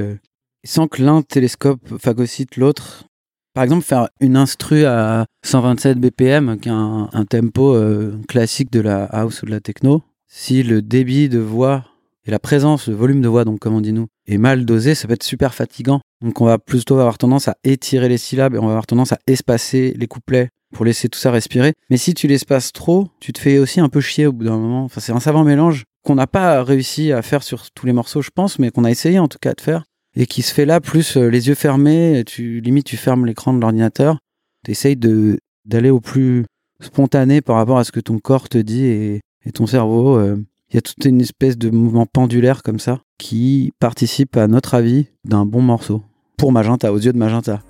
sans 0.66 0.88
que 0.88 1.02
l'un 1.02 1.22
télescope 1.22 1.98
phagocyte 2.00 2.58
l'autre. 2.58 3.06
Par 3.54 3.64
exemple, 3.64 3.86
faire 3.86 4.10
une 4.20 4.36
instru 4.36 4.84
à 4.86 5.26
127 5.46 5.98
BPM, 5.98 6.60
qui 6.60 6.68
est 6.68 6.74
un, 6.74 7.26
tempo 7.30 7.74
euh, 7.74 8.20
classique 8.28 8.72
de 8.72 8.82
la 8.82 9.06
house 9.06 9.44
ou 9.44 9.46
de 9.46 9.52
la 9.52 9.62
techno, 9.62 10.04
si 10.28 10.62
le 10.62 10.82
débit 10.82 11.30
de 11.30 11.40
voix 11.40 11.86
et 12.26 12.32
la 12.32 12.40
présence, 12.40 12.88
le 12.88 12.96
volume 12.96 13.22
de 13.22 13.28
voix, 13.28 13.46
donc 13.46 13.60
comme 13.60 13.76
on 13.76 13.82
dit 13.82 13.94
nous, 13.94 14.08
est 14.28 14.38
mal 14.38 14.66
dosé, 14.66 14.96
ça 14.96 15.08
peut 15.08 15.14
être 15.14 15.24
super 15.24 15.54
fatigant. 15.54 16.02
Donc 16.24 16.42
on 16.42 16.46
va 16.46 16.58
plutôt 16.58 16.96
avoir 16.96 17.18
tendance 17.18 17.48
à 17.48 17.56
étirer 17.64 18.10
les 18.10 18.18
syllabes 18.18 18.56
et 18.56 18.58
on 18.58 18.66
va 18.66 18.72
avoir 18.72 18.88
tendance 18.88 19.12
à 19.12 19.20
espacer 19.28 19.94
les 19.96 20.08
couplets 20.08 20.50
pour 20.74 20.86
laisser 20.86 21.08
tout 21.08 21.20
ça 21.20 21.30
respirer. 21.32 21.74
Mais 21.90 21.98
si 21.98 22.14
tu 22.14 22.28
l'espaces 22.28 22.72
trop, 22.72 23.10
tu 23.20 23.32
te 23.32 23.40
fais 23.40 23.60
aussi 23.60 23.80
un 23.80 23.90
peu 23.90 24.02
chier 24.02 24.26
au 24.26 24.34
bout 24.34 24.46
d'un 24.46 24.58
moment. 24.58 24.84
Enfin, 24.84 25.02
c'est 25.02 25.12
un 25.12 25.20
savant 25.20 25.44
mélange 25.44 25.84
qu'on 26.04 26.16
n'a 26.16 26.28
pas 26.28 26.64
réussi 26.64 27.12
à 27.12 27.22
faire 27.22 27.44
sur 27.44 27.70
tous 27.72 27.86
les 27.86 27.94
morceaux, 27.94 28.22
je 28.22 28.32
pense, 28.34 28.58
mais 28.60 28.72
qu'on 28.72 28.84
a 28.86 28.92
essayé 28.92 29.20
en 29.20 29.28
tout 29.28 29.40
cas 29.40 29.54
de 29.54 29.62
faire 29.62 29.84
et 30.16 30.26
qui 30.26 30.42
se 30.42 30.54
fait 30.54 30.66
là 30.66 30.80
plus 30.80 31.18
euh, 31.18 31.28
les 31.28 31.48
yeux 31.48 31.56
fermés, 31.56 32.24
tu 32.26 32.62
limite 32.62 32.86
tu 32.86 32.98
fermes 32.98 33.26
l'écran 33.26 33.54
de 33.54 33.60
l'ordinateur, 33.60 34.18
tu 34.64 34.72
essayes 34.72 34.96
d'aller 34.96 35.90
au 35.90 36.00
plus 36.00 36.46
spontané 36.80 37.42
par 37.42 37.58
rapport 37.58 37.78
à 37.78 37.84
ce 37.84 37.92
que 37.92 38.00
ton 38.00 38.20
corps 38.20 38.50
te 38.50 38.58
dit 38.58 38.86
et, 38.86 39.22
ton 39.54 39.68
cerveau. 39.68 40.18
Euh, 40.18 40.38
il 40.76 40.80
y 40.80 40.80
a 40.80 40.82
toute 40.82 41.06
une 41.06 41.22
espèce 41.22 41.58
de 41.58 41.70
mouvement 41.70 42.06
pendulaire 42.06 42.62
comme 42.62 42.80
ça 42.80 43.00
qui 43.18 43.72
participe 43.80 44.36
à 44.36 44.50
notre 44.50 44.74
avis 44.74 45.08
d'un 45.24 45.46
bon 45.46 45.62
morceau. 45.62 46.04
Pour 46.38 46.52
Magenta, 46.52 46.92
aux 46.92 46.98
yeux 46.98 47.14
de 47.14 47.18
Magenta. 47.18 47.62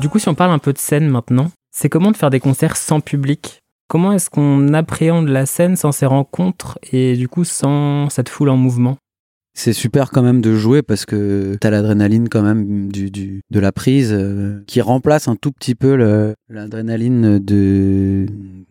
Du 0.00 0.08
coup, 0.08 0.20
si 0.20 0.28
on 0.28 0.36
parle 0.36 0.52
un 0.52 0.60
peu 0.60 0.72
de 0.72 0.78
scène 0.78 1.08
maintenant, 1.08 1.50
c'est 1.72 1.88
comment 1.88 2.12
de 2.12 2.16
faire 2.16 2.30
des 2.30 2.38
concerts 2.38 2.76
sans 2.76 3.00
public? 3.00 3.59
Comment 3.90 4.12
est-ce 4.12 4.30
qu'on 4.30 4.72
appréhende 4.72 5.26
la 5.26 5.46
scène 5.46 5.74
sans 5.74 5.90
ces 5.90 6.06
rencontres 6.06 6.78
et 6.92 7.16
du 7.16 7.26
coup 7.26 7.42
sans 7.42 8.08
cette 8.08 8.28
foule 8.28 8.50
en 8.50 8.56
mouvement? 8.56 8.96
C'est 9.52 9.72
super 9.72 10.12
quand 10.12 10.22
même 10.22 10.40
de 10.40 10.54
jouer 10.54 10.82
parce 10.82 11.04
que 11.04 11.56
t'as 11.60 11.70
l'adrénaline 11.70 12.28
quand 12.28 12.42
même 12.42 12.92
du, 12.92 13.10
de 13.50 13.60
la 13.60 13.72
prise 13.72 14.12
euh, 14.12 14.62
qui 14.68 14.80
remplace 14.80 15.26
un 15.26 15.34
tout 15.34 15.50
petit 15.50 15.74
peu 15.74 15.96
l'adrénaline 16.48 17.40
de 17.40 18.26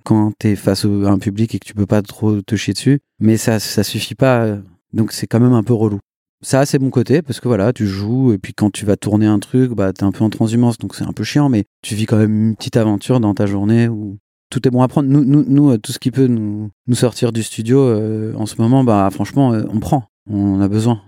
quand 0.05 0.32
t'es 0.39 0.55
face 0.55 0.86
à 0.86 0.88
un 0.88 1.19
public 1.19 1.53
et 1.53 1.60
que 1.60 1.67
tu 1.67 1.73
peux 1.73 1.86
pas 1.86 2.01
trop 2.01 2.41
te 2.41 2.55
chier 2.55 2.73
dessus. 2.73 3.01
Mais 3.19 3.36
ça, 3.36 3.60
ça 3.60 3.84
suffit 3.84 4.15
pas. 4.15 4.55
Donc 4.93 5.12
c'est 5.12 5.27
quand 5.27 5.41
même 5.41 5.51
un 5.51 5.63
peu 5.63 5.73
relou 5.73 5.99
ça 6.41 6.65
c'est 6.65 6.79
bon 6.79 6.89
côté 6.89 7.21
parce 7.21 7.41
que 7.41 7.49
voilà 7.49 7.73
tu 7.73 7.86
joues 7.86 8.32
et 8.32 8.38
puis 8.38 8.53
quand 8.53 8.71
tu 8.71 8.86
vas 8.86 8.95
tourner 8.95 9.25
un 9.25 9.39
truc 9.39 9.73
bah 9.73 9.91
t'es 9.91 10.03
un 10.03 10.13
peu 10.13 10.23
en 10.23 10.29
transhumance 10.29 10.77
donc 10.77 10.95
c'est 10.95 11.03
un 11.03 11.12
peu 11.12 11.25
chiant 11.25 11.49
mais 11.49 11.65
tu 11.82 11.95
vis 11.95 12.05
quand 12.05 12.15
même 12.15 12.47
une 12.51 12.55
petite 12.55 12.77
aventure 12.77 13.19
dans 13.19 13.34
ta 13.34 13.45
journée 13.45 13.89
où 13.89 14.17
tout 14.50 14.68
est 14.68 14.72
bon 14.72 14.82
à 14.82 14.88
prendre. 14.88 15.08
Nous 15.08 15.24
nous, 15.24 15.72
euh, 15.72 15.78
tout 15.78 15.92
ce 15.92 16.00
qui 16.00 16.12
peut 16.12 16.28
nous, 16.28 16.72
nous 16.88 16.96
sortir 16.96 17.32
du 17.32 17.44
studio 17.44 17.80
euh, 17.80 18.34
en 18.36 18.46
ce 18.46 18.56
moment 18.60 18.84
bah 18.84 19.10
franchement 19.12 19.54
euh, 19.54 19.64
on 19.72 19.80
prend. 19.80 20.06
On 20.30 20.62
a 20.62 20.68
besoin. 20.68 21.02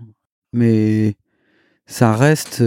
Mais 0.54 1.16
ça 1.86 2.16
reste 2.16 2.64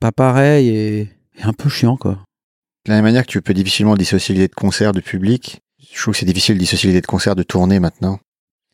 pas 0.00 0.12
pareil 0.12 0.68
et, 0.68 1.08
un 1.42 1.52
peu 1.52 1.68
chiant 1.68 1.96
quoi. 1.96 2.24
De 2.86 2.90
la 2.90 2.96
même 2.96 3.04
manière 3.04 3.26
que 3.26 3.30
tu 3.30 3.42
peux 3.42 3.54
difficilement 3.54 3.96
dissocier 3.96 4.34
l'idée 4.34 4.48
de 4.48 4.54
concert 4.54 4.92
de 4.92 5.00
public 5.00 5.60
je 5.92 6.00
trouve 6.00 6.12
que 6.12 6.20
c'est 6.20 6.26
difficile 6.26 6.54
de 6.54 6.60
dissocier 6.60 6.88
l'idée 6.88 7.00
de 7.00 7.06
concert 7.06 7.34
de 7.34 7.42
tournée 7.42 7.80
maintenant. 7.80 8.20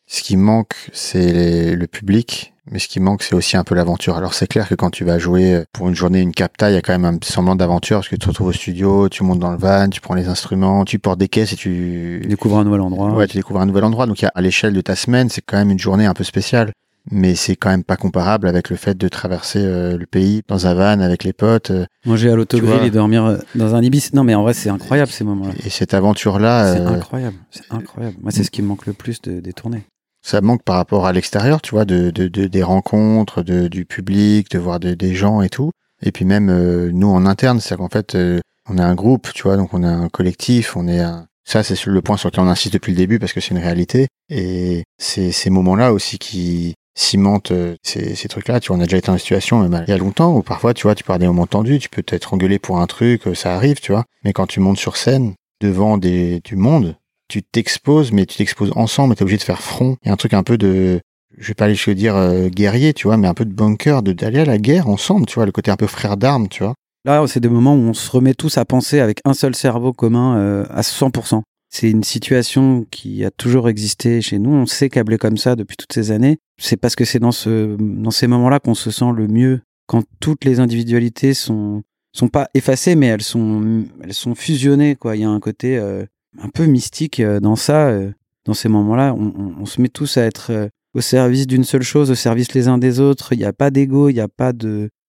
Ce 0.07 0.23
qui 0.23 0.37
manque 0.37 0.75
c'est 0.93 1.75
le 1.75 1.87
public 1.87 2.55
Mais 2.71 2.79
ce 2.81 2.89
qui 2.89 2.99
manque, 2.99 3.23
c'est 3.23 3.35
aussi 3.35 3.57
un 3.57 3.65
peu 3.65 3.75
l'aventure. 3.75 4.17
Alors 4.17 4.35
c'est 4.35 4.49
clair 4.49 4.69
que 4.69 4.75
quand 4.75 4.91
tu 4.91 5.05
vas 5.05 5.19
jouer 5.19 5.65
pour 5.73 5.89
une 5.89 5.95
journée, 5.95 6.21
une 6.21 6.33
capta, 6.33 6.71
il 6.71 6.75
y 6.75 6.77
a 6.77 6.83
quand 6.83 6.99
même 6.99 7.05
un 7.05 7.19
semblant 7.23 7.55
d'aventure 7.55 7.99
parce 7.99 8.09
que 8.09 8.17
tu 8.17 8.21
te 8.21 8.29
retrouves 8.29 8.49
au 8.49 8.53
studio, 8.53 9.09
tu 9.09 9.23
montes 9.23 9.39
dans 9.39 9.53
le 9.53 9.59
van, 9.59 9.89
tu 9.89 10.01
prends 10.01 10.15
les 10.15 10.29
instruments, 10.29 10.85
tu 10.85 10.99
portes 10.99 11.19
des 11.19 11.29
caisses 11.29 11.53
et 11.53 11.57
tu 11.57 12.25
découvres 12.29 12.59
un 12.59 12.65
nouvel 12.65 12.81
endroit. 12.81 13.13
Ouais, 13.13 13.29
tu 13.29 13.37
découvres 13.37 13.61
un 13.61 13.67
nouvel 13.67 13.85
endroit. 13.85 14.07
Donc 14.07 14.25
à 14.25 14.41
l'échelle 14.41 14.73
de 14.73 14.81
ta 14.81 14.97
semaine, 14.97 15.29
c'est 15.29 15.43
quand 15.43 15.57
même 15.57 15.71
une 15.71 15.79
journée 15.79 16.07
un 16.07 16.15
peu 16.15 16.25
spéciale. 16.25 16.73
Mais 17.13 17.37
c'est 17.37 17.55
quand 17.55 17.71
même 17.71 17.85
pas 17.85 17.97
comparable 17.97 18.49
avec 18.49 18.69
le 18.69 18.75
fait 18.75 18.99
de 18.99 19.07
traverser 19.07 19.61
euh, 19.61 19.97
le 19.97 20.07
pays 20.07 20.43
dans 20.49 20.67
un 20.67 20.75
van 20.75 20.99
avec 20.99 21.23
les 21.23 21.33
potes. 21.33 21.71
Euh, 21.71 21.87
Manger 22.05 22.31
à 22.31 22.35
l'autogrill 22.35 22.83
et 22.83 22.91
dormir 22.91 23.25
euh, 23.25 23.37
dans 23.55 23.77
un 23.77 23.83
ibis. 23.83 24.13
Non, 24.13 24.25
mais 24.25 24.35
en 24.35 24.43
vrai, 24.43 24.55
c'est 24.55 24.71
incroyable 24.71 25.13
ces 25.13 25.23
moments-là. 25.23 25.53
Et 25.65 25.71
cette 25.71 25.95
aventure-là. 25.95 26.75
C'est 26.75 26.81
incroyable. 26.81 27.37
C'est 27.53 27.63
incroyable. 27.71 28.17
Moi, 28.21 28.33
c'est 28.33 28.43
ce 28.43 28.51
qui 28.51 28.61
me 28.61 28.67
manque 28.67 28.87
le 28.87 28.93
plus 28.93 29.23
de, 29.23 29.39
des 29.39 29.53
tournées 29.53 29.85
ça 30.27 30.41
manque 30.41 30.65
par 30.65 30.75
rapport 30.75 31.07
à 31.07 31.13
l'extérieur, 31.13 31.63
tu 31.63 31.71
vois, 31.71 31.85
de, 31.85 32.11
de, 32.11 32.27
de, 32.27 32.49
des 32.49 32.65
rencontres, 32.65 33.43
de, 33.45 33.69
du 33.69 33.85
public, 33.85 34.51
de 34.51 34.59
voir 34.59 34.81
des 34.81 35.15
gens 35.15 35.41
et 35.41 35.49
tout. 35.49 35.71
Et 36.03 36.11
puis 36.11 36.25
même 36.25 36.51
euh, 36.51 36.91
nous 36.93 37.09
en 37.09 37.27
interne, 37.27 37.61
c'est-à-dire 37.61 37.85
qu'en 37.85 37.89
fait, 37.89 38.17
euh, 38.17 38.41
on 38.69 38.77
est 38.77 38.83
un 38.83 38.97
groupe, 38.97 39.33
tu 39.33 39.45
vois, 39.45 39.57
donc 39.57 39.73
on 39.73 39.85
est 39.85 39.87
un 39.87 40.09
collectif, 40.09 40.77
on 40.77 40.89
est 40.89 40.99
un... 40.99 41.27
Ça, 41.45 41.63
c'est 41.63 41.87
le 41.87 42.03
point 42.03 42.17
sur 42.17 42.29
lequel 42.29 42.43
on 42.43 42.49
insiste 42.49 42.75
depuis 42.75 42.91
le 42.91 42.97
début 42.97 43.21
parce 43.21 43.33
que 43.33 43.41
c'est 43.41 43.53
une 43.53 43.61
réalité. 43.61 44.09
Et 44.29 44.83
c'est 44.99 45.31
ces 45.31 45.49
moments-là 45.49 45.93
aussi 45.93 46.19
qui 46.19 46.75
cimentent 46.99 47.53
euh, 47.53 47.77
ces, 47.85 48.17
ces 48.17 48.27
trucs-là. 48.27 48.59
Tu 48.59 48.69
vois, 48.69 48.79
on 48.79 48.81
a 48.81 48.87
déjà 48.87 48.97
été 48.97 49.11
en 49.11 49.19
situation 49.19 49.65
il 49.65 49.89
y 49.89 49.93
a 49.93 49.97
longtemps 49.97 50.35
où 50.35 50.43
parfois, 50.43 50.75
tu 50.75 50.83
vois, 50.83 50.97
tu 50.97 51.05
parles 51.05 51.21
des 51.21 51.29
moments 51.29 51.47
tendus, 51.47 51.79
tu 51.79 51.89
peux 51.89 52.03
t'être 52.03 52.35
engueulé 52.35 52.59
pour 52.59 52.81
un 52.81 52.89
truc, 52.89 53.23
ça 53.37 53.55
arrive, 53.55 53.79
tu 53.79 53.93
vois. 53.93 54.03
Mais 54.25 54.33
quand 54.33 54.49
tu 54.49 54.59
montes 54.59 54.79
sur 54.79 54.97
scène 54.97 55.35
devant 55.61 55.99
des, 55.99 56.41
du 56.41 56.57
monde, 56.57 56.97
tu 57.29 57.43
t'exposes, 57.43 58.13
mais 58.13 58.27
tu 58.27 58.37
t'exposes 58.37 58.73
ensemble, 58.77 59.15
tu 59.15 59.21
es 59.21 59.23
obligé 59.23 59.39
de 59.39 59.43
faire 59.43 59.63
front. 59.63 59.97
Il 60.03 60.09
y 60.09 60.11
a 60.11 60.13
un 60.13 60.17
truc 60.17 60.35
un 60.35 60.43
peu 60.43 60.59
de, 60.59 61.01
je 61.39 61.49
vais 61.49 61.55
pas 61.55 61.67
aller 61.67 61.75
je 61.75 61.91
dire 61.91 62.17
euh, 62.17 62.49
guerrier, 62.49 62.95
tu 62.95 63.07
vois, 63.07 63.17
mais 63.17 63.29
un 63.29 63.35
peu 63.35 63.45
de 63.45 63.53
bunker, 63.53 64.03
de 64.03 64.13
d'aller 64.13 64.41
à 64.41 64.45
la 64.45 64.59
guerre 64.59 64.89
ensemble, 64.89 65.27
tu 65.27 65.35
vois, 65.35 65.47
le 65.47 65.53
côté 65.53 65.71
un 65.71 65.77
peu 65.77 65.87
frère 65.87 66.17
d'armes, 66.17 66.49
tu 66.49 66.63
vois. 66.63 66.75
Là, 67.05 67.25
c'est 67.29 67.41
des 67.41 67.49
moments 67.49 67.75
où 67.75 67.79
on 67.79 67.95
se 67.95 68.11
remet 68.11 68.35
tous 68.35 68.59
à 68.59 68.65
penser 68.65 68.99
avec 69.01 69.21
un 69.25 69.35
seul 69.35 69.55
cerveau 69.55 69.93
commun 69.93 70.37
euh, 70.39 70.67
à 70.71 70.81
100%. 70.81 71.43
C'est 71.71 71.91
une 71.91 72.05
situation 72.05 72.87
qui 72.91 73.25
a 73.25 73.31
toujours 73.31 73.69
existé 73.69 74.21
chez 74.21 74.39
nous. 74.39 74.51
On 74.51 74.67
s'est 74.67 74.89
câblé 74.89 75.19
comme 75.19 75.37
ça 75.37 75.57
depuis 75.57 75.77
toutes 75.77 75.93
ces 75.93 76.11
années. 76.11 76.39
C'est 76.61 76.77
parce 76.77 76.97
que 76.97 77.05
c'est 77.05 77.19
dans 77.19 77.33
ce, 77.33 77.77
dans 77.79 78.11
ces 78.11 78.27
moments-là 78.27 78.61
qu'on 78.61 78.75
se 78.75 78.91
sent 78.91 79.13
le 79.15 79.29
mieux. 79.29 79.61
Quand 79.87 80.03
toutes 80.21 80.45
les 80.45 80.59
individualités 80.59 81.35
sont, 81.35 81.83
sont 82.13 82.29
pas 82.29 82.49
effacées, 82.55 82.97
mais 82.97 83.07
elles 83.07 83.23
sont, 83.23 83.85
elles 84.03 84.15
sont 84.15 84.35
fusionnées, 84.35 84.97
quoi. 84.97 85.17
Il 85.17 85.23
y 85.23 85.25
a 85.25 85.31
un 85.31 85.39
côté, 85.39 85.77
euh, 85.77 86.05
un 86.43 86.49
peu 86.49 86.67
mystique 86.67 87.21
euh, 87.21 87.41
dans 87.41 87.57
ça. 87.57 87.89
Euh, 87.89 88.13
dans 88.45 88.55
ces 88.55 88.69
moments-là, 88.69 89.13
on, 89.13 89.67
se 89.67 89.81
met 89.81 89.89
tous 89.89 90.19
à 90.19 90.23
être 90.23 90.53
euh, 90.53 90.69
au 90.95 91.01
service 91.01 91.49
d'une 91.49 91.65
seule 91.65 91.83
chose, 91.83 92.13
au 92.13 92.15
service 92.15 92.55
les 92.55 92.69
uns 92.69 92.79
des 92.79 93.01
autres. 93.01 93.33
Il 93.33 93.39
n'y 93.39 93.45
a 93.45 93.53
pas 93.53 93.73
d'ego, 93.73 94.09
il 94.09 94.15
n'y 94.15 94.21
a 94.21 94.29
pas 94.29 94.53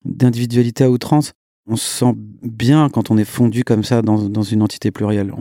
d'individualité 0.04 0.86
à 0.86 0.90
outrance. 0.90 1.34
On 1.68 1.76
se 1.76 1.86
sent 1.86 2.14
bien 2.42 2.90
quand 2.90 3.12
on 3.12 3.18
est 3.20 3.26
fondu 3.26 3.64
comme 3.64 3.84
ça 3.84 4.02
dans, 4.02 4.42
une 4.42 4.64
entité 4.64 4.90
plurielle. 4.90 5.32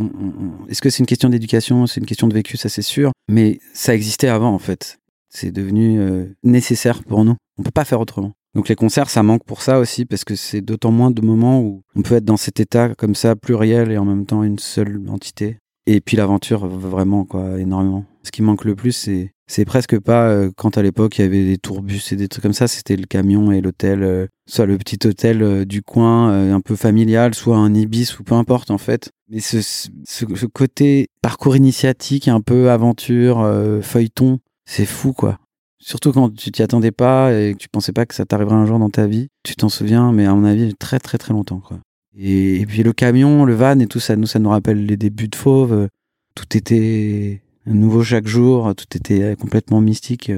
Est-ce 0.68 0.82
que 0.82 0.90
c'est 0.90 0.98
une 0.98 1.06
question 1.06 1.30
d'éducation? 1.30 1.86
C'est 1.86 2.00
une 2.00 2.06
question 2.06 2.28
de 2.28 2.34
vécu, 2.34 2.58
ça 2.58 2.68
c'est 2.68 2.82
sûr. 2.82 3.12
Mais 3.30 3.60
ça 3.72 3.94
existait 3.94 4.28
avant 4.28 4.52
en 4.52 4.58
fait. 4.58 4.98
C'est 5.30 5.50
devenu 5.50 5.98
nécessaire 6.42 7.02
pour 7.02 7.24
nous. 7.24 7.36
On 7.56 7.62
peut 7.62 7.70
pas 7.70 7.86
faire 7.86 8.00
autrement. 8.00 8.32
Donc 8.56 8.70
les 8.70 8.74
concerts, 8.74 9.10
ça 9.10 9.22
manque 9.22 9.44
pour 9.44 9.60
ça 9.60 9.78
aussi, 9.78 10.06
parce 10.06 10.24
que 10.24 10.34
c'est 10.34 10.62
d'autant 10.62 10.90
moins 10.90 11.10
de 11.10 11.20
moments 11.20 11.60
où 11.60 11.82
on 11.94 12.00
peut 12.00 12.14
être 12.14 12.24
dans 12.24 12.38
cet 12.38 12.58
état 12.58 12.94
comme 12.94 13.14
ça, 13.14 13.36
pluriel 13.36 13.92
et 13.92 13.98
en 13.98 14.06
même 14.06 14.24
temps 14.24 14.42
une 14.42 14.58
seule 14.58 15.02
entité. 15.08 15.58
Et 15.86 16.00
puis 16.00 16.16
l'aventure, 16.16 16.66
vraiment, 16.66 17.24
quoi, 17.24 17.58
énormément. 17.58 18.04
Ce 18.22 18.30
qui 18.30 18.42
manque 18.42 18.64
le 18.64 18.74
plus, 18.74 18.92
c'est 18.92 19.32
c'est 19.48 19.64
presque 19.64 19.98
pas 20.00 20.28
euh, 20.28 20.50
quand 20.56 20.76
à 20.76 20.82
l'époque 20.82 21.18
il 21.18 21.22
y 21.22 21.24
avait 21.24 21.44
des 21.44 21.58
tourbus 21.58 22.00
et 22.10 22.16
des 22.16 22.26
trucs 22.26 22.42
comme 22.42 22.52
ça, 22.52 22.66
c'était 22.66 22.96
le 22.96 23.06
camion 23.06 23.52
et 23.52 23.60
l'hôtel, 23.60 24.02
euh, 24.02 24.26
soit 24.48 24.66
le 24.66 24.76
petit 24.76 24.98
hôtel 25.06 25.42
euh, 25.42 25.64
du 25.64 25.82
coin 25.82 26.52
un 26.52 26.60
peu 26.60 26.74
familial, 26.74 27.34
soit 27.34 27.56
un 27.56 27.72
ibis 27.74 28.18
ou 28.18 28.24
peu 28.24 28.34
importe 28.34 28.70
en 28.70 28.78
fait. 28.78 29.12
Mais 29.28 29.40
ce, 29.40 29.60
ce, 29.60 29.90
ce 30.04 30.46
côté 30.46 31.08
parcours 31.22 31.56
initiatique, 31.56 32.28
un 32.28 32.40
peu 32.40 32.70
aventure, 32.70 33.38
feuilleton, 33.82 34.38
c'est 34.64 34.86
fou 34.86 35.12
quoi. 35.12 35.38
Surtout 35.78 36.12
quand 36.12 36.34
tu 36.34 36.50
t'y 36.50 36.62
attendais 36.62 36.92
pas 36.92 37.32
et 37.32 37.52
que 37.54 37.58
tu 37.58 37.68
pensais 37.68 37.92
pas 37.92 38.06
que 38.06 38.14
ça 38.14 38.24
t'arriverait 38.24 38.56
un 38.56 38.66
jour 38.66 38.78
dans 38.78 38.90
ta 38.90 39.06
vie. 39.06 39.28
Tu 39.44 39.54
t'en 39.54 39.68
souviens, 39.68 40.12
mais 40.12 40.26
à 40.26 40.34
mon 40.34 40.44
avis, 40.44 40.74
très 40.74 40.98
très 40.98 41.18
très 41.18 41.32
longtemps 41.32 41.60
quoi. 41.60 41.78
Et, 42.18 42.64
puis 42.66 42.82
le 42.82 42.92
camion, 42.92 43.44
le 43.44 43.54
van 43.54 43.78
et 43.78 43.86
tout 43.86 44.00
ça, 44.00 44.16
nous, 44.16 44.26
ça 44.26 44.38
nous 44.38 44.50
rappelle 44.50 44.86
les 44.86 44.96
débuts 44.96 45.28
de 45.28 45.36
Fauve. 45.36 45.88
Tout 46.34 46.56
était 46.56 47.42
nouveau 47.66 48.02
chaque 48.02 48.26
jour, 48.26 48.74
tout 48.74 48.96
était 48.96 49.36
complètement 49.36 49.80
mystique. 49.80 50.32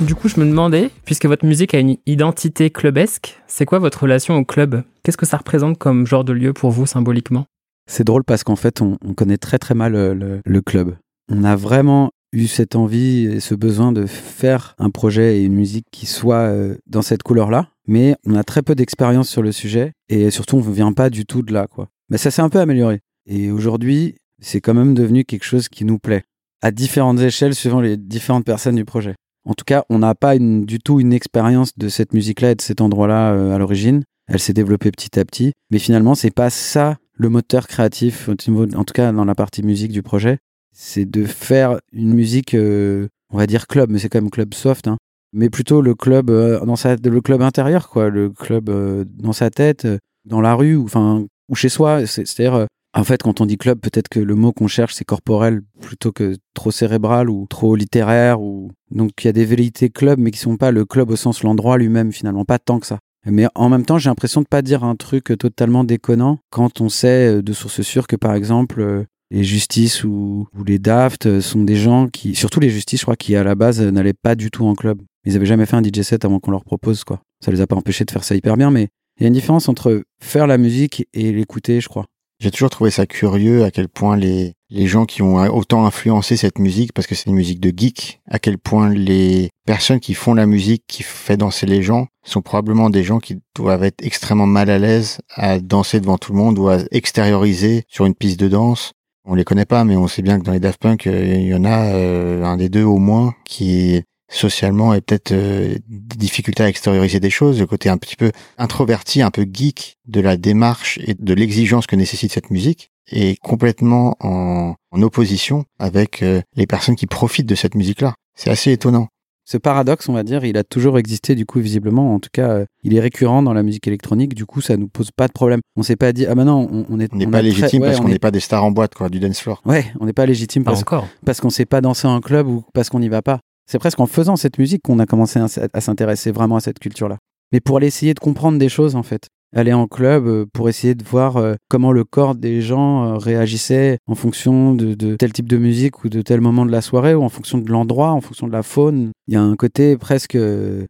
Du 0.00 0.14
coup, 0.14 0.28
je 0.28 0.38
me 0.38 0.46
demandais, 0.46 0.90
puisque 1.04 1.26
votre 1.26 1.44
musique 1.44 1.74
a 1.74 1.80
une 1.80 1.96
identité 2.06 2.70
clubesque, 2.70 3.42
c'est 3.48 3.64
quoi 3.64 3.80
votre 3.80 4.02
relation 4.02 4.36
au 4.36 4.44
club? 4.44 4.84
Qu'est-ce 5.02 5.16
que 5.16 5.26
ça 5.26 5.38
représente 5.38 5.76
comme 5.76 6.06
genre 6.06 6.22
de 6.22 6.32
lieu 6.32 6.52
pour 6.52 6.70
vous 6.70 6.86
symboliquement? 6.86 7.46
C'est 7.90 8.04
drôle 8.04 8.22
parce 8.22 8.44
qu'en 8.44 8.54
fait, 8.54 8.80
on, 8.80 8.96
connaît 9.16 9.38
très 9.38 9.58
très 9.58 9.74
mal 9.74 9.94
le, 9.94 10.40
le, 10.44 10.60
club. 10.60 10.96
On 11.32 11.42
a 11.42 11.56
vraiment 11.56 12.10
eu 12.32 12.46
cette 12.46 12.76
envie 12.76 13.24
et 13.24 13.40
ce 13.40 13.56
besoin 13.56 13.90
de 13.90 14.06
faire 14.06 14.76
un 14.78 14.90
projet 14.90 15.38
et 15.38 15.42
une 15.42 15.54
musique 15.54 15.86
qui 15.90 16.06
soit 16.06 16.46
euh, 16.46 16.76
dans 16.86 17.02
cette 17.02 17.24
couleur-là, 17.24 17.68
mais 17.88 18.14
on 18.24 18.36
a 18.36 18.44
très 18.44 18.62
peu 18.62 18.76
d'expérience 18.76 19.28
sur 19.28 19.42
le 19.42 19.50
sujet 19.50 19.92
et 20.08 20.30
surtout 20.30 20.58
on 20.58 20.64
ne 20.64 20.72
vient 20.72 20.92
pas 20.92 21.10
du 21.10 21.26
tout 21.26 21.42
de 21.42 21.52
là, 21.52 21.66
quoi. 21.66 21.88
Mais 22.08 22.18
ça 22.18 22.30
s'est 22.30 22.42
un 22.42 22.50
peu 22.50 22.60
amélioré. 22.60 23.00
Et 23.26 23.50
aujourd'hui, 23.50 24.14
c'est 24.40 24.60
quand 24.60 24.74
même 24.74 24.94
devenu 24.94 25.24
quelque 25.24 25.44
chose 25.44 25.68
qui 25.68 25.84
nous 25.84 25.98
plaît 25.98 26.22
à 26.62 26.70
différentes 26.70 27.18
échelles 27.18 27.54
suivant 27.54 27.80
les 27.80 27.96
différentes 27.96 28.44
personnes 28.44 28.76
du 28.76 28.84
projet. 28.84 29.16
En 29.48 29.54
tout 29.54 29.64
cas, 29.64 29.84
on 29.88 30.00
n'a 30.00 30.14
pas 30.14 30.38
du 30.38 30.78
tout 30.78 31.00
une 31.00 31.14
expérience 31.14 31.76
de 31.78 31.88
cette 31.88 32.12
musique-là 32.12 32.50
et 32.50 32.54
de 32.54 32.60
cet 32.60 32.82
endroit-là 32.82 33.32
euh, 33.32 33.54
à 33.54 33.58
l'origine. 33.58 34.04
Elle 34.26 34.40
s'est 34.40 34.52
développée 34.52 34.90
petit 34.90 35.18
à 35.18 35.24
petit, 35.24 35.54
mais 35.70 35.78
finalement, 35.78 36.14
c'est 36.14 36.30
pas 36.30 36.50
ça 36.50 36.98
le 37.14 37.30
moteur 37.30 37.66
créatif, 37.66 38.28
en 38.28 38.84
tout 38.84 38.92
cas 38.92 39.10
dans 39.10 39.24
la 39.24 39.34
partie 39.34 39.62
musique 39.62 39.90
du 39.90 40.02
projet. 40.02 40.36
C'est 40.72 41.06
de 41.06 41.24
faire 41.24 41.80
une 41.92 42.12
musique, 42.12 42.52
euh, 42.52 43.08
on 43.32 43.38
va 43.38 43.46
dire 43.46 43.66
club, 43.66 43.90
mais 43.90 43.98
c'est 43.98 44.10
quand 44.10 44.20
même 44.20 44.30
club 44.30 44.52
soft, 44.52 44.86
hein. 44.86 44.98
mais 45.32 45.48
plutôt 45.48 45.80
le 45.80 45.94
club 45.94 46.28
euh, 46.28 46.62
dans 46.66 46.76
sa, 46.76 46.96
le 46.96 47.20
club 47.22 47.40
intérieur, 47.40 47.88
quoi, 47.88 48.10
le 48.10 48.28
club 48.28 48.70
dans 49.16 49.32
sa 49.32 49.48
tête, 49.48 49.88
dans 50.26 50.42
la 50.42 50.54
rue, 50.54 50.76
ou 50.76 50.84
enfin, 50.84 51.24
ou 51.48 51.54
chez 51.54 51.70
soi. 51.70 52.06
C'est-à-dire 52.06 52.66
en 52.94 53.04
fait, 53.04 53.22
quand 53.22 53.40
on 53.40 53.46
dit 53.46 53.58
club, 53.58 53.80
peut-être 53.80 54.08
que 54.08 54.20
le 54.20 54.34
mot 54.34 54.52
qu'on 54.52 54.66
cherche, 54.66 54.94
c'est 54.94 55.04
corporel 55.04 55.60
plutôt 55.80 56.10
que 56.10 56.36
trop 56.54 56.70
cérébral 56.70 57.28
ou 57.28 57.46
trop 57.48 57.76
littéraire. 57.76 58.40
Ou... 58.40 58.70
Donc 58.90 59.10
il 59.22 59.26
y 59.26 59.30
a 59.30 59.32
des 59.32 59.44
velléités 59.44 59.90
club, 59.90 60.18
mais 60.18 60.30
qui 60.30 60.38
sont 60.38 60.56
pas 60.56 60.70
le 60.70 60.84
club 60.84 61.10
au 61.10 61.16
sens 61.16 61.42
l'endroit 61.42 61.76
lui-même, 61.78 62.12
finalement, 62.12 62.44
pas 62.44 62.58
tant 62.58 62.80
que 62.80 62.86
ça. 62.86 62.98
Mais 63.26 63.46
en 63.54 63.68
même 63.68 63.84
temps, 63.84 63.98
j'ai 63.98 64.08
l'impression 64.08 64.40
de 64.40 64.46
pas 64.46 64.62
dire 64.62 64.84
un 64.84 64.96
truc 64.96 65.36
totalement 65.38 65.84
déconnant 65.84 66.38
quand 66.50 66.80
on 66.80 66.88
sait 66.88 67.36
euh, 67.36 67.42
de 67.42 67.52
sources 67.52 67.82
sûres 67.82 68.06
que, 68.06 68.16
par 68.16 68.34
exemple, 68.34 68.80
euh, 68.80 69.04
les 69.30 69.44
justices 69.44 70.04
ou, 70.04 70.48
les 70.66 70.78
daft 70.78 71.26
euh, 71.26 71.40
sont 71.40 71.62
des 71.62 71.76
gens 71.76 72.08
qui, 72.08 72.34
surtout 72.34 72.60
les 72.60 72.70
justices, 72.70 73.00
je 73.00 73.04
crois, 73.04 73.16
qui 73.16 73.36
à 73.36 73.44
la 73.44 73.54
base 73.54 73.80
n'allaient 73.82 74.14
pas 74.14 74.34
du 74.34 74.50
tout 74.50 74.64
en 74.64 74.74
club. 74.74 75.02
Ils 75.24 75.36
avaient 75.36 75.46
jamais 75.46 75.66
fait 75.66 75.76
un 75.76 75.82
DJ 75.82 76.02
set 76.02 76.24
avant 76.24 76.40
qu'on 76.40 76.52
leur 76.52 76.64
propose, 76.64 77.04
quoi. 77.04 77.20
Ça 77.44 77.50
les 77.50 77.60
a 77.60 77.66
pas 77.66 77.76
empêchés 77.76 78.04
de 78.04 78.10
faire 78.10 78.24
ça 78.24 78.34
hyper 78.34 78.56
bien, 78.56 78.70
mais 78.70 78.88
il 79.18 79.24
y 79.24 79.26
a 79.26 79.28
une 79.28 79.34
différence 79.34 79.68
entre 79.68 80.02
faire 80.20 80.46
la 80.46 80.56
musique 80.56 81.06
et 81.12 81.32
l'écouter, 81.32 81.80
je 81.80 81.88
crois. 81.88 82.06
J'ai 82.40 82.52
toujours 82.52 82.70
trouvé 82.70 82.90
ça 82.90 83.04
curieux 83.04 83.64
à 83.64 83.72
quel 83.72 83.88
point 83.88 84.16
les, 84.16 84.54
les 84.70 84.86
gens 84.86 85.06
qui 85.06 85.22
ont 85.22 85.36
autant 85.52 85.86
influencé 85.86 86.36
cette 86.36 86.60
musique, 86.60 86.92
parce 86.92 87.08
que 87.08 87.16
c'est 87.16 87.30
une 87.30 87.34
musique 87.34 87.58
de 87.58 87.72
geek, 87.76 88.20
à 88.30 88.38
quel 88.38 88.58
point 88.58 88.90
les 88.90 89.50
personnes 89.66 89.98
qui 89.98 90.14
font 90.14 90.34
la 90.34 90.46
musique, 90.46 90.84
qui 90.86 91.02
fait 91.02 91.36
danser 91.36 91.66
les 91.66 91.82
gens, 91.82 92.06
sont 92.24 92.40
probablement 92.40 92.90
des 92.90 93.02
gens 93.02 93.18
qui 93.18 93.40
doivent 93.56 93.82
être 93.82 94.04
extrêmement 94.04 94.46
mal 94.46 94.70
à 94.70 94.78
l'aise 94.78 95.18
à 95.34 95.58
danser 95.58 96.00
devant 96.00 96.18
tout 96.18 96.32
le 96.32 96.38
monde 96.38 96.58
ou 96.58 96.68
à 96.68 96.78
extérioriser 96.92 97.82
sur 97.88 98.06
une 98.06 98.14
piste 98.14 98.38
de 98.38 98.48
danse. 98.48 98.92
On 99.24 99.34
les 99.34 99.44
connaît 99.44 99.66
pas, 99.66 99.84
mais 99.84 99.96
on 99.96 100.06
sait 100.06 100.22
bien 100.22 100.38
que 100.38 100.44
dans 100.44 100.52
les 100.52 100.60
Daft 100.60 100.80
Punk, 100.80 101.06
euh, 101.06 101.34
il 101.34 101.48
y 101.48 101.54
en 101.54 101.64
a 101.64 101.92
euh, 101.92 102.44
un 102.44 102.56
des 102.56 102.68
deux 102.68 102.84
au 102.84 102.98
moins 102.98 103.34
qui 103.44 104.02
socialement 104.28 104.94
et 104.94 105.00
peut-être 105.00 105.32
euh, 105.32 105.76
des 105.88 106.16
difficultés 106.16 106.62
à 106.62 106.68
extérioriser 106.68 107.20
des 107.20 107.30
choses, 107.30 107.58
le 107.58 107.66
côté 107.66 107.88
un 107.88 107.96
petit 107.96 108.16
peu 108.16 108.30
introverti, 108.58 109.22
un 109.22 109.30
peu 109.30 109.46
geek 109.50 109.98
de 110.06 110.20
la 110.20 110.36
démarche 110.36 110.98
et 111.02 111.14
de 111.14 111.34
l'exigence 111.34 111.86
que 111.86 111.96
nécessite 111.96 112.32
cette 112.32 112.50
musique 112.50 112.90
est 113.10 113.40
complètement 113.40 114.16
en, 114.20 114.74
opposition 114.92 115.64
avec 115.78 116.22
euh, 116.22 116.42
les 116.56 116.66
personnes 116.66 116.96
qui 116.96 117.06
profitent 117.06 117.48
de 117.48 117.54
cette 117.54 117.76
musique-là. 117.76 118.14
C'est 118.34 118.50
assez 118.50 118.72
étonnant. 118.72 119.06
Ce 119.44 119.56
paradoxe, 119.56 120.08
on 120.08 120.12
va 120.12 120.24
dire, 120.24 120.44
il 120.44 120.58
a 120.58 120.64
toujours 120.64 120.98
existé, 120.98 121.34
du 121.34 121.46
coup, 121.46 121.60
visiblement. 121.60 122.14
En 122.14 122.18
tout 122.18 122.28
cas, 122.32 122.50
euh, 122.50 122.64
il 122.82 122.94
est 122.96 123.00
récurrent 123.00 123.42
dans 123.42 123.54
la 123.54 123.62
musique 123.62 123.86
électronique. 123.86 124.34
Du 124.34 124.44
coup, 124.44 124.60
ça 124.60 124.76
nous 124.76 124.88
pose 124.88 125.10
pas 125.10 125.28
de 125.28 125.32
problème. 125.32 125.60
On 125.76 125.82
s'est 125.82 125.96
pas 125.96 126.12
dit, 126.12 126.26
ah 126.26 126.34
ben 126.34 126.44
non, 126.44 126.68
on, 126.90 127.00
est. 127.00 127.08
On 127.14 127.16
n'est 127.16 127.26
pas 127.26 127.40
légitime 127.40 127.82
parce 127.82 128.00
qu'on 128.00 128.08
n'est 128.08 128.18
pas 128.18 128.30
des 128.30 128.40
stars 128.40 128.64
en 128.64 128.72
boîte, 128.72 128.94
quoi, 128.94 129.08
du 129.08 129.20
dance 129.20 129.40
floor. 129.40 129.62
Ouais, 129.64 129.86
on 130.00 130.06
n'est 130.06 130.12
pas 130.12 130.26
légitime 130.26 130.64
parce, 130.64 130.84
parce 131.24 131.40
qu'on 131.40 131.48
sait 131.48 131.64
pas 131.64 131.80
danser 131.80 132.08
en 132.08 132.20
club 132.20 132.46
ou 132.48 132.64
parce 132.74 132.90
qu'on 132.90 133.00
n'y 133.00 133.08
va 133.08 133.22
pas 133.22 133.40
C'est 133.68 133.78
presque 133.78 134.00
en 134.00 134.06
faisant 134.06 134.36
cette 134.36 134.58
musique 134.58 134.80
qu'on 134.82 134.98
a 134.98 135.04
commencé 135.04 135.38
à, 135.38 135.80
s'intéresser 135.80 136.32
vraiment 136.32 136.56
à 136.56 136.60
cette 136.60 136.78
culture-là. 136.78 137.18
Mais 137.52 137.60
pour 137.60 137.76
aller 137.76 137.86
essayer 137.86 138.14
de 138.14 138.18
comprendre 138.18 138.58
des 138.58 138.70
choses, 138.70 138.96
en 138.96 139.02
fait. 139.02 139.28
Aller 139.54 139.74
en 139.74 139.86
club 139.86 140.26
euh, 140.26 140.46
pour 140.52 140.70
essayer 140.70 140.94
de 140.94 141.04
voir 141.04 141.36
euh, 141.36 141.54
comment 141.68 141.92
le 141.92 142.04
corps 142.04 142.34
des 142.34 142.62
gens 142.62 143.04
euh, 143.04 143.16
réagissait 143.16 143.98
en 144.06 144.14
fonction 144.14 144.74
de, 144.74 145.16
tel 145.16 145.32
type 145.32 145.48
de 145.48 145.56
musique 145.58 146.04
ou 146.04 146.08
de 146.08 146.22
tel 146.22 146.40
moment 146.40 146.66
de 146.66 146.70
la 146.70 146.80
soirée 146.80 147.14
ou 147.14 147.22
en 147.22 147.28
fonction 147.28 147.58
de 147.58 147.70
l'endroit, 147.70 148.12
en 148.12 148.20
fonction 148.22 148.46
de 148.46 148.52
la 148.52 148.62
faune. 148.62 149.12
Il 149.26 149.34
y 149.34 149.36
a 149.36 149.42
un 149.42 149.56
côté 149.56 149.98
presque 149.98 150.36
de 150.36 150.88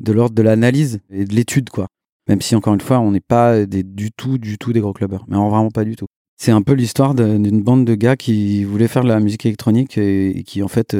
l'ordre 0.00 0.34
de 0.34 0.42
l'analyse 0.42 1.00
et 1.10 1.26
de 1.26 1.34
l'étude, 1.34 1.68
quoi. 1.68 1.88
Même 2.26 2.40
si, 2.40 2.54
encore 2.54 2.74
une 2.74 2.80
fois, 2.80 3.00
on 3.00 3.10
n'est 3.10 3.20
pas 3.20 3.64
du 3.66 4.12
tout, 4.12 4.36
du 4.38 4.58
tout 4.58 4.72
des 4.72 4.80
gros 4.80 4.92
clubbers. 4.92 5.24
Mais 5.28 5.36
vraiment 5.36 5.70
pas 5.70 5.84
du 5.84 5.96
tout. 5.96 6.06
C'est 6.38 6.52
un 6.52 6.62
peu 6.62 6.72
l'histoire 6.72 7.14
d'une 7.14 7.62
bande 7.62 7.84
de 7.84 7.94
gars 7.94 8.16
qui 8.16 8.64
voulaient 8.64 8.88
faire 8.88 9.02
de 9.02 9.08
la 9.08 9.20
musique 9.20 9.46
électronique 9.46 9.96
et, 9.96 10.42
qui, 10.46 10.62
en 10.62 10.68
fait, 10.68 10.94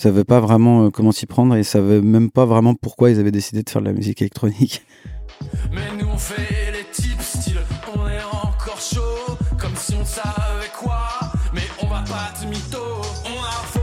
savaient 0.00 0.24
pas 0.24 0.40
vraiment 0.40 0.86
euh, 0.86 0.90
comment 0.90 1.12
s'y 1.12 1.26
prendre 1.26 1.54
et 1.56 1.62
savaient 1.62 2.00
même 2.00 2.30
pas 2.30 2.46
vraiment 2.46 2.74
pourquoi 2.74 3.10
ils 3.10 3.20
avaient 3.20 3.30
décidé 3.30 3.62
de 3.62 3.68
faire 3.68 3.82
de 3.82 3.86
la 3.86 3.92
musique 3.92 4.22
électronique. 4.22 4.82
Mais 5.72 5.80
nous 5.98 6.08
on 6.08 6.16
fait 6.16 6.72
les 6.72 6.84
types 6.90 7.20
style, 7.20 7.60
on 7.94 8.08
est 8.08 8.22
encore 8.32 8.80
chaud, 8.80 9.36
comme 9.58 9.74
si 9.76 9.94
on 10.00 10.04
savait 10.04 10.70
quoi, 10.78 11.02
mais 11.54 11.62
on 11.82 11.86
va 11.86 12.02
pas 12.02 12.30
te 12.38 12.46
mytho, 12.46 12.78
on 13.24 13.42
a 13.42 13.50
faux, 13.64 13.80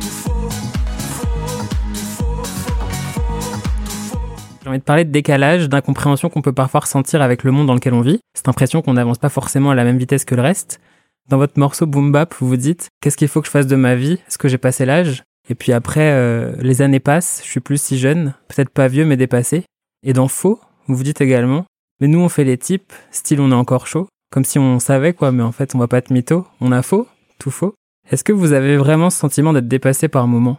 tout 0.00 0.06
faux, 0.06 0.50
faux, 0.50 1.64
tout 1.92 2.00
faux, 2.00 2.44
faux, 2.44 3.56
tout 3.84 3.90
faux. 3.90 4.18
J'ai 4.62 4.68
envie 4.68 4.78
de 4.78 4.84
parler 4.84 5.04
de 5.04 5.10
décalage, 5.10 5.68
d'incompréhension 5.68 6.28
qu'on 6.30 6.42
peut 6.42 6.52
parfois 6.52 6.80
ressentir 6.80 7.22
avec 7.22 7.42
le 7.42 7.50
monde 7.50 7.66
dans 7.66 7.74
lequel 7.74 7.94
on 7.94 8.02
vit 8.02 8.20
cette 8.34 8.48
impression 8.48 8.82
qu'on 8.82 8.94
n'avance 8.94 9.18
pas 9.18 9.30
forcément 9.30 9.70
à 9.70 9.74
la 9.74 9.84
même 9.84 9.98
vitesse 9.98 10.24
que 10.24 10.34
le 10.34 10.42
reste. 10.42 10.80
Dans 11.28 11.38
votre 11.38 11.58
morceau 11.58 11.86
Boom 11.86 12.12
Bap, 12.12 12.34
vous 12.38 12.46
vous 12.46 12.56
dites 12.56 12.88
qu'est-ce 13.00 13.16
qu'il 13.16 13.28
faut 13.28 13.40
que 13.40 13.46
je 13.46 13.52
fasse 13.52 13.66
de 13.66 13.76
ma 13.76 13.94
vie? 13.94 14.18
Est-ce 14.28 14.38
que 14.38 14.48
j'ai 14.48 14.58
passé 14.58 14.84
l'âge? 14.84 15.24
Et 15.48 15.54
puis 15.54 15.72
après, 15.72 16.12
euh, 16.12 16.54
les 16.60 16.82
années 16.82 17.00
passent, 17.00 17.42
je 17.44 17.50
suis 17.50 17.60
plus 17.60 17.80
si 17.80 17.98
jeune, 17.98 18.34
peut-être 18.48 18.70
pas 18.70 18.88
vieux 18.88 19.04
mais 19.04 19.16
dépassé. 19.16 19.64
Et 20.02 20.12
dans 20.12 20.28
Faux, 20.28 20.60
vous 20.86 20.96
vous 20.96 21.02
dites 21.02 21.20
également 21.20 21.66
mais 22.00 22.08
nous 22.08 22.20
on 22.20 22.28
fait 22.28 22.44
les 22.44 22.58
types, 22.58 22.92
style 23.10 23.40
on 23.40 23.50
est 23.50 23.54
encore 23.54 23.86
chaud, 23.86 24.08
comme 24.30 24.44
si 24.44 24.58
on 24.58 24.80
savait 24.80 25.12
quoi, 25.12 25.32
mais 25.32 25.42
en 25.42 25.52
fait 25.52 25.74
on 25.74 25.78
va 25.78 25.88
pas 25.88 25.98
être 25.98 26.10
mytho, 26.10 26.46
on 26.60 26.72
a 26.72 26.82
faux, 26.82 27.06
tout 27.38 27.50
faux. 27.50 27.74
Est-ce 28.10 28.24
que 28.24 28.32
vous 28.32 28.52
avez 28.52 28.76
vraiment 28.76 29.10
ce 29.10 29.18
sentiment 29.18 29.52
d'être 29.52 29.68
dépassé 29.68 30.08
par 30.08 30.26
moment? 30.26 30.58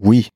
Oui, 0.00 0.28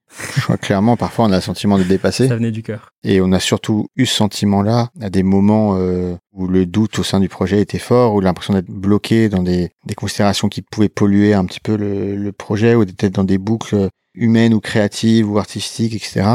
clairement, 0.61 0.96
parfois 0.96 1.27
on 1.27 1.33
a 1.33 1.37
le 1.37 1.42
sentiment 1.42 1.79
de 1.79 1.85
dépasser. 1.85 2.29
Ça 2.29 2.37
venait 2.37 2.51
du 2.51 2.62
cœur. 2.62 2.90
Et 3.05 3.20
on 3.20 3.33
a 3.33 3.40
surtout 3.40 3.87
eu 3.96 4.07
ce 4.07 4.14
sentiment-là 4.14 4.88
à 5.01 5.11
des 5.11 5.23
moments 5.23 5.77
euh, 5.77 6.14
où 6.33 6.46
le 6.46 6.66
doute 6.66 6.99
au 6.99 7.03
sein 7.03 7.20
du 7.20 7.29
projet 7.29 7.61
était 7.61 7.79
fort, 7.79 8.14
où 8.14 8.20
l'impression 8.20 8.55
d'être 8.55 8.70
bloqué 8.70 9.29
dans 9.29 9.42
des, 9.42 9.70
des, 9.85 9.94
considérations 9.94 10.49
qui 10.49 10.62
pouvaient 10.62 10.88
polluer 10.88 11.35
un 11.35 11.44
petit 11.44 11.61
peu 11.61 11.77
le, 11.77 12.16
le 12.16 12.33
projet, 12.33 12.75
ou 12.75 12.85
d'être 12.85 13.14
dans 13.14 13.25
des 13.25 13.38
boucles 13.38 13.88
humaines 14.14 14.55
ou 14.55 14.61
créatives 14.61 15.31
ou 15.31 15.38
artistiques, 15.38 15.94
etc. 15.94 16.27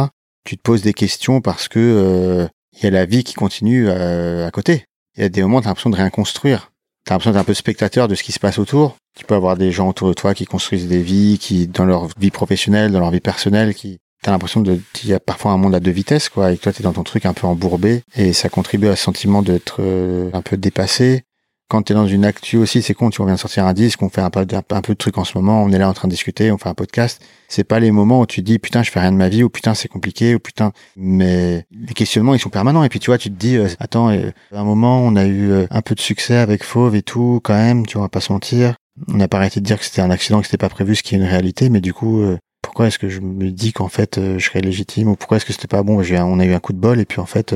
Tu 0.43 0.57
te 0.57 0.61
poses 0.61 0.81
des 0.81 0.93
questions 0.93 1.41
parce 1.41 1.67
que 1.67 1.79
euh, 1.79 2.47
il 2.73 2.83
y 2.83 2.87
a 2.87 2.91
la 2.91 3.05
vie 3.05 3.23
qui 3.23 3.33
continue 3.33 3.87
euh, 3.87 4.47
à 4.47 4.51
côté. 4.51 4.85
Il 5.17 5.21
y 5.21 5.25
a 5.25 5.29
des 5.29 5.41
moments 5.41 5.57
où 5.57 5.61
tu 5.61 5.67
as 5.67 5.69
l'impression 5.69 5.89
de 5.89 5.95
rien 5.95 6.09
construire. 6.09 6.71
Tu 7.05 7.11
as 7.11 7.13
l'impression 7.13 7.31
d'être 7.31 7.41
un 7.41 7.45
peu 7.45 7.53
spectateur 7.53 8.07
de 8.07 8.15
ce 8.15 8.23
qui 8.23 8.31
se 8.31 8.39
passe 8.39 8.57
autour. 8.57 8.97
Tu 9.15 9.25
peux 9.25 9.35
avoir 9.35 9.57
des 9.57 9.71
gens 9.71 9.89
autour 9.89 10.07
de 10.07 10.13
toi 10.13 10.33
qui 10.33 10.45
construisent 10.45 10.87
des 10.87 11.01
vies, 11.01 11.37
qui 11.39 11.67
dans 11.67 11.85
leur 11.85 12.07
vie 12.17 12.31
professionnelle, 12.31 12.91
dans 12.91 12.99
leur 12.99 13.11
vie 13.11 13.19
personnelle, 13.19 13.75
qui 13.75 13.99
t'as 14.23 14.31
l'impression 14.31 14.61
de 14.61 14.79
qu'il 14.93 15.11
y 15.11 15.13
a 15.13 15.19
parfois 15.19 15.51
un 15.51 15.57
monde 15.57 15.75
à 15.75 15.79
deux 15.79 15.91
vitesses 15.91 16.29
quoi. 16.29 16.51
Et 16.51 16.57
toi 16.57 16.73
t'es 16.73 16.81
dans 16.81 16.93
ton 16.93 17.03
truc 17.03 17.27
un 17.27 17.33
peu 17.33 17.45
embourbé. 17.45 18.01
Et 18.15 18.33
ça 18.33 18.49
contribue 18.49 18.87
à 18.87 18.95
ce 18.95 19.03
sentiment 19.03 19.43
d'être 19.43 19.77
euh, 19.81 20.31
un 20.33 20.41
peu 20.41 20.57
dépassé 20.57 21.23
quand 21.67 21.81
tu 21.81 21.93
es 21.93 21.95
dans 21.95 22.07
une 22.07 22.25
actu 22.25 22.57
aussi, 22.57 22.81
c'est 22.81 22.93
con, 22.93 23.09
tu 23.09 23.23
viens 23.23 23.33
de 23.33 23.39
sortir 23.39 23.65
un 23.65 23.73
disque, 23.73 24.01
on 24.03 24.09
fait 24.09 24.21
un 24.21 24.29
peu, 24.29 24.39
un 24.39 24.81
peu 24.81 24.93
de 24.93 24.97
trucs 24.97 25.17
en 25.17 25.23
ce 25.23 25.35
moment, 25.37 25.63
on 25.63 25.71
est 25.71 25.79
là 25.79 25.89
en 25.89 25.93
train 25.93 26.07
de 26.07 26.13
discuter, 26.13 26.51
on 26.51 26.57
fait 26.57 26.69
un 26.69 26.75
podcast. 26.75 27.21
C'est 27.47 27.63
pas 27.63 27.79
les 27.79 27.91
moments 27.91 28.21
où 28.21 28.25
tu 28.27 28.41
dis 28.43 28.59
putain, 28.59 28.83
je 28.83 28.91
fais 28.91 28.99
rien 28.99 29.11
de 29.11 29.17
ma 29.17 29.29
vie, 29.29 29.43
ou 29.43 29.49
putain, 29.49 29.73
c'est 29.73 29.87
compliqué, 29.87 30.35
ou 30.35 30.39
putain. 30.39 30.71
Mais 30.95 31.65
les 31.71 31.93
questionnements, 31.93 32.35
ils 32.35 32.39
sont 32.39 32.49
permanents. 32.49 32.83
Et 32.83 32.89
puis 32.89 32.99
tu 32.99 33.09
vois, 33.09 33.17
tu 33.17 33.29
te 33.29 33.35
dis, 33.35 33.57
euh, 33.57 33.67
attends, 33.79 34.09
euh, 34.09 34.31
à 34.53 34.59
un 34.59 34.63
moment, 34.63 34.99
on 34.99 35.15
a 35.15 35.25
eu 35.25 35.51
euh, 35.51 35.65
un 35.71 35.81
peu 35.81 35.95
de 35.95 36.01
succès 36.01 36.37
avec 36.37 36.63
Fauve 36.63 36.95
et 36.95 37.01
tout, 37.01 37.39
quand 37.43 37.55
même, 37.55 37.87
tu 37.87 37.97
vois, 37.97 38.09
pas 38.09 38.21
se 38.21 38.31
mentir. 38.31 38.75
On 39.07 39.17
n'a 39.17 39.27
pas 39.27 39.37
arrêté 39.37 39.59
de 39.59 39.65
dire 39.65 39.79
que 39.79 39.85
c'était 39.85 40.01
un 40.01 40.11
accident, 40.11 40.41
que 40.41 40.45
c'était 40.45 40.57
pas 40.57 40.69
prévu, 40.69 40.95
ce 40.95 41.03
qui 41.03 41.15
est 41.15 41.17
une 41.17 41.23
réalité, 41.23 41.69
mais 41.69 41.81
du 41.81 41.93
coup, 41.93 42.23
pourquoi 42.61 42.87
est-ce 42.87 42.97
que 42.97 43.09
je 43.09 43.19
me 43.19 43.51
dis 43.51 43.73
qu'en 43.73 43.89
fait, 43.89 44.17
je 44.37 44.43
serais 44.43 44.61
légitime, 44.61 45.09
ou 45.09 45.15
pourquoi 45.17 45.35
est-ce 45.35 45.45
que 45.45 45.51
c'était 45.51 45.67
pas 45.67 45.83
bon, 45.83 46.01
on 46.01 46.39
a 46.39 46.45
eu 46.45 46.53
un 46.53 46.59
coup 46.59 46.71
de 46.71 46.77
bol, 46.77 47.01
et 47.01 47.05
puis 47.05 47.19
en 47.19 47.25
fait, 47.25 47.53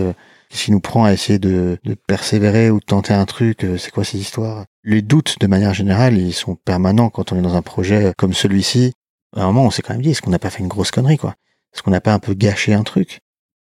qui 0.50 0.72
nous 0.72 0.80
prend 0.80 1.06
à 1.06 1.14
essayer 1.14 1.40
de, 1.40 1.78
persévérer 2.08 2.72
ou 2.72 2.80
de 2.80 2.86
tenter 2.86 3.14
un 3.14 3.26
truc 3.26 3.64
euh, 3.64 3.78
C'est 3.78 3.92
quoi 3.92 4.04
ces 4.04 4.18
histoires? 4.18 4.66
Les 4.84 5.02
doutes, 5.02 5.40
de 5.40 5.48
manière 5.48 5.74
générale, 5.74 6.18
ils 6.18 6.34
sont 6.34 6.56
permanents 6.56 7.10
quand 7.10 7.32
on 7.32 7.38
est 7.38 7.42
dans 7.42 7.56
un 7.56 7.62
projet 7.62 8.14
comme 8.18 8.34
celui-ci. 8.34 8.94
À 9.36 9.44
un 9.44 9.48
moment, 9.48 9.66
on 9.66 9.72
s'est 9.72 9.82
quand 9.82 9.94
même 9.94 10.02
dit, 10.02 10.10
est-ce 10.10 10.22
qu'on 10.22 10.32
n'a 10.32 10.40
pas 10.40 10.50
fait 10.50 10.60
une 10.60 10.68
grosse 10.68 10.92
connerie, 10.92 11.18
quoi? 11.18 11.36
Est-ce 11.74 11.84
qu'on 11.84 11.92
n'a 11.92 12.02
pas 12.02 12.14
un 12.14 12.20
peu 12.20 12.34
gâché 12.34 12.74
un 12.74 12.84
truc? 12.84 13.20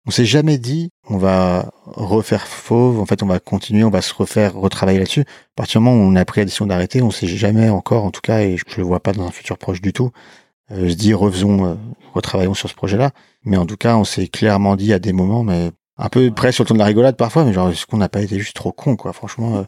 On 0.06 0.12
s'est 0.12 0.26
jamais 0.26 0.58
dit, 0.58 0.90
on 1.08 1.18
va 1.18 1.72
refaire 1.86 2.46
fauve, 2.46 3.00
en 3.00 3.06
fait, 3.06 3.24
on 3.24 3.26
va 3.26 3.40
continuer, 3.40 3.86
on 3.86 3.90
va 3.90 4.02
se 4.02 4.14
refaire, 4.14 4.54
retravailler 4.54 5.00
là-dessus. 5.00 5.22
À 5.22 5.56
partir 5.56 5.80
du 5.80 5.86
moment 5.86 6.04
où 6.04 6.06
on 6.06 6.16
a 6.18 6.26
pris 6.26 6.42
la 6.42 6.46
décision 6.46 6.66
d'arrêter, 6.66 7.02
on 7.02 7.12
s'est 7.12 7.28
jamais 7.28 7.70
encore, 7.70 8.04
en 8.04 8.12
tout 8.12 8.20
cas, 8.20 8.42
et 8.42 8.58
je, 8.58 8.66
le 8.76 8.84
vois 8.84 9.00
pas 9.00 9.14
dans 9.14 9.26
un 9.26 9.32
futur 9.32 9.58
proche 9.58 9.82
du 9.82 9.94
tout, 9.94 10.12
euh, 10.72 10.90
se 10.90 10.96
dit, 10.96 11.14
refaisons, 11.14 11.66
euh, 11.66 11.76
retravaillons 12.14 12.54
sur 12.54 12.70
ce 12.70 12.76
projet-là. 12.76 13.12
Mais 13.46 13.56
en 13.56 13.66
tout 13.66 13.78
cas, 13.78 13.96
on 13.96 14.04
s'est 14.04 14.28
clairement 14.28 14.76
dit 14.76 14.92
à 14.92 15.00
des 15.00 15.14
moments, 15.14 15.44
mais 15.44 15.72
un 15.98 16.10
peu 16.10 16.32
près 16.32 16.52
sur 16.52 16.64
le 16.64 16.68
ton 16.68 16.74
de 16.74 16.80
la 16.80 16.86
rigolade 16.86 17.16
parfois, 17.16 17.46
mais 17.46 17.54
genre, 17.54 17.70
est-ce 17.70 17.86
qu'on 17.86 17.98
n'a 17.98 18.10
pas 18.10 18.22
été 18.22 18.40
juste 18.40 18.56
trop 18.56 18.72
con, 18.72 18.96
quoi? 18.96 19.14
Franchement, 19.14 19.58
euh, 19.58 19.64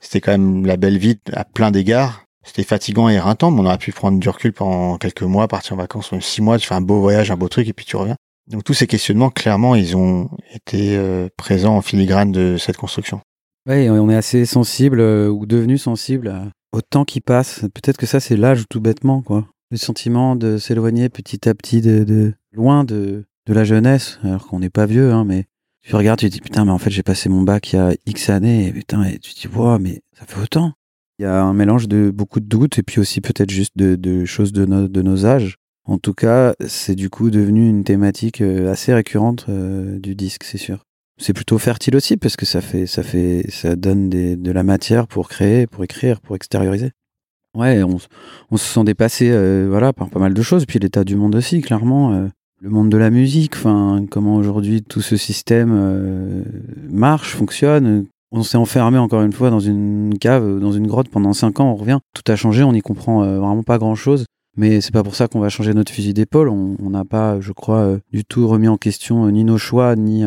c'était 0.00 0.20
quand 0.20 0.32
même 0.32 0.66
la 0.66 0.76
belle 0.76 0.98
vie 0.98 1.18
à 1.32 1.44
plein 1.44 1.70
d'égards. 1.70 2.24
C'était 2.44 2.62
fatigant 2.62 3.08
et 3.08 3.14
éreintant, 3.14 3.50
mais 3.50 3.60
on 3.60 3.66
aurait 3.66 3.76
pu 3.76 3.92
prendre 3.92 4.20
du 4.20 4.28
recul 4.28 4.52
pendant 4.52 4.98
quelques 4.98 5.22
mois, 5.22 5.48
partir 5.48 5.72
en 5.72 5.76
vacances, 5.76 6.12
même 6.12 6.20
six 6.20 6.42
mois, 6.42 6.58
tu 6.58 6.68
fais 6.68 6.74
un 6.74 6.80
beau 6.80 7.00
voyage, 7.00 7.30
un 7.30 7.36
beau 7.36 7.48
truc, 7.48 7.66
et 7.68 7.72
puis 7.72 7.84
tu 7.84 7.96
reviens. 7.96 8.14
Donc 8.48 8.62
tous 8.62 8.74
ces 8.74 8.86
questionnements, 8.86 9.30
clairement, 9.30 9.74
ils 9.74 9.96
ont 9.96 10.30
été 10.54 10.96
euh, 10.96 11.28
présents 11.36 11.76
en 11.76 11.82
filigrane 11.82 12.30
de 12.30 12.56
cette 12.56 12.76
construction. 12.76 13.20
Oui, 13.68 13.90
on 13.90 14.08
est 14.08 14.14
assez 14.14 14.46
sensible 14.46 15.00
euh, 15.00 15.28
ou 15.28 15.44
devenu 15.44 15.76
sensible 15.76 16.32
au 16.72 16.80
temps 16.80 17.04
qui 17.04 17.20
passe. 17.20 17.62
Peut-être 17.74 17.96
que 17.96 18.06
ça, 18.06 18.20
c'est 18.20 18.36
l'âge 18.36 18.62
tout 18.70 18.80
bêtement, 18.80 19.22
quoi. 19.22 19.44
Le 19.72 19.76
sentiment 19.76 20.36
de 20.36 20.58
s'éloigner 20.58 21.08
petit 21.08 21.48
à 21.48 21.54
petit 21.54 21.80
de, 21.80 22.04
de 22.04 22.34
loin 22.52 22.84
de, 22.84 23.24
de 23.46 23.52
la 23.52 23.64
jeunesse, 23.64 24.20
alors 24.22 24.46
qu'on 24.46 24.60
n'est 24.60 24.70
pas 24.70 24.86
vieux, 24.86 25.12
hein, 25.12 25.24
mais 25.24 25.46
tu 25.86 25.94
regardes, 25.94 26.18
tu 26.18 26.26
te 26.28 26.32
dis 26.32 26.40
putain, 26.40 26.64
mais 26.64 26.72
en 26.72 26.78
fait 26.78 26.90
j'ai 26.90 27.04
passé 27.04 27.28
mon 27.28 27.42
bac 27.42 27.72
il 27.72 27.76
y 27.76 27.78
a 27.78 27.94
X 28.06 28.30
années, 28.30 28.66
et 28.66 28.72
putain, 28.72 29.04
et 29.04 29.18
tu 29.18 29.34
te 29.34 29.40
dis 29.40 29.54
wow, 29.54 29.78
mais 29.78 30.02
ça 30.18 30.26
fait 30.26 30.40
autant. 30.40 30.72
Il 31.18 31.22
y 31.22 31.26
a 31.26 31.42
un 31.42 31.54
mélange 31.54 31.88
de 31.88 32.10
beaucoup 32.10 32.40
de 32.40 32.46
doutes 32.46 32.78
et 32.78 32.82
puis 32.82 33.00
aussi 33.00 33.20
peut-être 33.20 33.50
juste 33.50 33.72
de, 33.76 34.24
choses 34.24 34.52
de, 34.52 34.64
de 34.64 35.02
nos 35.02 35.24
âges. 35.24 35.56
En 35.84 35.98
tout 35.98 36.12
cas, 36.12 36.54
c'est 36.66 36.96
du 36.96 37.08
coup 37.08 37.30
devenu 37.30 37.68
une 37.68 37.84
thématique 37.84 38.40
euh, 38.40 38.70
assez 38.70 38.92
récurrente 38.92 39.46
euh, 39.48 39.98
du 40.00 40.16
disque, 40.16 40.42
c'est 40.42 40.58
sûr. 40.58 40.84
C'est 41.18 41.32
plutôt 41.32 41.56
fertile 41.58 41.96
aussi 41.96 42.16
parce 42.16 42.36
que 42.36 42.44
ça 42.44 42.60
fait, 42.60 42.86
ça 42.86 43.02
fait, 43.02 43.46
ça 43.50 43.76
donne 43.76 44.10
de 44.10 44.50
la 44.50 44.62
matière 44.64 45.06
pour 45.06 45.28
créer, 45.28 45.66
pour 45.66 45.84
écrire, 45.84 46.20
pour 46.20 46.36
extérioriser. 46.36 46.90
Ouais, 47.54 47.82
on, 47.82 47.96
on 48.50 48.56
se 48.58 48.66
sent 48.66 48.84
dépassé, 48.84 49.30
euh, 49.30 49.68
voilà, 49.70 49.94
par 49.94 50.10
pas 50.10 50.18
mal 50.18 50.34
de 50.34 50.42
choses. 50.42 50.66
Puis 50.66 50.78
l'état 50.78 51.04
du 51.04 51.16
monde 51.16 51.36
aussi, 51.36 51.62
clairement 51.62 52.28
le 52.60 52.70
monde 52.70 52.88
de 52.88 52.96
la 52.96 53.10
musique, 53.10 53.54
enfin, 53.56 54.04
comment 54.10 54.36
aujourd'hui 54.36 54.82
tout 54.82 55.00
ce 55.00 55.16
système 55.16 55.72
euh, 55.74 56.42
marche, 56.90 57.34
fonctionne. 57.34 58.06
On 58.32 58.42
s'est 58.42 58.58
enfermé 58.58 58.98
encore 58.98 59.22
une 59.22 59.32
fois 59.32 59.50
dans 59.50 59.60
une 59.60 60.16
cave, 60.18 60.58
dans 60.58 60.72
une 60.72 60.86
grotte 60.86 61.08
pendant 61.08 61.32
cinq 61.32 61.60
ans, 61.60 61.70
on 61.70 61.76
revient. 61.76 61.98
Tout 62.14 62.30
a 62.30 62.36
changé, 62.36 62.62
on 62.62 62.72
n'y 62.72 62.80
comprend 62.80 63.22
euh, 63.22 63.38
vraiment 63.38 63.62
pas 63.62 63.78
grand 63.78 63.94
chose. 63.94 64.24
Mais 64.56 64.80
c'est 64.80 64.92
pas 64.92 65.02
pour 65.02 65.14
ça 65.14 65.28
qu'on 65.28 65.38
va 65.38 65.50
changer 65.50 65.74
notre 65.74 65.92
fusil 65.92 66.14
d'épaule. 66.14 66.48
On 66.48 66.90
n'a 66.90 67.04
pas, 67.04 67.40
je 67.40 67.52
crois, 67.52 67.80
euh, 67.80 67.98
du 68.10 68.24
tout 68.24 68.48
remis 68.48 68.68
en 68.68 68.78
question 68.78 69.30
ni 69.30 69.44
nos 69.44 69.58
choix, 69.58 69.96
ni, 69.96 70.24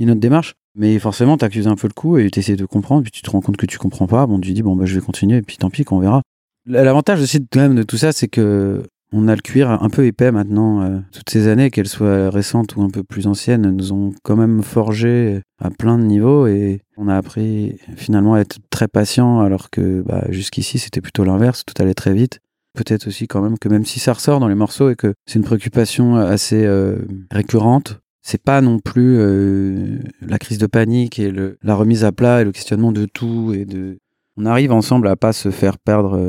ni 0.00 0.06
notre 0.06 0.20
démarche. 0.20 0.54
Mais 0.74 0.98
forcément, 0.98 1.36
t'accuses 1.36 1.68
un 1.68 1.76
peu 1.76 1.86
le 1.86 1.92
coup 1.92 2.16
et 2.16 2.30
t'essaies 2.30 2.56
de 2.56 2.64
comprendre, 2.64 3.02
puis 3.02 3.12
tu 3.12 3.22
te 3.22 3.30
rends 3.30 3.40
compte 3.40 3.56
que 3.56 3.66
tu 3.66 3.78
comprends 3.78 4.06
pas. 4.06 4.26
Bon, 4.26 4.40
tu 4.40 4.52
dis, 4.52 4.62
bon, 4.62 4.76
bah, 4.76 4.86
je 4.86 4.98
vais 4.98 5.04
continuer, 5.04 5.38
et 5.38 5.42
puis 5.42 5.56
tant 5.58 5.70
pis, 5.70 5.84
qu'on 5.84 5.98
verra. 5.98 6.22
L'avantage 6.66 7.20
aussi, 7.20 7.46
quand 7.50 7.60
même, 7.60 7.74
de 7.74 7.82
tout 7.82 7.96
ça, 7.96 8.12
c'est 8.12 8.28
que 8.28 8.82
on 9.12 9.28
a 9.28 9.34
le 9.34 9.40
cuir 9.40 9.70
un 9.70 9.88
peu 9.88 10.04
épais 10.04 10.32
maintenant. 10.32 10.82
Euh, 10.82 10.98
toutes 11.12 11.30
ces 11.30 11.48
années, 11.48 11.70
qu'elles 11.70 11.88
soient 11.88 12.30
récentes 12.30 12.76
ou 12.76 12.82
un 12.82 12.90
peu 12.90 13.02
plus 13.02 13.26
anciennes, 13.26 13.70
nous 13.70 13.92
ont 13.92 14.12
quand 14.22 14.36
même 14.36 14.62
forgé 14.62 15.40
à 15.60 15.70
plein 15.70 15.98
de 15.98 16.04
niveaux 16.04 16.46
et 16.46 16.82
on 16.96 17.08
a 17.08 17.16
appris 17.16 17.78
finalement 17.96 18.34
à 18.34 18.40
être 18.40 18.58
très 18.70 18.88
patient 18.88 19.40
alors 19.40 19.70
que 19.70 20.02
bah, 20.02 20.24
jusqu'ici 20.30 20.78
c'était 20.78 21.00
plutôt 21.00 21.24
l'inverse, 21.24 21.64
tout 21.64 21.80
allait 21.80 21.94
très 21.94 22.14
vite. 22.14 22.40
Peut-être 22.74 23.06
aussi 23.06 23.26
quand 23.26 23.40
même 23.40 23.58
que 23.58 23.68
même 23.68 23.86
si 23.86 24.00
ça 24.00 24.12
ressort 24.12 24.38
dans 24.38 24.48
les 24.48 24.54
morceaux 24.54 24.90
et 24.90 24.96
que 24.96 25.14
c'est 25.26 25.38
une 25.38 25.44
préoccupation 25.44 26.16
assez 26.16 26.66
euh, 26.66 26.98
récurrente, 27.30 28.00
c'est 28.22 28.42
pas 28.42 28.60
non 28.60 28.80
plus 28.80 29.16
euh, 29.18 29.98
la 30.20 30.38
crise 30.38 30.58
de 30.58 30.66
panique 30.66 31.18
et 31.18 31.32
la 31.62 31.74
remise 31.74 32.04
à 32.04 32.12
plat 32.12 32.42
et 32.42 32.44
le 32.44 32.52
questionnement 32.52 32.92
de 32.92 33.06
tout 33.06 33.54
et 33.54 33.64
de 33.64 33.98
on 34.38 34.44
arrive 34.44 34.72
ensemble 34.72 35.08
à 35.08 35.16
pas 35.16 35.32
se 35.32 35.50
faire 35.50 35.78
perdre 35.78 36.20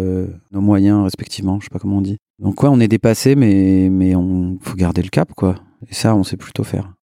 nos 0.54 0.62
moyens 0.62 1.04
respectivement, 1.04 1.60
je 1.60 1.66
sais 1.66 1.70
pas 1.70 1.80
comment 1.80 1.98
on 1.98 2.02
dit. 2.02 2.18
Donc 2.40 2.62
ouais, 2.64 2.70
on 2.72 2.80
est 2.80 2.88
dépassé, 2.88 3.36
mais 3.36 3.90
mais 3.92 4.16
on 4.16 4.58
faut 4.62 4.76
garder 4.76 5.02
le 5.02 5.10
cap 5.10 5.34
quoi. 5.34 5.56
Et 5.90 5.94
ça, 5.94 6.16
on 6.16 6.24
sait 6.24 6.38
plutôt 6.38 6.64
faire. 6.64 6.94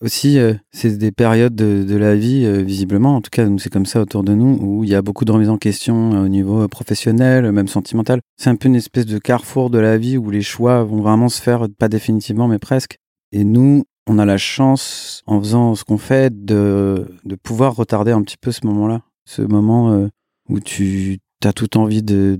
aussi, 0.00 0.38
euh, 0.38 0.54
c'est 0.72 0.98
des 0.98 1.12
périodes 1.12 1.54
de, 1.54 1.96
la 1.96 2.16
vie, 2.16 2.44
euh, 2.44 2.62
visiblement, 2.62 3.16
en 3.16 3.20
tout 3.20 3.30
cas, 3.30 3.46
c'est 3.58 3.72
comme 3.72 3.86
ça 3.86 4.00
autour 4.00 4.24
de 4.24 4.34
nous, 4.34 4.58
où 4.60 4.84
il 4.84 4.90
y 4.90 4.94
a 4.94 5.02
beaucoup 5.02 5.24
de 5.24 5.32
remises 5.32 5.48
en 5.48 5.58
question 5.58 6.12
euh, 6.14 6.24
au 6.24 6.28
niveau 6.28 6.66
professionnel, 6.68 7.50
même 7.52 7.68
sentimental. 7.68 8.20
C'est 8.36 8.50
un 8.50 8.56
peu 8.56 8.68
une 8.68 8.74
espèce 8.74 9.06
de 9.06 9.18
carrefour 9.18 9.70
de 9.70 9.78
la 9.78 9.96
vie 9.98 10.18
où 10.18 10.30
les 10.30 10.42
choix 10.42 10.82
vont 10.82 11.00
vraiment 11.00 11.28
se 11.28 11.40
faire, 11.40 11.68
pas 11.78 11.88
définitivement, 11.88 12.48
mais 12.48 12.58
presque. 12.58 12.98
Et 13.30 13.44
nous, 13.44 13.84
on 14.08 14.18
a 14.18 14.24
la 14.24 14.38
chance, 14.38 15.22
en 15.26 15.40
faisant 15.40 15.74
ce 15.74 15.84
qu'on 15.84 15.98
fait, 15.98 16.44
de, 16.44 17.08
de 17.24 17.34
pouvoir 17.36 17.76
retarder 17.76 18.10
un 18.10 18.22
petit 18.22 18.36
peu 18.36 18.50
ce 18.50 18.66
moment-là. 18.66 19.02
Ce 19.24 19.42
moment 19.42 20.08
où 20.48 20.58
tu 20.58 21.20
as 21.46 21.52
tout 21.52 21.76
envie 21.76 22.02
de, 22.02 22.36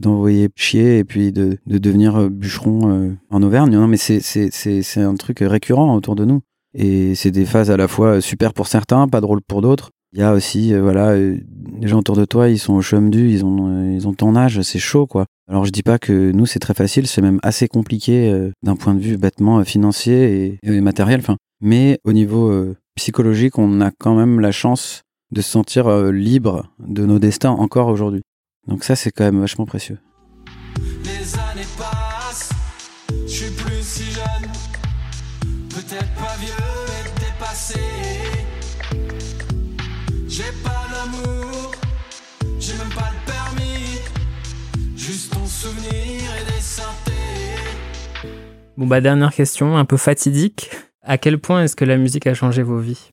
d'envoyer 0.00 0.48
chier 0.56 0.98
et 0.98 1.04
puis 1.04 1.32
de, 1.32 1.58
de 1.66 1.78
devenir 1.78 2.30
bûcheron 2.30 3.16
en 3.30 3.42
Auvergne. 3.42 3.72
Non, 3.72 3.88
mais 3.88 3.96
c'est, 3.96 4.20
c'est, 4.20 5.00
un 5.00 5.14
truc 5.14 5.38
récurrent 5.40 5.94
autour 5.94 6.14
de 6.14 6.24
nous. 6.24 6.40
Et 6.74 7.14
c'est 7.14 7.30
des 7.30 7.44
phases 7.44 7.70
à 7.70 7.76
la 7.76 7.88
fois 7.88 8.20
super 8.20 8.54
pour 8.54 8.66
certains, 8.66 9.06
pas 9.08 9.20
drôles 9.20 9.42
pour 9.46 9.60
d'autres. 9.60 9.90
Il 10.14 10.20
y 10.20 10.22
a 10.22 10.34
aussi, 10.34 10.74
euh, 10.74 10.82
voilà, 10.82 11.10
euh, 11.10 11.38
les 11.80 11.88
gens 11.88 12.00
autour 12.00 12.16
de 12.16 12.26
toi, 12.26 12.50
ils 12.50 12.58
sont 12.58 12.74
au 12.74 12.82
chum 12.82 13.10
du, 13.10 13.30
ils 13.30 13.44
ont, 13.46 13.68
euh, 13.68 13.94
ils 13.94 14.06
ont 14.06 14.12
ton 14.12 14.36
âge, 14.36 14.60
c'est 14.60 14.78
chaud, 14.78 15.06
quoi. 15.06 15.24
Alors 15.48 15.64
je 15.64 15.70
dis 15.70 15.82
pas 15.82 15.98
que 15.98 16.32
nous 16.32 16.44
c'est 16.44 16.58
très 16.58 16.74
facile, 16.74 17.06
c'est 17.06 17.22
même 17.22 17.40
assez 17.42 17.66
compliqué 17.66 18.50
d'un 18.62 18.76
point 18.76 18.94
de 18.94 19.00
vue 19.00 19.18
bêtement 19.18 19.62
financier 19.64 20.58
et, 20.62 20.80
matériel. 20.80 21.20
Enfin, 21.20 21.36
mais 21.60 21.98
au 22.04 22.12
niveau 22.12 22.74
psychologique, 22.94 23.58
on 23.58 23.80
a 23.82 23.90
quand 23.90 24.14
même 24.14 24.40
la 24.40 24.52
chance 24.52 25.02
de 25.30 25.42
se 25.42 25.50
sentir 25.50 25.90
libre 26.10 26.68
de 26.78 27.04
nos 27.04 27.18
destins 27.18 27.50
encore 27.50 27.88
aujourd'hui. 27.88 28.22
Donc 28.66 28.84
ça, 28.84 28.96
c'est 28.96 29.10
quand 29.10 29.24
même 29.24 29.40
vachement 29.40 29.66
précieux. 29.66 29.98
Les 31.04 31.34
années 31.34 31.66
passent, 31.76 32.50
je 33.10 33.26
suis 33.26 33.50
plus 33.50 33.82
si 33.82 34.04
jeune, 34.12 34.50
peut-être 35.68 36.14
pas 36.14 36.36
vieux. 36.40 36.52
J'ai 40.34 40.44
pas 40.64 40.86
d'amour, 40.90 41.72
j'ai 42.58 42.72
même 42.78 42.88
pas 42.94 43.10
le 43.10 43.26
permis. 43.26 43.98
Juste 44.96 45.34
ton 45.34 45.44
souvenir 45.44 46.22
et 46.40 46.44
des 46.50 46.60
synthés. 46.60 47.12
Bon 48.78 48.86
bah 48.86 49.02
dernière 49.02 49.34
question, 49.34 49.76
un 49.76 49.84
peu 49.84 49.98
fatidique. 49.98 50.70
À 51.02 51.18
quel 51.18 51.38
point 51.38 51.64
est-ce 51.64 51.76
que 51.76 51.84
la 51.84 51.98
musique 51.98 52.26
a 52.26 52.32
changé 52.32 52.62
vos 52.62 52.78
vies? 52.78 53.10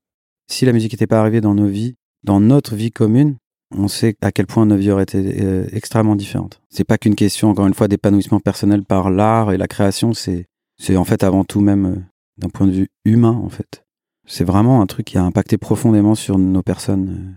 Si 0.47 0.65
la 0.65 0.71
musique 0.71 0.93
n'était 0.93 1.07
pas 1.07 1.19
arrivée 1.19 1.41
dans 1.41 1.53
nos 1.53 1.67
vies, 1.67 1.95
dans 2.23 2.39
notre 2.39 2.75
vie 2.75 2.91
commune, 2.91 3.35
on 3.75 3.87
sait 3.87 4.15
à 4.21 4.31
quel 4.31 4.47
point 4.47 4.65
nos 4.65 4.75
vies 4.75 4.91
auraient 4.91 5.03
été 5.03 5.41
euh, 5.41 5.67
extrêmement 5.71 6.15
différentes. 6.15 6.61
C'est 6.69 6.83
pas 6.83 6.97
qu'une 6.97 7.15
question, 7.15 7.49
encore 7.49 7.67
une 7.67 7.73
fois, 7.73 7.87
d'épanouissement 7.87 8.39
personnel 8.39 8.83
par 8.83 9.09
l'art 9.09 9.51
et 9.51 9.57
la 9.57 9.67
création, 9.67 10.13
c'est, 10.13 10.45
c'est 10.77 10.97
en 10.97 11.03
fait 11.03 11.23
avant 11.23 11.43
tout 11.43 11.61
même 11.61 11.85
euh, 11.85 11.95
d'un 12.37 12.49
point 12.49 12.67
de 12.67 12.71
vue 12.71 12.89
humain, 13.05 13.39
en 13.43 13.49
fait. 13.49 13.83
C'est 14.25 14.43
vraiment 14.43 14.81
un 14.81 14.85
truc 14.85 15.07
qui 15.07 15.17
a 15.17 15.23
impacté 15.23 15.57
profondément 15.57 16.15
sur 16.15 16.37
nos 16.37 16.61
personnes. 16.61 17.35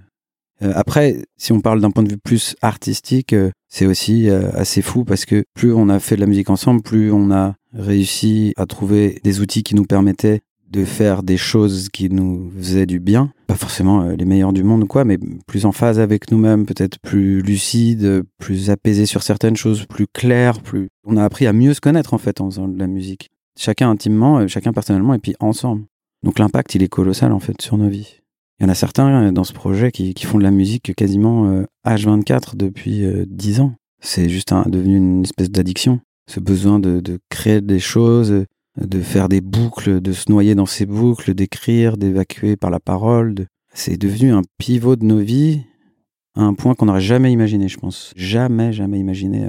Euh, 0.62 0.72
après, 0.74 1.22
si 1.36 1.52
on 1.52 1.60
parle 1.60 1.80
d'un 1.80 1.90
point 1.90 2.02
de 2.02 2.10
vue 2.10 2.18
plus 2.18 2.54
artistique, 2.62 3.32
euh, 3.32 3.50
c'est 3.68 3.86
aussi 3.86 4.28
euh, 4.28 4.50
assez 4.52 4.82
fou 4.82 5.04
parce 5.04 5.24
que 5.24 5.44
plus 5.54 5.72
on 5.72 5.88
a 5.88 5.98
fait 5.98 6.16
de 6.16 6.20
la 6.20 6.26
musique 6.26 6.50
ensemble, 6.50 6.82
plus 6.82 7.10
on 7.10 7.30
a 7.30 7.54
réussi 7.72 8.52
à 8.56 8.66
trouver 8.66 9.20
des 9.24 9.40
outils 9.40 9.62
qui 9.62 9.74
nous 9.74 9.84
permettaient 9.84 10.42
de 10.72 10.84
faire 10.84 11.22
des 11.22 11.36
choses 11.36 11.88
qui 11.88 12.08
nous 12.08 12.50
faisaient 12.58 12.86
du 12.86 12.98
bien. 12.98 13.32
Pas 13.46 13.54
forcément 13.54 14.04
les 14.04 14.24
meilleurs 14.24 14.52
du 14.52 14.64
monde, 14.64 14.88
quoi, 14.88 15.04
mais 15.04 15.18
plus 15.46 15.66
en 15.66 15.72
phase 15.72 16.00
avec 16.00 16.30
nous-mêmes, 16.30 16.66
peut-être 16.66 16.98
plus 16.98 17.42
lucide, 17.42 18.22
plus 18.38 18.70
apaisé 18.70 19.06
sur 19.06 19.22
certaines 19.22 19.56
choses, 19.56 19.84
plus 19.86 20.06
clair, 20.06 20.60
plus. 20.60 20.88
On 21.04 21.16
a 21.16 21.24
appris 21.24 21.46
à 21.46 21.52
mieux 21.52 21.74
se 21.74 21.80
connaître, 21.80 22.14
en 22.14 22.18
fait, 22.18 22.40
en 22.40 22.50
faisant 22.50 22.68
de 22.68 22.78
la 22.78 22.86
musique. 22.86 23.30
Chacun 23.58 23.90
intimement, 23.90 24.48
chacun 24.48 24.72
personnellement, 24.72 25.14
et 25.14 25.18
puis 25.18 25.34
ensemble. 25.38 25.84
Donc 26.22 26.38
l'impact, 26.38 26.74
il 26.74 26.82
est 26.82 26.88
colossal 26.88 27.32
en 27.32 27.40
fait 27.40 27.60
sur 27.60 27.76
nos 27.76 27.88
vies. 27.88 28.20
Il 28.60 28.64
y 28.64 28.66
en 28.66 28.68
a 28.68 28.74
certains 28.74 29.26
euh, 29.28 29.32
dans 29.32 29.44
ce 29.44 29.52
projet 29.52 29.90
qui, 29.90 30.14
font 30.24 30.38
de 30.38 30.44
la 30.44 30.50
musique 30.50 30.94
quasiment 30.94 31.64
H24 31.84 32.32
euh, 32.32 32.38
depuis 32.54 33.04
10 33.26 33.58
euh, 33.58 33.62
ans. 33.62 33.74
C'est 34.00 34.28
juste 34.28 34.52
devenu 34.66 34.96
une 34.96 35.22
espèce 35.22 35.50
d'addiction. 35.50 36.00
Ce 36.30 36.40
besoin 36.40 36.78
de, 36.78 37.02
créer 37.28 37.60
des 37.60 37.80
choses, 37.80 38.44
de 38.80 39.00
faire 39.00 39.28
des 39.28 39.40
boucles, 39.40 40.00
de 40.00 40.12
se 40.12 40.30
noyer 40.30 40.54
dans 40.54 40.66
ces 40.66 40.86
boucles, 40.86 41.34
d'écrire, 41.34 41.96
d'évacuer 41.96 42.56
par 42.56 42.70
la 42.70 42.80
parole. 42.80 43.34
C'est 43.74 43.96
devenu 43.96 44.32
un 44.32 44.42
pivot 44.58 44.96
de 44.96 45.04
nos 45.04 45.18
vies 45.18 45.62
à 46.36 46.42
un 46.42 46.54
point 46.54 46.74
qu'on 46.74 46.86
n'aurait 46.86 47.00
jamais 47.00 47.32
imaginé, 47.32 47.68
je 47.68 47.78
pense. 47.78 48.12
Jamais, 48.16 48.72
jamais 48.72 48.98
imaginé. 48.98 49.48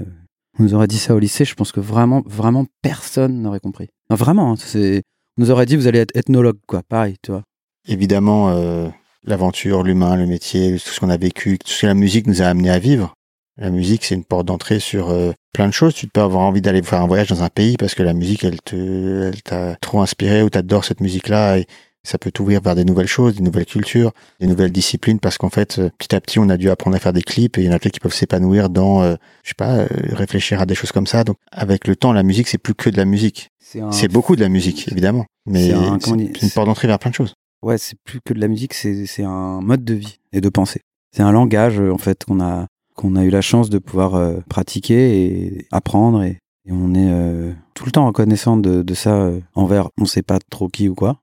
On 0.60 0.64
nous 0.64 0.74
aurait 0.74 0.88
dit 0.88 0.98
ça 0.98 1.16
au 1.16 1.20
lycée, 1.20 1.46
je 1.46 1.56
pense 1.56 1.72
que 1.72 1.80
vraiment, 1.80 2.22
vraiment 2.26 2.66
personne 2.82 3.42
n'aurait 3.42 3.60
compris. 3.60 3.88
vraiment, 4.10 4.52
hein, 4.52 4.56
c'est 4.58 5.04
nous 5.38 5.50
aurait 5.50 5.66
dit 5.66 5.76
vous 5.76 5.88
allez 5.88 6.00
être 6.00 6.16
ethnologue, 6.16 6.60
quoi. 6.68 6.84
Pareil, 6.84 7.16
tu 7.22 7.32
vois. 7.32 7.44
Évidemment, 7.88 8.50
euh, 8.50 8.88
l'aventure, 9.24 9.84
l'humain, 9.84 10.16
le 10.16 10.28
métier, 10.28 10.74
tout 10.74 10.90
ce 10.90 11.00
qu'on 11.00 11.10
a 11.10 11.18
vécu, 11.18 11.58
tout 11.58 11.68
ce 11.68 11.82
que 11.82 11.88
la 11.88 11.96
musique 11.96 12.28
nous 12.28 12.42
a 12.42 12.46
amené 12.46 12.70
à 12.70 12.80
vivre. 12.80 13.14
La 13.58 13.70
musique, 13.70 14.04
c'est 14.04 14.16
une 14.16 14.24
porte 14.24 14.48
d'entrée 14.48 14.80
sur 14.80 15.12
euh, 15.12 15.32
plein 15.54 15.68
de 15.68 15.74
choses. 15.74 15.94
Tu 15.94 16.08
peux 16.08 16.22
avoir 16.22 16.42
envie 16.42 16.62
d'aller 16.62 16.82
faire 16.82 17.02
un 17.02 17.08
voyage 17.08 17.28
dans 17.28 17.44
un 17.44 17.50
pays 17.50 17.78
parce 17.78 17.94
que 17.94 18.02
la 18.02 18.14
musique, 18.14 18.44
elle 18.44 18.60
te, 18.62 19.30
elle 19.32 19.44
t'a 19.44 19.76
trop 19.76 20.02
inspiré 20.02 20.42
ou 20.42 20.50
t'adores 20.50 20.86
cette 20.86 21.02
musique-là 21.02 21.60
et 21.60 21.68
ça 22.04 22.18
peut 22.18 22.32
t'ouvrir 22.32 22.62
vers 22.62 22.76
des 22.76 22.84
nouvelles 22.84 23.08
choses, 23.08 23.36
des 23.36 23.44
nouvelles 23.44 23.68
cultures, 23.68 24.12
des 24.40 24.48
nouvelles 24.48 24.72
disciplines 24.72 25.20
parce 25.20 25.38
qu'en 25.38 25.50
fait, 25.50 25.78
euh, 25.78 25.90
petit 26.00 26.16
à 26.16 26.20
petit, 26.20 26.40
on 26.40 26.50
a 26.50 26.58
dû 26.58 26.72
apprendre 26.72 26.96
à 26.96 27.00
faire 27.00 27.14
des 27.14 27.22
clips 27.22 27.60
et 27.60 27.62
il 27.62 27.68
y 27.68 27.70
en 27.70 27.74
a 27.74 27.80
qui 27.80 28.00
peuvent 28.00 28.14
s'épanouir 28.14 28.70
dans, 28.70 29.04
je 29.04 29.18
sais 29.44 29.54
pas, 29.56 29.86
réfléchir 30.10 30.60
à 30.60 30.66
des 30.66 30.76
choses 30.76 30.92
comme 30.92 31.08
ça. 31.08 31.24
Donc, 31.24 31.38
avec 31.52 31.88
le 31.88 31.96
temps, 31.96 32.12
la 32.12 32.24
musique, 32.24 32.48
c'est 32.48 32.58
plus 32.58 32.74
que 32.74 32.90
de 32.90 32.98
la 32.98 33.06
musique. 33.06 33.50
C'est 33.92 34.12
beaucoup 34.12 34.36
de 34.36 34.42
la 34.42 34.50
musique, 34.50 34.92
évidemment. 34.92 35.26
Mais 35.46 35.70
c'est 36.02 36.12
une 36.12 36.50
porte 36.54 36.68
d'entrée 36.68 36.88
vers 36.88 37.00
plein 37.00 37.12
de 37.12 37.16
choses. 37.16 37.34
Ouais, 37.62 37.78
c'est 37.78 37.98
plus 38.04 38.20
que 38.20 38.34
de 38.34 38.40
la 38.40 38.48
musique, 38.48 38.74
c'est 38.74 39.24
un 39.24 39.62
mode 39.62 39.86
de 39.86 39.94
vie 39.94 40.18
et 40.34 40.42
de 40.42 40.50
pensée. 40.50 40.82
C'est 41.16 41.24
un 41.24 41.32
langage, 41.32 41.80
en 41.80 42.00
fait, 42.00 42.26
qu'on 42.26 42.42
a, 42.42 42.66
qu'on 42.96 43.16
a 43.16 43.24
eu 43.24 43.30
la 43.30 43.42
chance 43.42 43.70
de 43.70 43.80
pouvoir 43.80 44.16
euh, 44.16 44.38
pratiquer 44.50 45.24
et 45.24 45.68
apprendre. 45.72 46.24
Et, 46.24 46.40
on 46.70 46.96
est 46.96 47.12
euh, 47.12 47.52
tout 47.74 47.86
le 47.86 47.92
temps 47.92 48.06
reconnaissant 48.08 48.56
de, 48.56 48.84
de 48.84 48.94
ça 48.94 49.16
euh, 49.16 49.42
envers 49.54 49.90
on 50.00 50.06
sait 50.06 50.22
pas 50.22 50.40
trop 50.50 50.70
qui 50.70 50.88
ou 50.88 50.96
quoi. 50.96 51.18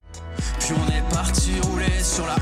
Puis 0.59 0.75
on 0.75 0.89
est 0.91 1.15
parti 1.15 1.53
rouler 1.63 1.99
sur 1.99 2.27
la 2.27 2.37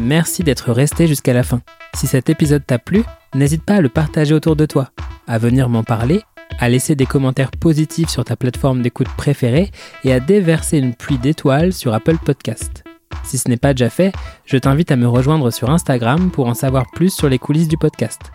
Merci 0.00 0.42
d'être 0.42 0.72
resté 0.72 1.06
jusqu'à 1.06 1.34
la 1.34 1.42
fin. 1.42 1.60
Si 1.94 2.06
cet 2.06 2.30
épisode 2.30 2.64
t'a 2.66 2.78
plu, 2.78 3.04
n'hésite 3.34 3.64
pas 3.64 3.76
à 3.76 3.80
le 3.80 3.88
partager 3.88 4.34
autour 4.34 4.56
de 4.56 4.66
toi, 4.66 4.90
à 5.26 5.38
venir 5.38 5.68
m'en 5.68 5.84
parler, 5.84 6.22
à 6.58 6.68
laisser 6.68 6.94
des 6.94 7.06
commentaires 7.06 7.50
positifs 7.50 8.08
sur 8.08 8.24
ta 8.24 8.36
plateforme 8.36 8.82
d'écoute 8.82 9.08
préférée 9.16 9.70
et 10.04 10.12
à 10.12 10.20
déverser 10.20 10.78
une 10.78 10.94
pluie 10.94 11.18
d'étoiles 11.18 11.72
sur 11.72 11.94
Apple 11.94 12.18
Podcast. 12.18 12.84
Si 13.24 13.38
ce 13.38 13.48
n'est 13.48 13.56
pas 13.56 13.74
déjà 13.74 13.90
fait, 13.90 14.12
je 14.44 14.56
t'invite 14.56 14.90
à 14.90 14.96
me 14.96 15.08
rejoindre 15.08 15.50
sur 15.50 15.70
Instagram 15.70 16.30
pour 16.30 16.46
en 16.46 16.54
savoir 16.54 16.86
plus 16.92 17.12
sur 17.12 17.28
les 17.28 17.38
coulisses 17.38 17.68
du 17.68 17.76
podcast. 17.76 18.32